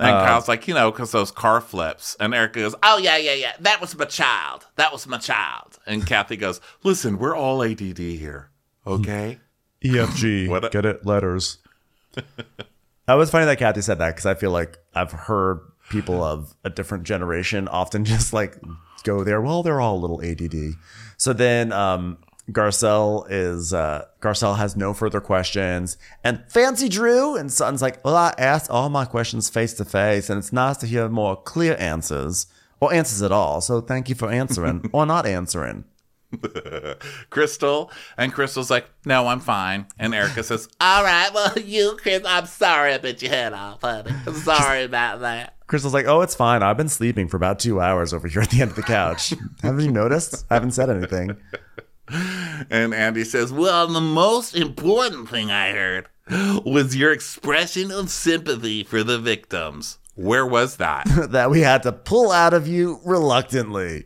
[0.00, 2.16] And Kyle's like, you know, because those car flips.
[2.18, 3.52] And Erika goes, Oh, yeah, yeah, yeah.
[3.60, 4.66] That was my child.
[4.76, 5.78] That was my child.
[5.86, 8.50] and Kathy goes, listen, we're all ADD here.
[8.86, 9.38] Okay?
[9.84, 10.48] EFG.
[10.48, 11.04] What a- get it?
[11.06, 11.58] Letters.
[13.06, 15.60] that was funny that Kathy said that because I feel like I've heard
[15.90, 18.56] people of a different generation often just like
[19.04, 19.40] go there.
[19.40, 20.74] Well, they're all a little ADD.
[21.16, 22.18] So then um,
[22.50, 28.16] Garcelle is uh, Garcelle has no further questions, and Fancy Drew and Sutton's like, well,
[28.16, 31.76] I asked all my questions face to face, and it's nice to hear more clear
[31.78, 32.46] answers
[32.80, 33.60] or answers at all.
[33.60, 35.84] So thank you for answering or not answering.
[37.30, 37.90] Crystal.
[38.16, 39.86] And Crystal's like, no, I'm fine.
[39.98, 41.30] And Erika says, All right.
[41.34, 44.12] Well, you, Chris, I'm sorry I bit your head off, honey.
[44.26, 45.56] I'm sorry about that.
[45.66, 46.64] Crystal's like, oh, it's fine.
[46.64, 49.32] I've been sleeping for about two hours over here at the end of the couch.
[49.62, 50.44] Haven't you noticed?
[50.50, 51.36] I haven't said anything.
[52.70, 56.08] And Andy says, well, the most important thing I heard
[56.64, 59.98] was your expression of sympathy for the victims.
[60.14, 61.04] where was that?
[61.30, 64.04] that we had to pull out of you reluctantly.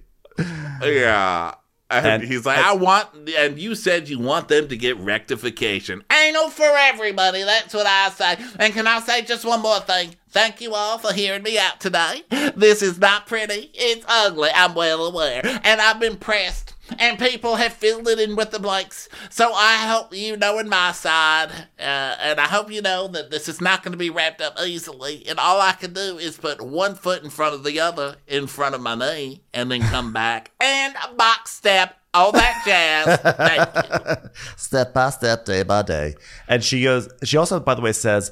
[0.82, 1.54] yeah.
[1.90, 3.08] And, And- he's like, I want,
[3.38, 6.02] and you said you want them to get rectification.
[6.10, 7.42] Anal for everybody.
[7.42, 8.36] That's what I say.
[8.58, 10.16] And can I say just one more thing?
[10.30, 12.22] Thank you all for hearing me out today.
[12.56, 13.70] This is not pretty.
[13.74, 14.48] It's ugly.
[14.52, 15.42] I'm well aware.
[15.62, 16.73] And I've been pressed.
[16.98, 19.08] And people have filled it in with the blanks.
[19.30, 21.50] So I hope you know in my side.
[21.78, 21.82] Uh,
[22.20, 25.24] and I hope you know that this is not going to be wrapped up easily.
[25.26, 28.46] And all I can do is put one foot in front of the other in
[28.46, 31.96] front of my knee and then come back and box step.
[32.12, 33.18] All that jazz.
[33.36, 34.30] Thank you.
[34.56, 36.14] Step by step, day by day.
[36.46, 38.30] And she goes, she also, by the way, says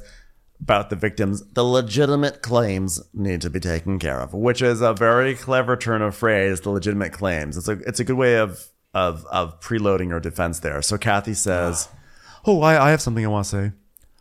[0.62, 4.94] about the victims, The legitimate claims need to be taken care of, which is a
[4.94, 7.56] very clever turn of phrase, the legitimate claims.
[7.56, 10.80] It's a, it's a good way of, of, of preloading your defense there.
[10.80, 11.88] So Kathy says,
[12.46, 13.72] Oh, I, I have something I want to say.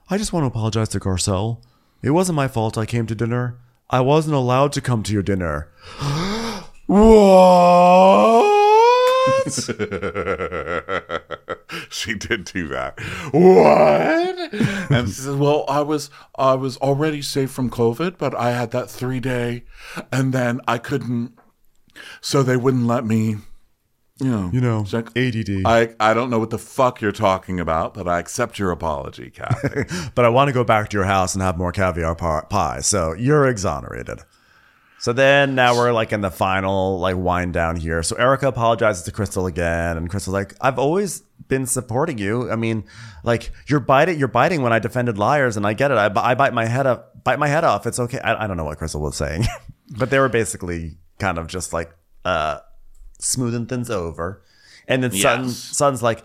[0.09, 1.63] I just want to apologize to Garcelle.
[2.01, 3.57] It wasn't my fault I came to dinner.
[3.89, 5.69] I wasn't allowed to come to your dinner.
[6.87, 8.40] what?
[9.31, 11.27] What?
[11.89, 12.99] she did do that.
[13.31, 14.53] What?
[14.91, 18.71] And she says, "Well, I was I was already safe from COVID, but I had
[18.71, 19.63] that three day,
[20.11, 21.37] and then I couldn't,
[22.21, 23.37] so they wouldn't let me."
[24.19, 25.63] You know, You know, like, ADD.
[25.65, 29.31] I I don't know what the fuck you're talking about, but I accept your apology,
[29.31, 29.85] Kathy.
[30.15, 32.81] but I want to go back to your house and have more caviar pi- pie.
[32.81, 34.19] So you're exonerated.
[35.01, 38.03] So then now we're like in the final like wind down here.
[38.03, 42.51] So Erika apologizes to Crystal again, and Crystal's like, "I've always been supporting you.
[42.51, 42.83] I mean,
[43.23, 45.95] like you're biting, you're biting when I defended liars, and I get it.
[45.95, 47.87] I, I bite my head up, bite my head off.
[47.87, 48.19] It's okay.
[48.19, 49.45] I, I don't know what Crystal was saying,
[49.97, 51.91] but they were basically kind of just like
[52.23, 52.59] uh
[53.17, 54.43] smoothing things over.
[54.87, 55.57] And then Sutton, Yes.
[55.57, 56.23] Sutton's like,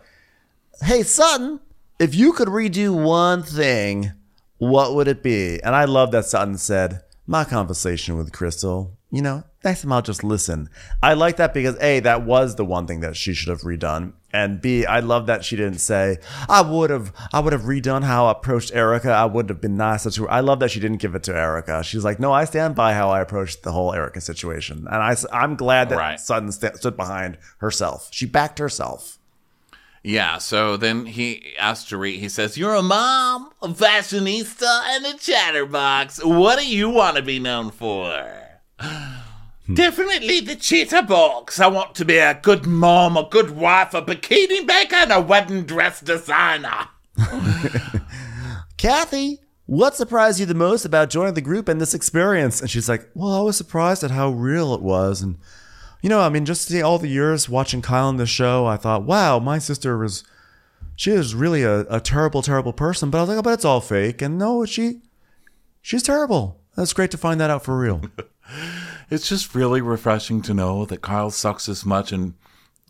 [0.82, 1.60] hey Sutton,
[1.98, 4.12] if you could redo one thing,
[4.58, 5.62] what would it be?
[5.62, 10.02] And I love that Sutton said, my conversation with Crystal, you know, next time I'll
[10.02, 10.68] just listen.
[11.02, 14.12] I like that because A, that was the one thing that she should have redone.
[14.32, 18.04] And B, I love that she didn't say, I would have I would have redone
[18.04, 19.10] how I approached Erika.
[19.10, 20.30] I would have been nice to her.
[20.30, 21.82] I love that she didn't give it to Erika.
[21.82, 24.86] She's like, no, I stand by how I approached the whole Erika situation.
[24.90, 26.20] And I, I'm glad that Right.
[26.20, 28.08] Sutton st- stood behind herself.
[28.10, 29.15] She backed herself.
[30.06, 30.38] Yeah.
[30.38, 32.18] So then he asked Dorit.
[32.20, 36.24] He says, "You're a mom, a fashionista, and a chatterbox.
[36.24, 38.24] What do you want to be known for?
[38.78, 39.74] Hmm.
[39.74, 41.58] Definitely the cheetah box.
[41.58, 45.20] I want to be a good mom, a good wife, a bikini maker, and a
[45.20, 46.86] wedding dress designer.
[48.76, 52.60] Kathy, what surprised you the most about joining the group and this experience?
[52.60, 55.20] And she's like, Well, I was surprised at how real it was.
[55.20, 55.38] And,
[56.06, 58.76] you know, I mean, just see all the years watching Kyle on the show, I
[58.76, 60.22] thought, wow, my sister was,
[60.94, 63.10] she is really a, a terrible, terrible person.
[63.10, 64.22] But I was like, oh, but it's all fake.
[64.22, 65.00] And no, she,
[65.82, 66.60] she's terrible.
[66.76, 68.02] That's great to find that out for real.
[69.10, 72.34] It's just really refreshing to know that Kyle sucks as much in,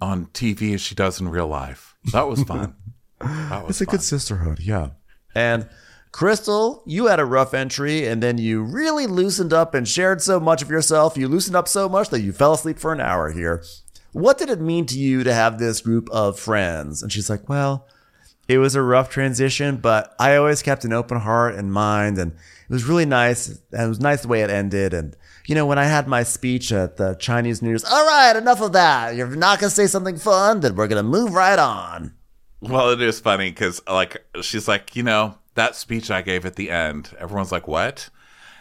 [0.02, 1.94] on TV as she does in real life.
[2.12, 2.74] That was fun.
[3.20, 3.93] That was It's a fun.
[3.93, 4.90] good sisterhood, yeah.
[5.34, 5.70] And
[6.16, 10.40] Crystal, you had a rough entry and then you really loosened up and shared so
[10.40, 11.18] much of yourself.
[11.18, 13.62] You loosened up so much that you fell asleep for an hour here.
[14.12, 17.02] What did it mean to you to have this group of friends?
[17.02, 17.86] And she's like, Well,
[18.48, 22.16] it was a rough transition, but I always kept an open heart and mind.
[22.16, 23.48] And it was really nice.
[23.48, 24.94] And it was nice the way it ended.
[24.94, 25.14] And,
[25.47, 28.62] you know, when I had my speech at the Chinese New Year's, all right, enough
[28.62, 29.16] of that.
[29.16, 32.14] You're not going to say something fun, then we're going to move right on.
[32.62, 36.56] Well, it is funny because, like, she's like, you know, that speech I gave at
[36.56, 38.08] the end, everyone's like, what?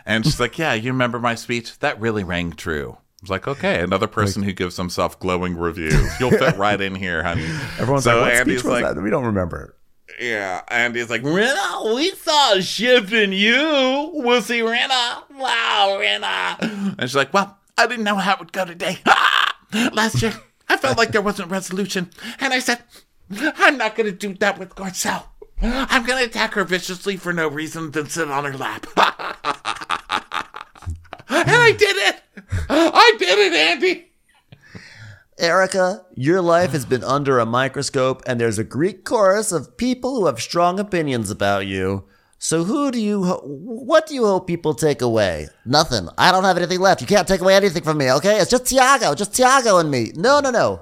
[0.06, 1.80] And she's like, yeah, you remember my speech?
[1.80, 2.98] That really rang true.
[3.00, 6.20] I was like, okay, another person who gives himself glowing reviews.
[6.20, 7.46] You'll fit right in here, honey.
[7.80, 9.02] Everyone's so like, what Andy's speech was like, that?
[9.02, 9.76] We don't remember.
[10.20, 10.62] yeah.
[10.68, 14.12] Andy's like, Rinna, we saw a ship in you.
[14.14, 15.24] We'll see Rinna.
[15.32, 16.62] Wow, Rinna.
[17.00, 19.00] and she's like, well, I didn't know how it would go today.
[19.08, 20.34] Ah, last year,
[20.70, 22.10] I felt like there wasn't resolution,
[22.40, 22.82] and I said,
[23.36, 25.24] I'm not going to do that with Garcelle.
[25.90, 28.86] I'm to attack her viciously for no reason, then sit on her lap.
[31.30, 32.22] and I did it.
[32.70, 34.12] I did it, Andy.
[35.38, 40.16] Erika, your life has been under a microscope, and there's a Greek chorus of people
[40.16, 42.06] who have strong opinions about you.
[42.38, 45.48] So, who do you, what do you hope people take away?
[45.66, 46.08] Nothing.
[46.18, 47.02] I don't have anything left.
[47.02, 48.38] You can't take away anything from me, okay?
[48.40, 50.12] It's just Tiago, just Tiago and me.
[50.16, 50.82] No, no, no.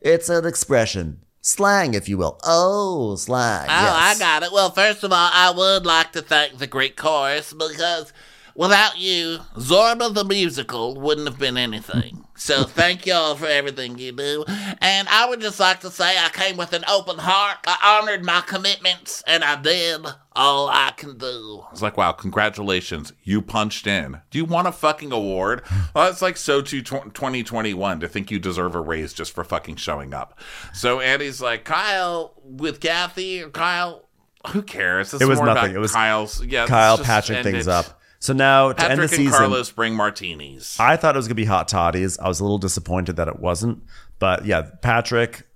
[0.00, 2.38] It's an expression, slang, if you will.
[2.44, 3.66] Oh, slang.
[3.68, 4.16] Oh, yes.
[4.16, 4.52] I got it.
[4.52, 8.12] Well, first of all, I would like to thank the Greek chorus because
[8.56, 12.22] without you, Zorba the musical wouldn't have been anything.
[12.38, 14.44] So thank y'all for everything you do.
[14.82, 17.58] And I would just like to say I came with an open heart.
[17.66, 20.04] I honored my commitments and I did
[20.34, 21.64] all I can do.
[21.72, 23.14] It's like, wow, congratulations.
[23.22, 24.20] You punched in.
[24.30, 25.62] Do you want a fucking award?
[25.94, 29.76] Well, it's like so to 2021 to think you deserve a raise just for fucking
[29.76, 30.38] showing up.
[30.74, 34.02] So Andy's like, Kyle With Kathy or Kyle,
[34.48, 35.14] who cares?
[35.14, 35.70] It's It was more nothing.
[35.70, 36.44] about It was Kyle's.
[36.44, 37.54] Yeah, Kyle patching ended.
[37.54, 37.98] things up.
[38.26, 40.80] So now, to end Patrick the and Carlos bring martinis.
[40.80, 42.18] I thought it was going to be hot toddies.
[42.18, 43.84] I was a little disappointed that it wasn't.
[44.18, 45.46] But yeah, Patrick,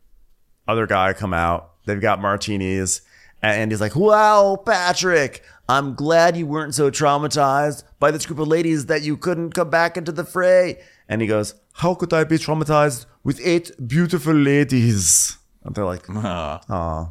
[0.69, 1.73] other guy come out.
[1.87, 3.03] They've got martinis.
[3.43, 8.47] And he's like, wow, Patrick, I'm glad you weren't so traumatized by this group of
[8.47, 10.81] ladies that you couldn't come back into the fray.
[11.09, 15.39] And he goes, how could I be traumatized with eight beautiful ladies?
[15.65, 17.11] And they're like, aw.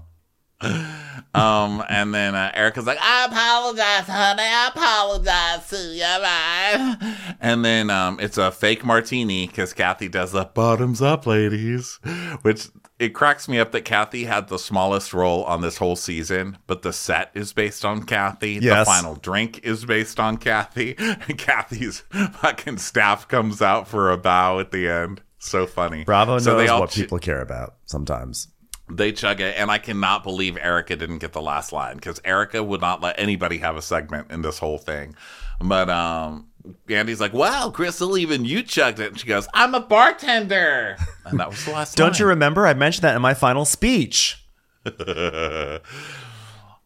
[1.33, 4.41] Um, and then uh, Erika's like, I apologize, honey.
[4.43, 7.35] I apologize to you, right?
[7.39, 11.99] and then um, it's a fake martini because Kathy does the bottoms up, ladies,
[12.41, 16.57] which it cracks me up that Kathy had the smallest role on this whole season,
[16.67, 18.59] but the set is based on Kathy.
[18.61, 18.85] Yes.
[18.85, 20.95] The final drink is based on Kathy.
[21.29, 21.99] And Kathy's
[22.33, 25.21] fucking staff comes out for a bow at the end.
[25.37, 26.03] So funny.
[26.03, 28.47] Bravo so knows what ch- people care about sometimes.
[28.91, 32.63] They chug it, and I cannot believe Erika didn't get the last line because Erika
[32.63, 35.15] would not let anybody have a segment in this whole thing.
[35.61, 36.47] But um,
[36.89, 41.39] Andy's like, "Wow, Crystal, even you chugged it," and she goes, "I'm a bartender," and
[41.39, 41.97] that was the last.
[41.97, 42.65] Don't you remember?
[42.65, 44.43] I mentioned that in my final speech.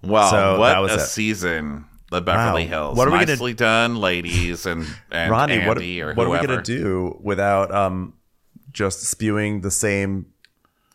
[0.02, 1.00] Wow, So what that was a it.
[1.02, 1.86] season!
[2.12, 2.70] The Beverly Wow.
[2.70, 2.98] Hills.
[2.98, 6.30] What are we gonna- Nicely done, ladies and and Ronnie, what, Andy or what are
[6.30, 8.14] we going to do without um,
[8.72, 10.26] just spewing the same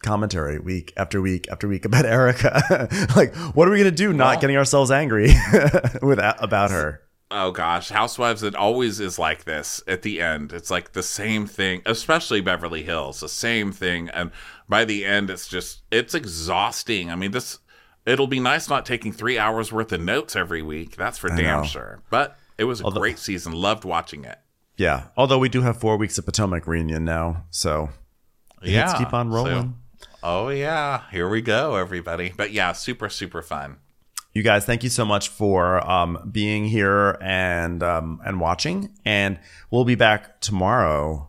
[0.03, 2.89] commentary week after week after week about Erika?
[3.17, 5.29] like, what are we going to do not Well- getting ourselves angry
[6.03, 7.03] with about her?
[7.31, 10.51] Oh gosh, Housewives it always is like this at the end.
[10.55, 14.31] It's like the same thing, especially Beverly Hills, the same thing and
[14.67, 17.11] by the end it's just it's exhausting.
[17.11, 17.59] I mean, this
[18.07, 20.97] it'll be nice not taking 3 hours worth of notes every week.
[20.97, 21.65] That's for damn know.
[21.65, 22.03] sure.
[22.09, 23.53] But it was a Although- great season.
[23.53, 24.39] Loved watching it.
[24.79, 25.09] Yeah.
[25.15, 27.91] Although we do have four weeks of Potomac reunion now, so
[28.63, 28.87] Yeah.
[28.87, 29.75] let's keep on so- rolling.
[30.23, 32.33] Oh yeah, here we go everybody.
[32.37, 33.79] But yeah, super super fun.
[34.35, 38.91] you guys thank you so much for um, being here and um, and watching.
[39.05, 39.39] And
[39.71, 41.29] we'll be back tomorrow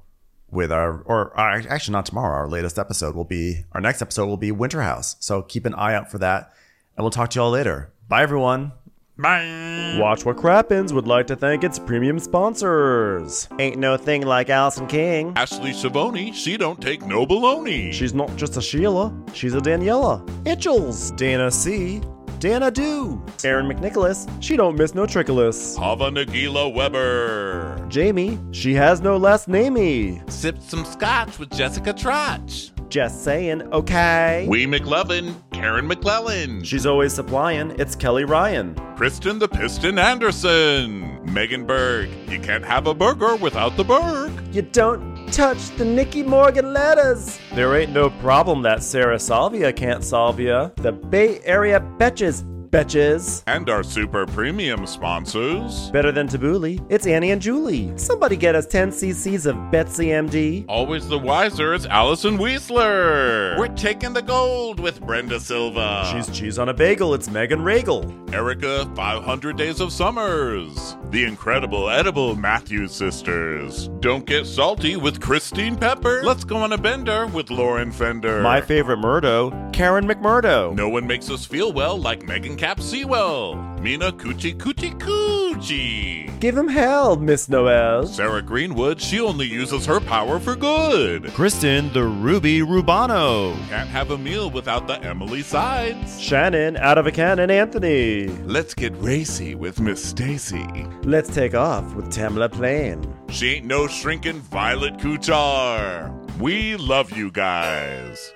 [0.51, 4.25] with our or uh, actually not tomorrow our latest episode will be our next episode
[4.25, 6.53] will be winter house so keep an eye out for that.
[6.95, 7.93] And we'll talk to you all later.
[8.07, 8.73] Bye everyone
[9.19, 9.97] Bye.
[9.99, 13.49] Watch What Crappens would like to thank its premium sponsors.
[13.59, 15.33] Ain't no thing like Allison King.
[15.35, 17.91] Ashley Savoni, she don't take no baloney.
[17.91, 20.25] She's not just a Sheila, she's a Daniela.
[20.45, 21.11] Itchels.
[21.17, 22.01] Dana C.
[22.39, 23.21] Dana Do.
[23.43, 24.29] Aaron McNicholas.
[24.41, 25.77] She don't miss no trickolas.
[25.77, 27.85] Hava Nagila Weber.
[27.89, 28.39] Jamie.
[28.51, 30.29] She has no last namey.
[30.31, 32.71] Sipped some scotch with Jessica Trotch.
[32.89, 34.47] Just saying, okay.
[34.49, 37.79] We McLevin, Karen McClellan, She's always supplying.
[37.79, 38.73] It's Kelly Ryan.
[38.95, 42.09] Kristen the Piston Anderson, Megan Berg.
[42.27, 44.31] You can't have a burger without the Berg.
[44.51, 47.39] You don't touch the Nicky Morgan letters.
[47.53, 50.71] There ain't no problem that Sarah Salvia can't solve ya.
[50.77, 53.43] The Bay Area betches, betches.
[53.47, 55.89] And our super premium sponsors.
[55.91, 57.91] Better than Tabbouleh, it's Annie and Julie.
[57.97, 60.65] Somebody get us 10 cc's of Betsy MD.
[60.67, 63.57] Always the wiser, it's Allison Weisler.
[63.57, 66.09] We're taking the gold with Brenda Silva.
[66.11, 68.13] She's cheese on a bagel, it's Megan Regal.
[68.33, 70.95] Erica, 500 Days of Summers.
[71.09, 73.87] The incredible edible Matthews sisters.
[73.99, 76.21] Don't get salty with Christine Pepper.
[76.23, 78.41] Let's go on a bender with Lauren Fender.
[78.41, 80.75] My favorite Murdo, Karen McMurdo.
[80.75, 83.55] no one makes us feel well like Megan Cap Sewell.
[83.79, 86.37] Mina Coochie Coochie Coochie.
[86.41, 88.05] Give him hell, Miss Noel.
[88.05, 91.31] Sarah Greenwood, she only uses her power for good.
[91.33, 93.55] Kristen, the Ruby Rubano.
[93.69, 96.19] Can't have a meal without the Emily sides.
[96.19, 98.27] Shannon, out of a cannon, Anthony.
[98.43, 100.85] Let's get racy with Miss Stacy.
[101.03, 103.15] Let's take off with Tamla Plain.
[103.29, 106.13] She ain't no shrinking Violet Kuchar.
[106.39, 108.33] We love you guys.